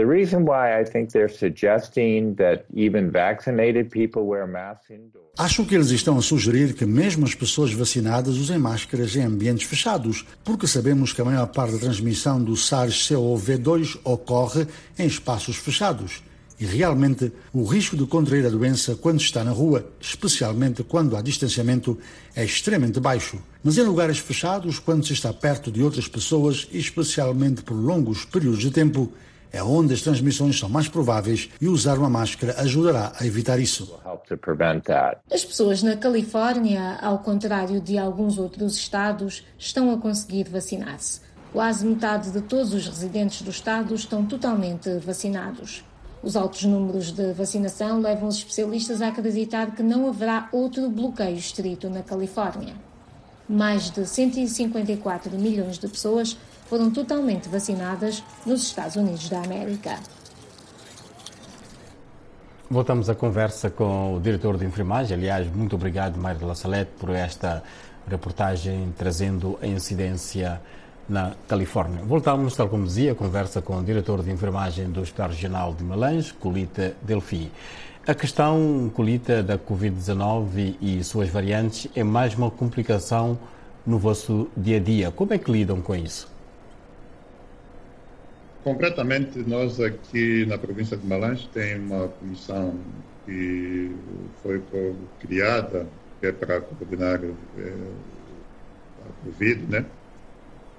The 0.00 0.06
reason 0.06 0.46
why 0.46 0.80
I 0.80 0.82
think 0.82 1.12
they're 1.12 1.28
suggesting 1.28 2.34
that 2.36 2.64
even 2.74 3.10
vaccinated 3.10 3.90
people 3.90 4.22
wear 4.22 4.46
masks 4.46 4.88
indoors. 4.88 5.26
Acho 5.38 5.62
que 5.66 5.74
eles 5.74 5.90
estão 5.90 6.16
a 6.16 6.22
sugerir 6.22 6.72
que 6.72 6.86
mesmo 6.86 7.26
as 7.26 7.34
pessoas 7.34 7.70
vacinadas 7.74 8.38
usem 8.38 8.58
máscaras 8.58 9.14
em 9.14 9.20
ambientes 9.20 9.66
fechados, 9.66 10.24
porque 10.42 10.66
sabemos 10.66 11.12
que 11.12 11.20
a 11.20 11.24
maior 11.26 11.46
parte 11.48 11.74
da 11.74 11.80
transmissão 11.80 12.42
do 12.42 12.54
SARS-CoV-2 12.54 14.00
ocorre 14.02 14.66
em 14.98 15.06
espaços 15.06 15.56
fechados. 15.56 16.22
E 16.58 16.64
realmente 16.64 17.30
o 17.52 17.62
risco 17.64 17.94
de 17.94 18.06
contrair 18.06 18.46
a 18.46 18.50
doença 18.50 18.96
quando 18.96 19.20
está 19.20 19.44
na 19.44 19.50
rua, 19.50 19.86
especialmente 20.00 20.82
quando 20.82 21.14
há 21.14 21.20
distanciamento, 21.20 21.98
é 22.34 22.42
extremamente 22.42 22.98
baixo. 22.98 23.38
Mas 23.62 23.76
em 23.76 23.82
lugares 23.82 24.18
fechados, 24.18 24.78
quando 24.78 25.06
se 25.06 25.12
está 25.12 25.30
perto 25.30 25.70
de 25.70 25.82
outras 25.82 26.08
pessoas, 26.08 26.66
especialmente 26.72 27.60
por 27.62 27.74
longos 27.74 28.24
períodos 28.24 28.60
de 28.60 28.70
tempo, 28.70 29.12
é 29.52 29.62
onde 29.62 29.94
as 29.94 30.02
transmissões 30.02 30.58
são 30.58 30.68
mais 30.68 30.88
prováveis 30.88 31.48
e 31.60 31.68
usar 31.68 31.98
uma 31.98 32.10
máscara 32.10 32.54
ajudará 32.60 33.12
a 33.18 33.26
evitar 33.26 33.58
isso. 33.58 33.98
As 35.30 35.44
pessoas 35.44 35.82
na 35.82 35.96
Califórnia, 35.96 36.98
ao 37.00 37.18
contrário 37.18 37.80
de 37.80 37.98
alguns 37.98 38.38
outros 38.38 38.76
estados, 38.76 39.44
estão 39.58 39.92
a 39.92 39.98
conseguir 39.98 40.48
vacinar-se. 40.48 41.20
Quase 41.52 41.84
metade 41.84 42.30
de 42.30 42.40
todos 42.42 42.72
os 42.72 42.86
residentes 42.86 43.42
do 43.42 43.50
estado 43.50 43.94
estão 43.94 44.24
totalmente 44.24 44.98
vacinados. 44.98 45.84
Os 46.22 46.36
altos 46.36 46.64
números 46.64 47.10
de 47.10 47.32
vacinação 47.32 47.98
levam 47.98 48.28
os 48.28 48.36
especialistas 48.36 49.00
a 49.00 49.08
acreditar 49.08 49.74
que 49.74 49.82
não 49.82 50.06
haverá 50.06 50.48
outro 50.52 50.88
bloqueio 50.88 51.36
estrito 51.36 51.88
na 51.88 52.02
Califórnia. 52.02 52.74
Mais 53.48 53.90
de 53.90 54.06
154 54.06 55.36
milhões 55.36 55.78
de 55.78 55.88
pessoas 55.88 56.36
foram 56.70 56.88
totalmente 56.88 57.48
vacinadas 57.48 58.22
nos 58.46 58.62
Estados 58.62 58.94
Unidos 58.94 59.28
da 59.28 59.42
América. 59.42 59.98
Voltamos 62.70 63.10
à 63.10 63.14
conversa 63.16 63.68
com 63.68 64.14
o 64.14 64.20
diretor 64.20 64.56
de 64.56 64.64
enfermagem. 64.64 65.16
Aliás, 65.16 65.52
muito 65.52 65.74
obrigado, 65.74 66.16
Mário 66.16 66.46
La 66.46 66.54
Salete, 66.54 66.92
por 66.96 67.10
esta 67.10 67.64
reportagem 68.08 68.94
trazendo 68.96 69.58
a 69.60 69.66
incidência 69.66 70.62
na 71.08 71.32
Califórnia. 71.48 72.04
Voltamos, 72.04 72.54
tal 72.54 72.68
como 72.68 72.86
dizia, 72.86 73.10
a 73.10 73.14
conversa 73.16 73.60
com 73.60 73.76
o 73.76 73.82
diretor 73.82 74.22
de 74.22 74.30
enfermagem 74.30 74.88
do 74.88 75.00
Hospital 75.00 75.30
Regional 75.30 75.74
de 75.74 75.82
Malange, 75.82 76.32
Colita 76.34 76.94
Delfi. 77.02 77.50
A 78.06 78.14
questão, 78.14 78.88
Colita, 78.94 79.42
da 79.42 79.58
Covid-19 79.58 80.76
e 80.80 81.02
suas 81.02 81.28
variantes 81.28 81.90
é 81.96 82.04
mais 82.04 82.36
uma 82.36 82.48
complicação 82.48 83.36
no 83.84 83.98
vosso 83.98 84.46
dia 84.56 84.76
a 84.76 84.80
dia. 84.80 85.10
Como 85.10 85.34
é 85.34 85.38
que 85.38 85.50
lidam 85.50 85.80
com 85.80 85.96
isso? 85.96 86.30
Concretamente, 88.62 89.38
nós 89.38 89.80
aqui 89.80 90.44
na 90.46 90.58
província 90.58 90.96
de 90.96 91.06
Malange 91.06 91.48
tem 91.48 91.78
uma 91.78 92.08
comissão 92.08 92.78
que 93.24 93.90
foi 94.42 94.62
criada 95.20 95.86
que 96.20 96.26
é 96.26 96.32
para 96.32 96.60
coordenar 96.60 97.20
é, 97.24 97.72
a 99.08 99.24
Covid, 99.24 99.66
né? 99.66 99.86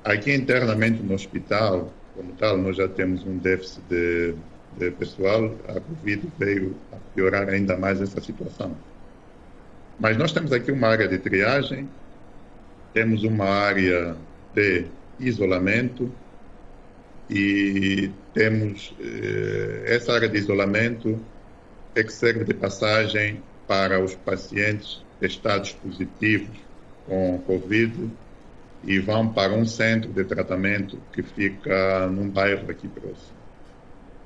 Aqui 0.04 0.34
internamente 0.34 1.02
no 1.02 1.16
hospital, 1.16 1.92
como 2.16 2.34
tal, 2.34 2.58
nós 2.58 2.78
já 2.78 2.88
temos 2.88 3.26
um 3.26 3.38
déficit 3.38 3.82
de, 3.90 4.36
de 4.78 4.92
pessoal. 4.92 5.56
A 5.68 5.80
Covid 5.80 6.32
veio 6.38 6.76
a 6.92 6.98
piorar 7.16 7.50
ainda 7.50 7.76
mais 7.78 8.00
essa 8.00 8.22
situação. 8.22 8.76
Mas 10.00 10.18
nós 10.18 10.32
temos 10.32 10.52
aqui 10.52 10.72
uma 10.72 10.88
área 10.88 11.08
de 11.08 11.18
triagem, 11.18 11.90
temos 12.94 13.24
uma 13.24 13.46
área 13.46 14.16
de 14.54 14.86
isolamento, 15.20 16.12
e 17.32 18.12
temos 18.34 18.94
eh, 19.00 19.84
essa 19.86 20.12
área 20.12 20.28
de 20.28 20.38
isolamento 20.38 21.18
é 21.96 22.04
que 22.04 22.12
serve 22.12 22.44
de 22.44 22.54
passagem 22.54 23.42
para 23.66 24.04
os 24.04 24.16
pacientes 24.16 25.02
testados 25.18 25.72
positivos 25.72 26.58
com 27.08 27.40
Covid 27.48 28.10
e 28.84 29.00
vão 29.00 29.32
para 29.32 29.54
um 29.54 29.66
centro 29.66 30.12
de 30.12 30.26
tratamento 30.26 30.98
que 31.14 31.24
fica 31.24 32.08
num 32.08 32.30
bairro 32.30 32.70
aqui 32.70 32.90
próximo. 32.90 33.38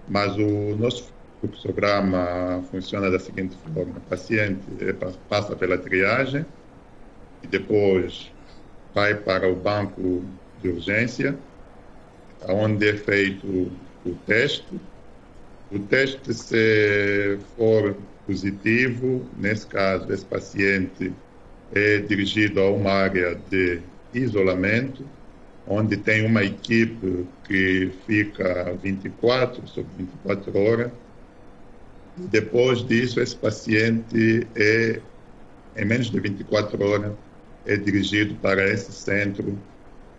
Mas 0.08 0.36
o 0.36 0.76
nosso 0.76 1.14
programa 1.62 2.64
funciona 2.72 3.12
da 3.12 3.20
seguinte 3.20 3.56
forma: 3.72 3.97
o 3.97 4.10
paciente 4.10 4.64
eh, 4.80 4.95
passa 5.30 5.56
pela 5.56 5.78
triagem 5.78 6.43
e 7.43 7.47
depois 7.47 8.32
vai 8.95 9.14
para 9.14 9.47
o 9.47 9.56
banco 9.56 10.26
de 10.60 10.70
urgência 10.70 11.38
onde 12.47 12.89
é 12.89 12.93
feito 12.93 13.71
o 14.05 14.13
teste. 14.25 14.79
O 15.71 15.79
teste, 15.79 16.33
se 16.33 17.38
for 17.57 17.95
positivo, 18.25 19.25
nesse 19.38 19.67
caso, 19.67 20.11
esse 20.11 20.25
paciente 20.25 21.11
é 21.73 21.99
dirigido 21.99 22.61
a 22.61 22.69
uma 22.69 22.91
área 22.91 23.38
de 23.49 23.79
isolamento, 24.13 25.05
onde 25.67 25.97
tem 25.97 26.25
uma 26.25 26.43
equipe 26.43 27.25
que 27.43 27.91
fica 28.05 28.73
24 28.81 29.67
sobre 29.67 29.91
24 29.97 30.57
horas. 30.57 30.91
Depois 32.17 32.86
disso, 32.86 33.19
esse 33.19 33.36
paciente 33.36 34.47
é, 34.55 35.01
em 35.75 35.86
menos 35.86 36.09
de 36.09 36.19
24 36.19 36.83
horas, 36.83 37.11
é 37.65 37.75
dirigido 37.75 38.36
para 38.36 38.63
esse 38.71 38.91
centro 38.91 39.57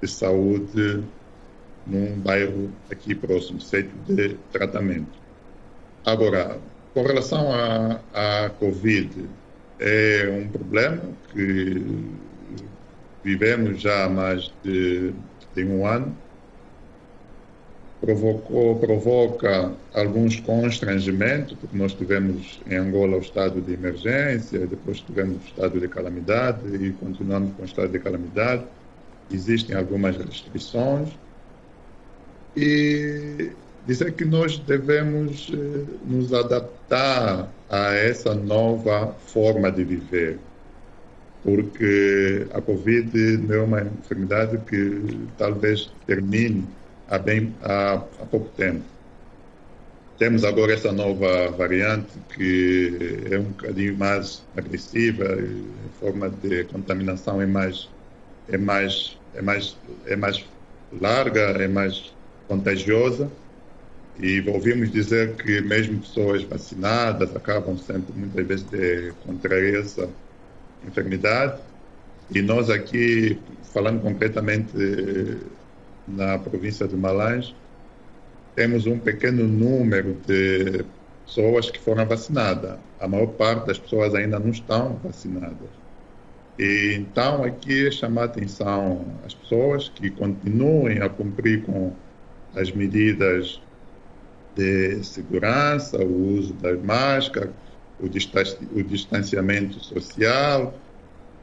de 0.02 0.08
saúde 0.08 1.04
num 1.86 2.18
bairro 2.20 2.70
aqui 2.90 3.14
próximo, 3.14 3.60
centro 3.60 3.96
de 4.08 4.36
tratamento. 4.52 5.18
Agora, 6.04 6.58
com 6.94 7.02
relação 7.02 7.52
à, 7.52 8.00
à 8.14 8.50
Covid, 8.50 9.28
é 9.78 10.28
um 10.42 10.48
problema 10.48 11.02
que 11.32 11.82
vivemos 13.22 13.80
já 13.80 14.04
há 14.04 14.08
mais 14.08 14.52
de, 14.64 15.12
de 15.54 15.64
um 15.64 15.86
ano. 15.86 16.16
Provocou, 18.00 18.78
provoca 18.78 19.72
alguns 19.94 20.38
constrangimentos, 20.40 21.56
porque 21.60 21.76
nós 21.76 21.92
tivemos 21.94 22.60
em 22.66 22.76
Angola 22.76 23.16
o 23.16 23.20
estado 23.20 23.60
de 23.60 23.72
emergência, 23.72 24.66
depois 24.66 25.00
tivemos 25.00 25.42
o 25.42 25.46
estado 25.46 25.80
de 25.80 25.88
calamidade 25.88 26.60
e 26.76 26.92
continuamos 26.92 27.54
com 27.56 27.62
o 27.62 27.64
estado 27.64 27.90
de 27.90 27.98
calamidade. 27.98 28.64
Existem 29.30 29.74
algumas 29.76 30.16
restrições 30.16 31.08
e 32.56 33.52
dizer 33.86 34.12
que 34.12 34.24
nós 34.24 34.58
devemos 34.58 35.52
eh, 35.52 35.84
nos 36.06 36.32
adaptar 36.32 37.48
a 37.70 37.94
essa 37.94 38.34
nova 38.34 39.14
forma 39.26 39.70
de 39.70 39.84
viver, 39.84 40.38
porque 41.44 42.46
a 42.52 42.60
Covid 42.60 43.36
não 43.38 43.54
é 43.54 43.60
uma 43.60 43.82
enfermidade 43.82 44.58
que 44.66 45.28
talvez 45.38 45.90
termine 46.06 46.66
há, 47.08 47.18
bem, 47.18 47.54
há, 47.62 47.94
há 47.94 48.26
pouco 48.26 48.48
tempo. 48.56 48.82
Temos 50.18 50.44
agora 50.44 50.72
essa 50.72 50.92
nova 50.92 51.50
variante 51.50 52.18
que 52.34 53.26
é 53.30 53.38
um 53.38 53.44
bocadinho 53.44 53.96
mais 53.98 54.42
agressiva, 54.56 55.24
a 55.24 56.00
forma 56.00 56.30
de 56.30 56.64
contaminação 56.64 57.40
é 57.40 57.46
mais 57.46 57.88
é 58.48 58.56
mais 58.56 59.18
é 59.34 59.42
mais 59.42 59.76
é 60.06 60.16
mais 60.16 60.44
larga, 61.00 61.40
é 61.62 61.68
mais 61.68 62.15
contagiosa 62.48 63.30
e 64.18 64.42
ouvimos 64.48 64.90
dizer 64.90 65.34
que 65.36 65.60
mesmo 65.60 66.00
pessoas 66.00 66.42
vacinadas 66.44 67.34
acabam 67.36 67.76
sempre 67.76 68.12
muitas 68.14 68.46
vezes 68.46 68.70
de 68.70 69.12
contrair 69.24 69.76
essa 69.76 70.08
enfermidade 70.86 71.60
e 72.34 72.40
nós 72.40 72.70
aqui 72.70 73.38
falando 73.72 74.00
concretamente 74.00 74.72
na 76.08 76.38
província 76.38 76.88
de 76.88 76.96
Malange 76.96 77.54
temos 78.54 78.86
um 78.86 78.98
pequeno 78.98 79.46
número 79.46 80.16
de 80.26 80.84
pessoas 81.26 81.70
que 81.70 81.78
foram 81.78 82.06
vacinadas. 82.06 82.78
A 82.98 83.06
maior 83.06 83.26
parte 83.26 83.66
das 83.66 83.78
pessoas 83.78 84.14
ainda 84.14 84.38
não 84.38 84.50
estão 84.50 84.98
vacinadas. 85.04 85.68
E, 86.58 86.96
então, 86.98 87.44
aqui 87.44 87.88
é 87.88 87.90
chamar 87.90 88.22
a 88.22 88.24
atenção 88.24 89.04
às 89.26 89.34
pessoas 89.34 89.90
que 89.90 90.10
continuem 90.10 91.02
a 91.02 91.08
cumprir 91.08 91.62
com 91.64 91.92
as 92.56 92.72
medidas 92.72 93.60
de 94.56 95.04
segurança, 95.04 95.98
o 95.98 96.38
uso 96.38 96.54
das 96.54 96.82
máscaras, 96.82 97.50
o 98.00 98.82
distanciamento 98.82 99.82
social, 99.84 100.74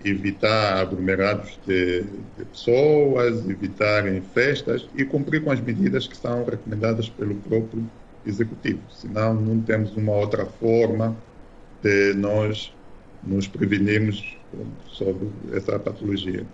evitar 0.03 0.81
aglomerados 0.81 1.57
de, 1.65 2.03
de, 2.03 2.45
pessoas, 2.51 3.47
evitar 3.47 4.03
festas 4.33 4.87
e 4.95 5.05
cumprir 5.05 5.43
com 5.43 5.51
as 5.51 5.61
medidas 5.61 6.07
que 6.07 6.17
são 6.17 6.43
recomendadas 6.43 7.09
pelo 7.09 7.35
próprio 7.35 7.89
executivo. 8.25 8.81
Senão, 8.91 9.33
não 9.33 9.61
temos 9.61 9.95
uma 9.95 10.13
outra 10.13 10.45
forma 10.45 11.15
de 11.81 12.13
nós 12.13 12.73
nos 13.23 13.47
prevenirmos 13.47 14.37
sobre 14.89 15.29
essa 15.53 15.79
patologia. 15.79 16.45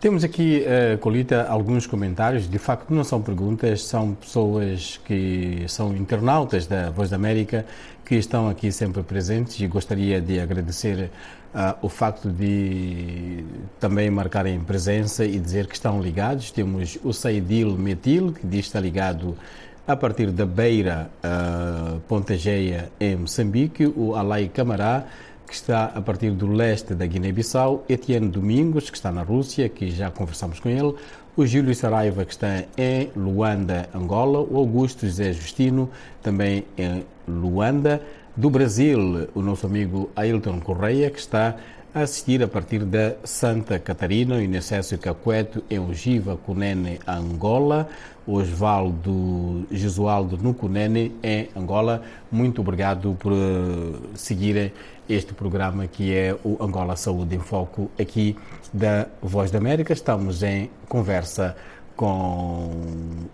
Temos 0.00 0.22
aqui, 0.22 0.62
uh, 0.64 0.96
Colita, 0.98 1.48
alguns 1.48 1.84
comentários. 1.84 2.48
De 2.48 2.56
facto, 2.56 2.94
não 2.94 3.02
são 3.02 3.20
perguntas, 3.20 3.82
são 3.82 4.14
pessoas 4.14 5.00
que 5.04 5.64
são 5.66 5.96
internautas 5.96 6.68
da 6.68 6.88
Voz 6.88 7.10
da 7.10 7.16
América 7.16 7.66
que 8.04 8.14
estão 8.14 8.48
aqui 8.48 8.70
sempre 8.70 9.02
presentes 9.02 9.58
e 9.58 9.66
gostaria 9.66 10.20
de 10.20 10.38
agradecer 10.38 11.10
uh, 11.52 11.74
o 11.82 11.88
facto 11.88 12.30
de 12.30 13.44
também 13.80 14.08
marcarem 14.08 14.60
presença 14.60 15.24
e 15.24 15.36
dizer 15.36 15.66
que 15.66 15.74
estão 15.74 16.00
ligados. 16.00 16.52
Temos 16.52 16.96
o 17.02 17.12
Saidil 17.12 17.76
Metil, 17.76 18.32
que 18.32 18.46
diz 18.46 18.60
que 18.60 18.66
está 18.68 18.78
ligado 18.78 19.36
a 19.84 19.96
partir 19.96 20.30
da 20.30 20.46
Beira, 20.46 21.10
uh, 21.24 21.98
Pontageia, 22.06 22.88
em 23.00 23.16
Moçambique. 23.16 23.84
O 23.96 24.14
Alai 24.14 24.46
Camará 24.46 25.06
que 25.48 25.54
está 25.54 25.86
a 25.86 26.00
partir 26.02 26.30
do 26.30 26.46
leste 26.46 26.94
da 26.94 27.06
Guiné-Bissau, 27.06 27.84
Etienne 27.88 28.28
Domingos, 28.28 28.90
que 28.90 28.96
está 28.96 29.10
na 29.10 29.22
Rússia, 29.22 29.68
que 29.68 29.90
já 29.90 30.10
conversamos 30.10 30.60
com 30.60 30.68
ele, 30.68 30.94
o 31.34 31.46
Júlio 31.46 31.74
Saraiva, 31.74 32.24
que 32.24 32.32
está 32.32 32.64
em 32.76 33.10
Luanda, 33.16 33.88
Angola, 33.94 34.40
o 34.40 34.58
Augusto 34.58 35.06
José 35.06 35.32
Justino, 35.32 35.88
também 36.22 36.64
em 36.76 37.04
Luanda, 37.26 38.02
do 38.36 38.50
Brasil, 38.50 39.28
o 39.34 39.40
nosso 39.40 39.66
amigo 39.66 40.10
Ailton 40.14 40.60
Correia, 40.60 41.10
que 41.10 41.18
está 41.18 41.56
a 41.94 42.00
assistir 42.00 42.42
a 42.42 42.48
partir 42.48 42.84
da 42.84 43.16
Santa 43.24 43.78
Catarina, 43.78 44.36
o 44.36 44.40
Inacésio 44.40 44.98
Cacueto 44.98 45.62
em 45.70 45.78
Ogiva, 45.78 46.36
Cunene, 46.36 46.98
Angola, 47.06 47.88
Osvaldo 48.26 49.66
Jesualdo 49.70 50.36
no 50.36 50.52
Cunene, 50.52 51.12
em 51.22 51.48
Angola. 51.56 52.02
Muito 52.30 52.60
obrigado 52.60 53.16
por 53.18 53.32
uh, 53.32 54.00
seguirem 54.14 54.72
este 55.08 55.32
programa 55.32 55.86
que 55.86 56.14
é 56.14 56.36
o 56.44 56.62
Angola 56.62 56.94
Saúde 56.94 57.34
em 57.34 57.40
Foco 57.40 57.90
aqui 57.98 58.36
da 58.72 59.06
Voz 59.22 59.50
da 59.50 59.58
América. 59.58 59.92
Estamos 59.92 60.42
em 60.42 60.70
conversa 60.88 61.56
com 61.96 62.70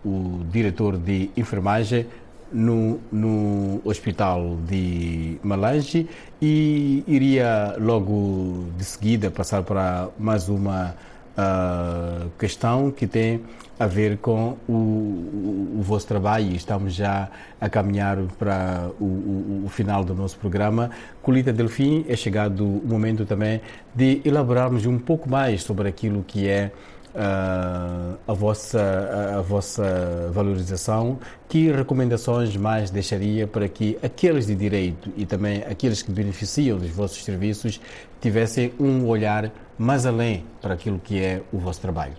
o 0.05 0.41
diretor 0.51 0.97
de 0.97 1.31
enfermagem 1.37 2.07
no, 2.55 3.01
no 3.11 3.81
Hospital 3.85 4.57
de 4.67 5.39
Malange 5.43 6.09
e 6.41 7.03
iria 7.07 7.75
logo 7.79 8.67
de 8.79 8.85
seguida 8.85 9.31
passar 9.31 9.65
para 9.65 10.09
mais 10.19 10.49
uma 10.49 10.95
uh, 11.37 12.31
questão 12.39 12.93
que 12.93 13.09
tem 13.09 13.41
a 13.79 13.87
ver 13.89 14.19
com 14.19 14.57
o, 14.69 14.73
o, 14.73 15.77
o, 15.79 15.83
vosso 15.83 16.07
trabalho 16.07 16.55
estamos 16.55 16.95
já 16.95 17.29
a 17.61 17.69
caminhar 17.69 18.19
para 18.39 18.89
o, 19.01 19.65
o, 19.65 19.69
final 19.69 20.05
do 20.05 20.15
nosso 20.15 20.39
programa. 20.39 20.91
Colita 21.21 21.53
Delfim, 21.53 22.05
é 22.09 22.15
chegado 22.15 22.65
o 22.65 22.87
momento 22.87 23.27
também 23.27 23.61
de 23.93 24.21
elaborarmos 24.25 24.87
um 24.87 24.97
pouco 24.97 25.29
mais 25.29 25.65
sobre 25.65 25.89
aquilo 25.89 26.23
que 26.23 26.49
é 26.49 26.71
a, 27.15 28.33
vossa, 28.33 29.37
a, 29.39 29.41
vossa 29.41 30.31
valorização. 30.33 31.19
Que 31.49 31.71
recomendações 31.71 32.57
mais 32.57 32.91
deixaria 32.91 33.47
para 33.47 33.69
que 33.69 33.97
aqueles 34.03 34.47
de 34.47 34.55
direito 34.55 35.13
e 35.17 35.25
também 35.25 35.63
aqueles 35.63 36.03
que 36.03 36.11
beneficiam 36.11 36.79
dos 36.79 36.91
vossos 36.91 37.25
serviços 37.25 37.81
tivessem 38.21 38.73
um 38.79 39.07
olhar 39.07 39.53
mais 39.79 40.07
além 40.07 40.45
para 40.61 40.75
aquilo 40.75 40.99
que 40.99 41.23
é 41.23 41.43
o 41.53 41.59
vosso 41.59 41.81
trabalho? 41.81 42.15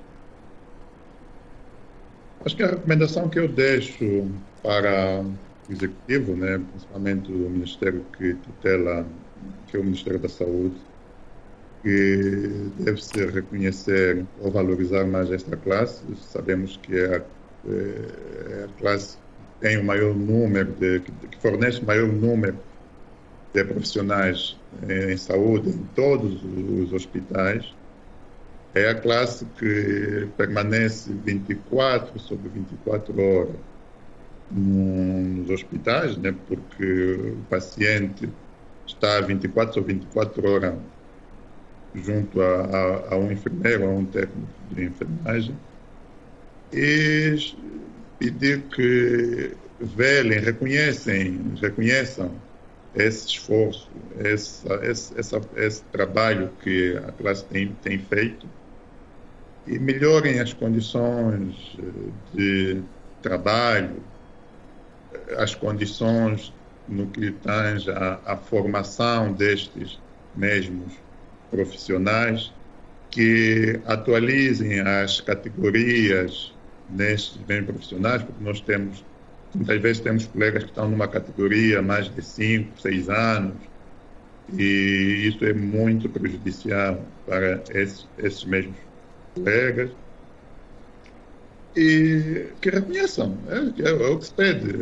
Acho 2.46 2.56
que 2.56 2.64
a 2.64 2.68
recomendação 2.68 3.28
que 3.28 3.39
eu 3.39 3.48
deixo 3.48 4.30
para 4.62 5.24
o 5.68 5.72
executivo, 5.72 6.36
né, 6.36 6.62
principalmente 6.72 7.32
o 7.32 7.50
ministério 7.50 8.06
que 8.18 8.36
tutela, 8.36 9.06
que 9.68 9.78
é 9.78 9.80
o 9.80 9.84
Ministério 9.84 10.20
da 10.20 10.30
Saúde, 10.30 10.76
que 11.86 12.72
deve 12.80 13.00
se 13.00 13.24
reconhecer 13.28 14.26
ou 14.42 14.50
valorizar 14.50 15.06
mais 15.06 15.30
esta 15.30 15.56
classe. 15.56 16.02
Sabemos 16.32 16.80
que 16.82 16.98
é 16.98 17.18
a, 17.18 17.22
é 17.70 18.64
a 18.64 18.68
classe 18.80 19.18
que 19.18 19.68
tem 19.68 19.78
o 19.78 19.84
maior 19.84 20.16
número, 20.16 20.72
de, 20.72 21.02
que 21.02 21.38
fornece 21.40 21.82
o 21.82 21.86
maior 21.86 22.08
número 22.08 22.58
de 23.54 23.64
profissionais 23.64 24.58
em 24.90 25.16
saúde 25.16 25.70
em 25.70 25.88
todos 25.94 26.44
os 26.44 26.92
hospitais. 26.92 27.72
É 28.74 28.90
a 28.90 28.96
classe 28.96 29.46
que 29.60 30.28
permanece 30.36 31.14
24 31.24 32.20
sobre 32.20 32.50
24 32.50 33.22
horas 33.22 33.56
nos 34.50 35.52
hospitais, 35.52 36.18
né, 36.18 36.34
porque 36.48 37.14
o 37.32 37.38
paciente 37.48 38.28
está 38.88 39.22
24 39.22 39.76
sobre 39.76 39.94
24 39.94 40.50
horas 40.50 40.74
junto 42.04 42.41
a, 42.41 42.62
a, 42.62 43.14
a 43.14 43.18
um 43.18 43.32
enfermeiro, 43.32 43.86
a 43.86 43.89
um 43.89 44.06
técnico 44.06 44.48
de 44.72 44.86
enfermagem, 44.86 45.56
e 46.74 47.38
pedir 48.20 48.62
que 48.64 49.52
velem, 49.80 50.39
reconhecem, 50.39 51.54
reconheçam 51.62 52.32
esse 52.96 53.28
esforço, 53.28 53.89
essa, 54.20 54.76
esse, 54.86 55.20
essa, 55.20 55.41
esse 55.58 55.84
trabalho 55.84 56.50
que 56.62 56.98
a 56.98 57.12
classe 57.12 57.43
tem, 57.46 57.76
tem 57.84 58.00
feito 58.00 58.48
e 59.68 59.78
melhorem 59.80 60.39
as 60.39 60.54
condições 60.54 61.78
de 62.34 62.82
trabalho, 63.22 64.02
as 65.38 65.56
condições 65.56 66.54
no 66.88 67.08
que 67.08 67.32
tange 67.32 67.89
a 67.89 68.38
formação 68.38 69.34
destes 69.34 70.00
mesmos 70.36 71.05
profissionais, 71.56 72.53
que 73.10 73.80
atualizem 73.86 74.82
as 74.82 75.22
categorias 75.22 76.53
nestes 76.89 77.38
bens 77.38 77.66
profissionais, 77.66 78.22
porque 78.24 78.43
nós 78.43 78.60
temos 78.62 79.03
Muitas 79.56 79.82
vezes 79.82 80.01
temos 80.01 80.28
colegas 80.28 80.64
que 80.64 80.70
estão 80.70 80.89
numa 80.89 81.08
categoria 81.08 81.82
mais 81.82 82.14
de 82.14 82.22
5, 82.22 82.82
6 82.82 83.10
anos, 83.10 83.56
e 84.53 85.30
isso 85.30 85.45
é 85.45 85.53
muito 85.53 86.10
prejudicial 86.10 87.01
para 87.26 87.64
esses, 87.70 88.06
esses 88.18 88.43
mesmos 88.43 88.76
colegas. 89.34 89.91
E 91.74 92.47
que 92.60 92.70
reconheçam, 92.70 93.38
é, 93.47 93.89
é, 93.89 93.93
o 93.93 94.20
que 94.20 94.26
se 94.26 94.34
pede, 94.34 94.76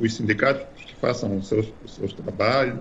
os 0.00 0.14
sindicatos 0.14 0.66
que 0.84 0.94
façam 0.96 1.36
os 1.36 1.48
seus, 1.48 1.72
os 1.84 1.94
seus 1.94 2.12
trabalhos, 2.12 2.80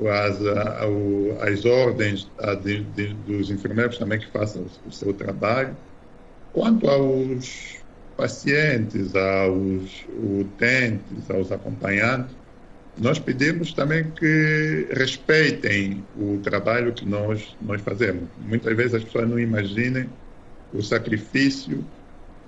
as, 0.00 0.44
a, 0.46 1.48
as 1.48 1.64
ordens 1.64 2.30
a, 2.38 2.54
de, 2.54 2.82
de, 2.82 3.14
dos 3.14 3.50
enfermeiros 3.50 3.98
também 3.98 4.18
que 4.18 4.30
façam 4.30 4.62
o, 4.62 4.88
o 4.88 4.92
seu 4.92 5.12
trabalho. 5.14 5.76
Quanto 6.52 6.88
aos 6.88 7.76
pacientes, 8.16 9.14
aos 9.14 10.04
utentes, 10.40 11.30
aos 11.30 11.52
acompanhantes, 11.52 12.34
nós 12.98 13.18
pedimos 13.18 13.74
também 13.74 14.10
que 14.10 14.88
respeitem 14.90 16.02
o 16.16 16.38
trabalho 16.42 16.92
que 16.94 17.06
nós, 17.06 17.54
nós 17.60 17.80
fazemos. 17.82 18.28
Muitas 18.38 18.74
vezes 18.74 18.94
as 18.94 19.04
pessoas 19.04 19.28
não 19.28 19.38
imaginem 19.38 20.08
o 20.72 20.82
sacrifício 20.82 21.84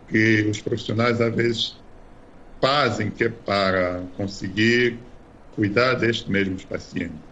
que 0.09 0.47
os 0.51 0.61
profissionais 0.61 1.21
às 1.21 1.35
vezes 1.35 1.77
fazem 2.61 3.11
que 3.11 3.25
é 3.25 3.29
para 3.29 4.03
conseguir 4.17 4.99
cuidar 5.55 5.95
destes 5.95 6.29
mesmos 6.29 6.65
pacientes. 6.65 7.28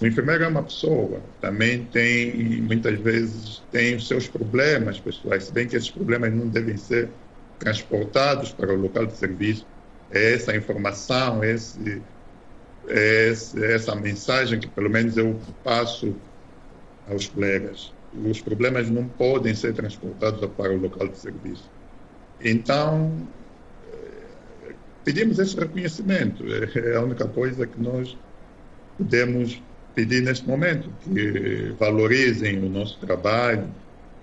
O 0.00 0.06
enfermeiro 0.06 0.44
é 0.44 0.48
uma 0.48 0.62
pessoa, 0.62 1.20
também 1.40 1.84
tem, 1.86 2.62
muitas 2.62 2.98
vezes, 3.00 3.62
tem 3.72 3.96
os 3.96 4.06
seus 4.06 4.28
problemas 4.28 5.00
pessoais, 5.00 5.44
se 5.44 5.52
bem 5.52 5.66
que 5.66 5.74
esses 5.76 5.90
problemas 5.90 6.32
não 6.32 6.46
devem 6.48 6.76
ser 6.76 7.08
transportados 7.58 8.52
para 8.52 8.72
o 8.72 8.76
local 8.76 9.06
de 9.06 9.14
serviço, 9.14 9.66
é 10.12 10.34
essa 10.34 10.56
informação, 10.56 11.42
esse, 11.42 12.00
esse, 12.88 13.64
essa 13.64 13.96
mensagem 13.96 14.60
que 14.60 14.68
pelo 14.68 14.88
menos 14.88 15.16
eu 15.16 15.38
passo 15.64 16.14
aos 17.10 17.26
colegas. 17.26 17.92
Os 18.24 18.40
problemas 18.40 18.88
não 18.88 19.06
podem 19.06 19.54
ser 19.54 19.74
transportados 19.74 20.48
para 20.56 20.72
o 20.72 20.76
local 20.76 21.08
de 21.08 21.18
serviço. 21.18 21.68
Então, 22.40 23.12
pedimos 25.04 25.38
esse 25.38 25.58
reconhecimento. 25.58 26.44
É 26.46 26.96
a 26.96 27.02
única 27.02 27.26
coisa 27.26 27.66
que 27.66 27.80
nós 27.80 28.16
podemos 28.96 29.60
pedir 29.98 30.22
neste 30.22 30.46
momento, 30.46 30.88
que 31.02 31.74
valorizem 31.76 32.56
o 32.60 32.68
nosso 32.68 32.96
trabalho, 33.00 33.66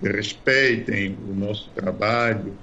que 0.00 0.08
respeitem 0.08 1.14
o 1.28 1.34
nosso 1.34 1.68
trabalho 1.74 2.54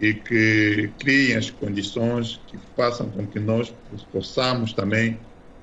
e 0.00 0.14
que 0.14 0.90
criem 0.98 1.36
as 1.36 1.48
condições 1.48 2.40
que 2.48 2.58
façam 2.76 3.08
com 3.10 3.24
que 3.24 3.38
nós 3.38 3.72
possamos 4.10 4.72
também 4.72 5.16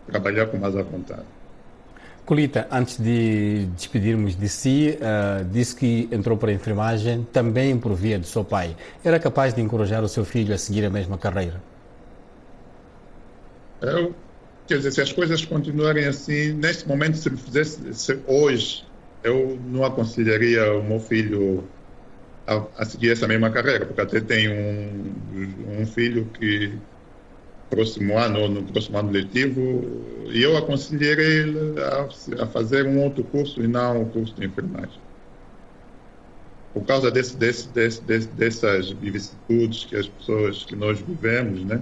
trabalhar 0.09 0.45
com 0.45 0.55
mais 0.55 0.77
à 0.77 0.81
vontade. 0.81 1.25
Colita, 2.25 2.65
antes 2.71 2.97
de 2.97 3.65
despedirmos 3.75 4.37
de 4.37 4.47
si, 4.47 4.97
uh, 4.97 5.43
disse 5.43 5.75
que 5.75 6.07
entrou 6.09 6.37
para 6.37 6.51
a 6.51 6.53
enfermagem 6.53 7.27
também 7.33 7.77
por 7.77 7.93
via 7.95 8.17
do 8.17 8.25
seu 8.25 8.45
pai. 8.45 8.77
Era 9.03 9.19
capaz 9.19 9.53
de 9.53 9.61
encorajar 9.61 10.05
o 10.05 10.07
seu 10.07 10.23
filho 10.23 10.55
a 10.55 10.57
seguir 10.57 10.85
a 10.85 10.89
mesma 10.89 11.17
carreira? 11.17 11.61
Eu, 13.81 14.15
quer 14.67 14.77
dizer, 14.77 14.91
se 14.91 15.01
as 15.01 15.13
coisas 15.13 15.43
continuarem 15.45 16.05
assim, 16.05 16.53
neste 16.53 16.87
momento, 16.87 17.17
se 17.17 17.29
ele 17.29 17.37
fizesse 17.37 17.93
se 17.93 18.19
hoje, 18.27 18.85
eu 19.23 19.57
não 19.65 19.83
aconselharia 19.83 20.73
o 20.73 20.83
meu 20.83 20.99
filho 20.99 21.63
a, 22.45 22.63
a, 22.77 22.85
seguir 22.85 23.11
essa 23.11 23.27
mesma 23.27 23.49
carreira, 23.49 23.85
porque 23.85 24.01
até 24.01 24.19
tem 24.19 24.49
um, 24.49 25.81
um 25.81 25.85
filho 25.85 26.25
que 26.25 26.73
próximo 27.69 28.17
ano, 28.17 28.47
no 28.47 28.63
próximo 28.63 28.97
ano 28.97 29.11
letivo, 29.11 30.03
e 30.29 30.41
eu 30.41 30.55
aconselharia 30.55 31.25
ele 31.25 31.79
a, 31.81 32.43
a, 32.43 32.47
fazer 32.47 32.85
um 32.85 33.03
outro 33.03 33.23
curso 33.23 33.61
e 33.61 33.67
não 33.67 34.03
o 34.03 34.05
curso 34.09 34.33
de 34.35 34.45
enfermagem. 34.45 34.99
Por 36.73 36.85
causa 36.85 37.09
desse, 37.09 37.35
desse, 37.35 37.69
desse, 37.69 38.27
dessas 38.29 38.91
vicissitudes 38.91 39.85
que 39.85 39.95
as 39.95 40.07
pessoas, 40.07 40.63
que 40.63 40.75
nós 40.75 40.99
vivemos, 40.99 41.63
né? 41.65 41.81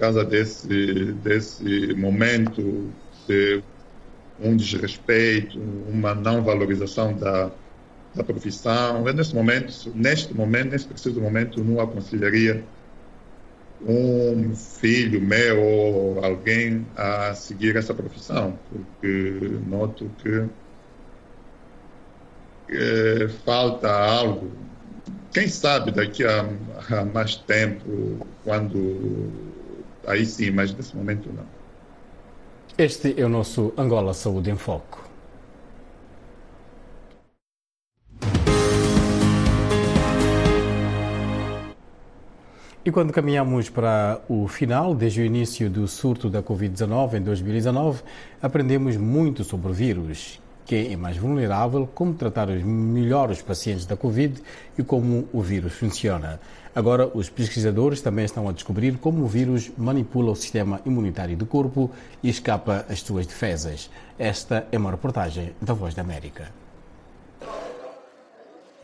Causa 0.00 0.24
desse, 0.24 1.12
desse 1.22 1.94
momento 1.94 2.90
de 3.28 3.62
um 4.40 4.56
desrespeito, 4.56 5.58
uma 5.88 6.14
não 6.14 6.42
valorização 6.42 7.14
da, 7.14 7.50
da 8.14 8.24
profissão. 8.24 9.06
Eu, 9.06 9.14
nesse 9.14 9.34
momento, 9.34 9.92
neste 9.94 10.34
momento, 10.34 10.70
nesse 10.70 10.86
preciso 10.86 11.20
momento, 11.20 11.62
não 11.62 11.80
aconselharia 11.80 12.64
um 13.82 14.54
filho 14.54 15.20
meu 15.20 15.62
ou 15.62 16.24
alguém 16.24 16.86
a 16.96 17.34
seguir 17.34 17.76
essa 17.76 17.94
profissão, 17.94 18.58
porque 18.68 19.58
noto 19.66 20.10
que 20.18 20.48
é, 22.70 23.28
falta 23.44 23.90
algo. 23.90 24.50
Quem 25.32 25.48
sabe 25.48 25.92
daqui 25.92 26.24
a, 26.24 26.48
a 26.90 27.04
mais 27.04 27.36
tempo, 27.36 28.26
quando. 28.44 29.49
Aí 30.10 30.26
sim, 30.26 30.50
mas 30.50 30.74
nesse 30.74 30.96
momento 30.96 31.32
não. 31.32 31.44
Este 32.76 33.14
é 33.20 33.24
o 33.24 33.28
nosso 33.28 33.72
Angola 33.76 34.12
Saúde 34.12 34.50
em 34.50 34.56
Foco. 34.56 35.08
E 42.84 42.90
quando 42.90 43.12
caminhamos 43.12 43.70
para 43.70 44.20
o 44.28 44.48
final, 44.48 44.96
desde 44.96 45.20
o 45.20 45.24
início 45.24 45.70
do 45.70 45.86
surto 45.86 46.28
da 46.28 46.42
Covid-19 46.42 47.14
em 47.14 47.22
2019, 47.22 48.02
aprendemos 48.42 48.96
muito 48.96 49.44
sobre 49.44 49.70
o 49.70 49.72
vírus, 49.72 50.40
quem 50.70 50.92
é 50.92 50.96
mais 50.96 51.16
vulnerável, 51.16 51.84
como 51.92 52.14
tratar 52.14 52.46
melhor 52.46 53.28
os 53.28 53.42
pacientes 53.42 53.86
da 53.86 53.96
Covid 53.96 54.40
e 54.78 54.84
como 54.84 55.28
o 55.32 55.42
vírus 55.42 55.72
funciona. 55.72 56.38
Agora, 56.72 57.10
os 57.12 57.28
pesquisadores 57.28 58.00
também 58.00 58.24
estão 58.24 58.48
a 58.48 58.52
descobrir 58.52 58.96
como 58.98 59.24
o 59.24 59.26
vírus 59.26 59.68
manipula 59.76 60.30
o 60.30 60.36
sistema 60.36 60.80
imunitário 60.86 61.36
do 61.36 61.44
corpo 61.44 61.90
e 62.22 62.28
escapa 62.28 62.86
às 62.88 63.00
suas 63.00 63.26
defesas. 63.26 63.90
Esta 64.16 64.64
é 64.70 64.78
uma 64.78 64.92
reportagem 64.92 65.52
da 65.60 65.74
Voz 65.74 65.92
da 65.92 66.02
América. 66.02 66.52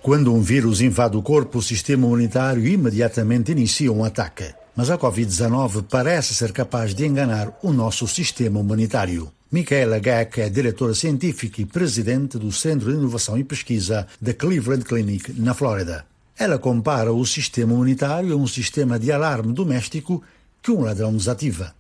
Quando 0.03 0.35
um 0.35 0.41
vírus 0.41 0.81
invade 0.81 1.17
o 1.17 1.23
corpo, 1.23 1.59
o 1.59 1.63
sistema 1.63 2.05
imunitário 2.05 2.67
imediatamente 2.67 3.53
inicia 3.53 3.93
um 3.93 4.03
ataque. 4.03 4.53
Mas 4.75 4.91
a 4.91 4.99
Covid-19 4.99 5.85
parece 5.89 6.35
ser 6.35 6.51
capaz 6.51 6.93
de 6.93 7.07
enganar 7.07 7.57
o 7.63 7.73
nosso 7.73 8.09
sistema 8.09 8.59
humanitário. 8.59 9.36
Michaela 9.51 10.01
Gack 10.01 10.41
é 10.41 10.49
diretora 10.49 10.93
científica 10.93 11.63
e 11.63 11.65
presidente 11.65 12.37
do 12.37 12.51
Centro 12.51 12.91
de 12.91 12.99
Inovação 12.99 13.39
e 13.39 13.45
Pesquisa 13.45 14.05
da 14.21 14.35
Cleveland 14.35 14.85
Clinic, 14.85 15.33
na 15.41 15.55
Flórida. 15.55 16.05
Ela 16.37 16.59
compara 16.59 17.13
o 17.13 17.25
sistema 17.25 17.73
imunitário 17.73 18.33
a 18.33 18.37
um 18.37 18.47
sistema 18.49 18.99
de 18.99 19.13
alarme 19.13 19.53
doméstico 19.53 20.21
que 20.61 20.73
um 20.73 20.83
ladrão 20.83 21.17
desativa. 21.17 21.73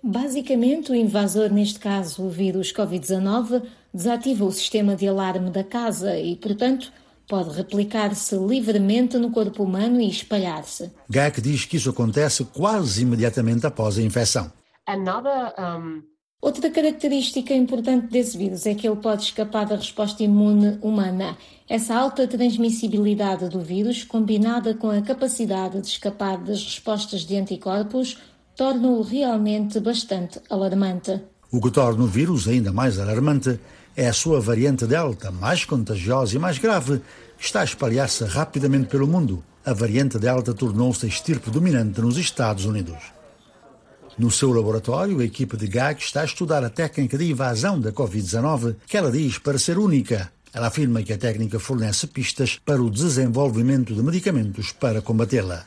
Basicamente, 0.00 0.92
o 0.92 0.94
invasor, 0.94 1.50
neste 1.50 1.80
caso 1.80 2.22
o 2.22 2.30
vírus 2.30 2.72
Covid-19, 2.72 3.62
desativa 3.92 4.44
o 4.44 4.52
sistema 4.52 4.94
de 4.94 5.08
alarme 5.08 5.50
da 5.50 5.64
casa 5.64 6.16
e, 6.16 6.36
portanto, 6.36 6.92
pode 7.26 7.50
replicar-se 7.50 8.36
livremente 8.36 9.18
no 9.18 9.32
corpo 9.32 9.64
humano 9.64 10.00
e 10.00 10.08
espalhar-se. 10.08 10.90
Gack 11.08 11.40
diz 11.40 11.64
que 11.64 11.76
isso 11.76 11.90
acontece 11.90 12.44
quase 12.44 13.02
imediatamente 13.02 13.66
após 13.66 13.98
a 13.98 14.02
infecção. 14.02 14.52
Outra 16.42 16.70
característica 16.70 17.52
importante 17.52 18.06
desse 18.06 18.38
vírus 18.38 18.64
é 18.64 18.74
que 18.74 18.88
ele 18.88 18.96
pode 18.96 19.24
escapar 19.24 19.66
da 19.66 19.76
resposta 19.76 20.22
imune 20.22 20.78
humana. 20.80 21.36
Essa 21.68 21.94
alta 21.94 22.26
transmissibilidade 22.26 23.50
do 23.50 23.60
vírus, 23.60 24.04
combinada 24.04 24.72
com 24.72 24.88
a 24.90 25.02
capacidade 25.02 25.82
de 25.82 25.86
escapar 25.86 26.38
das 26.38 26.64
respostas 26.64 27.26
de 27.26 27.36
anticorpos, 27.36 28.16
torna-o 28.56 29.02
realmente 29.02 29.78
bastante 29.80 30.40
alarmante. 30.48 31.20
O 31.52 31.60
que 31.60 31.70
torna 31.70 32.04
o 32.04 32.06
vírus 32.06 32.48
ainda 32.48 32.72
mais 32.72 32.98
alarmante 32.98 33.60
é 33.94 34.08
a 34.08 34.12
sua 34.14 34.40
variante 34.40 34.86
Delta, 34.86 35.30
mais 35.30 35.66
contagiosa 35.66 36.36
e 36.36 36.38
mais 36.38 36.56
grave, 36.56 37.02
que 37.36 37.44
está 37.44 37.60
a 37.60 37.64
espalhar-se 37.64 38.24
rapidamente 38.24 38.86
pelo 38.86 39.06
mundo. 39.06 39.44
A 39.62 39.74
variante 39.74 40.18
Delta 40.18 40.54
tornou-se 40.54 41.04
a 41.04 41.08
estirpe 41.08 41.50
dominante 41.50 42.00
nos 42.00 42.16
Estados 42.16 42.64
Unidos. 42.64 43.19
No 44.20 44.30
seu 44.30 44.52
laboratório, 44.52 45.18
a 45.20 45.24
equipe 45.24 45.56
de 45.56 45.66
GAG 45.66 45.98
está 45.98 46.20
a 46.20 46.26
estudar 46.26 46.62
a 46.62 46.68
técnica 46.68 47.16
de 47.16 47.30
invasão 47.30 47.80
da 47.80 47.90
Covid-19, 47.90 48.76
que 48.86 48.94
ela 48.94 49.10
diz 49.10 49.38
para 49.38 49.58
ser 49.58 49.78
única. 49.78 50.30
Ela 50.52 50.66
afirma 50.66 51.02
que 51.02 51.14
a 51.14 51.16
técnica 51.16 51.58
fornece 51.58 52.06
pistas 52.06 52.60
para 52.62 52.82
o 52.82 52.90
desenvolvimento 52.90 53.94
de 53.94 54.02
medicamentos 54.02 54.72
para 54.72 55.00
combatê-la. 55.00 55.64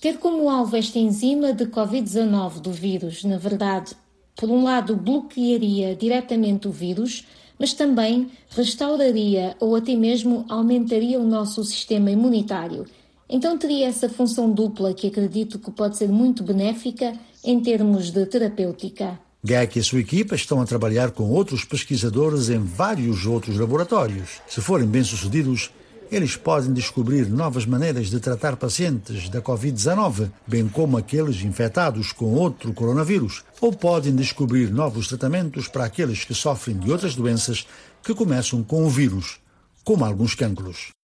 Ter 0.00 0.18
como 0.18 0.50
alvo 0.50 0.76
esta 0.76 0.98
enzima 0.98 1.52
de 1.52 1.66
Covid-19 1.66 2.58
do 2.58 2.72
vírus, 2.72 3.22
na 3.22 3.38
verdade, 3.38 3.94
por 4.34 4.50
um 4.50 4.64
lado, 4.64 4.96
bloquearia 4.96 5.94
diretamente 5.94 6.66
o 6.66 6.72
vírus, 6.72 7.24
mas 7.56 7.74
também 7.74 8.28
restauraria 8.48 9.54
ou 9.60 9.76
até 9.76 9.94
mesmo 9.94 10.44
aumentaria 10.48 11.20
o 11.20 11.24
nosso 11.24 11.62
sistema 11.62 12.10
imunitário. 12.10 12.84
Então 13.28 13.56
teria 13.56 13.88
essa 13.88 14.08
função 14.08 14.50
dupla 14.50 14.92
que 14.92 15.06
acredito 15.06 15.58
que 15.58 15.70
pode 15.70 15.96
ser 15.96 16.08
muito 16.08 16.42
benéfica 16.42 17.14
em 17.42 17.60
termos 17.60 18.10
de 18.10 18.24
terapêutica. 18.26 19.18
Geck 19.42 19.76
e 19.76 19.80
a 19.80 19.84
sua 19.84 20.00
equipa 20.00 20.34
estão 20.34 20.60
a 20.60 20.64
trabalhar 20.64 21.10
com 21.10 21.24
outros 21.24 21.64
pesquisadores 21.64 22.48
em 22.48 22.58
vários 22.58 23.26
outros 23.26 23.58
laboratórios. 23.58 24.40
Se 24.48 24.60
forem 24.60 24.86
bem-sucedidos, 24.86 25.70
eles 26.10 26.36
podem 26.36 26.72
descobrir 26.72 27.28
novas 27.28 27.66
maneiras 27.66 28.08
de 28.08 28.20
tratar 28.20 28.56
pacientes 28.56 29.28
da 29.28 29.42
Covid-19, 29.42 30.30
bem 30.46 30.68
como 30.68 30.96
aqueles 30.96 31.42
infectados 31.42 32.12
com 32.12 32.34
outro 32.34 32.72
coronavírus, 32.72 33.42
ou 33.60 33.72
podem 33.72 34.14
descobrir 34.14 34.70
novos 34.70 35.08
tratamentos 35.08 35.68
para 35.68 35.84
aqueles 35.84 36.24
que 36.24 36.34
sofrem 36.34 36.78
de 36.78 36.90
outras 36.90 37.14
doenças 37.14 37.66
que 38.02 38.14
começam 38.14 38.62
com 38.62 38.84
o 38.84 38.88
vírus, 38.88 39.40
como 39.82 40.04
alguns 40.04 40.34
cancros. 40.34 40.94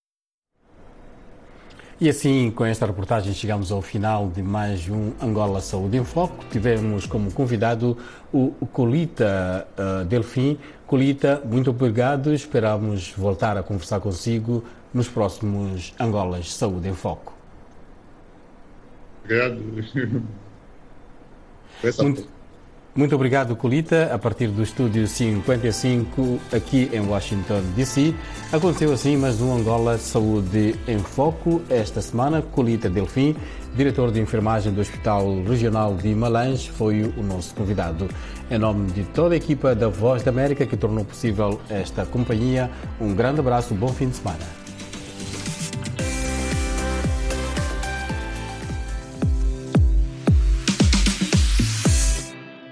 E 2.01 2.09
assim, 2.09 2.51
com 2.51 2.65
esta 2.65 2.87
reportagem, 2.87 3.35
chegamos 3.35 3.71
ao 3.71 3.83
final 3.83 4.31
de 4.31 4.43
mais 4.43 4.89
um 4.89 5.13
Angola 5.21 5.61
Saúde 5.61 5.99
em 5.99 6.05
Foco. 6.05 6.43
Tivemos 6.51 7.05
como 7.05 7.31
convidado 7.31 7.95
o 8.33 8.67
Colita 8.73 9.69
uh, 9.77 10.05
Delfim. 10.07 10.59
Colita, 10.87 11.43
muito 11.45 11.69
obrigado. 11.69 12.33
Esperamos 12.33 13.13
voltar 13.15 13.59
a 13.59 13.63
conversar 13.63 14.01
consigo 14.01 14.65
nos 14.95 15.11
próximos 15.11 15.93
Angolas 16.01 16.51
Saúde 16.55 16.89
em 16.89 16.95
Foco. 16.95 17.35
Obrigado. 19.23 19.61
Muito, 22.01 22.27
muito 23.01 23.15
obrigado, 23.15 23.57
Colita. 23.57 24.11
A 24.13 24.19
partir 24.19 24.49
do 24.49 24.63
estúdio 24.63 25.07
55 25.07 26.39
aqui 26.53 26.91
em 26.93 27.01
Washington, 27.01 27.63
D.C., 27.75 28.15
aconteceu 28.53 28.93
assim 28.93 29.17
mais 29.17 29.41
um 29.41 29.57
Angola 29.57 29.97
Saúde 29.97 30.75
em 30.87 30.99
Foco. 30.99 31.63
Esta 31.71 32.03
semana, 32.03 32.43
Colita 32.43 32.91
Delfim, 32.91 33.35
diretor 33.75 34.13
de 34.13 34.21
enfermagem 34.21 34.71
do 34.71 34.83
Hospital 34.83 35.43
Regional 35.45 35.95
de 35.95 36.15
Malange, 36.15 36.71
foi 36.71 37.11
o 37.17 37.23
nosso 37.23 37.55
convidado. 37.55 38.07
Em 38.51 38.59
nome 38.59 38.93
de 38.93 39.05
toda 39.05 39.33
a 39.33 39.39
equipa 39.39 39.75
da 39.75 39.89
Voz 39.89 40.23
da 40.23 40.31
América 40.31 40.67
que 40.67 40.77
tornou 40.77 41.03
possível 41.03 41.59
esta 41.71 42.05
companhia, 42.05 42.71
um 43.01 43.15
grande 43.15 43.41
abraço, 43.41 43.73
bom 43.73 43.89
fim 43.89 44.11
de 44.11 44.17
semana. 44.17 44.61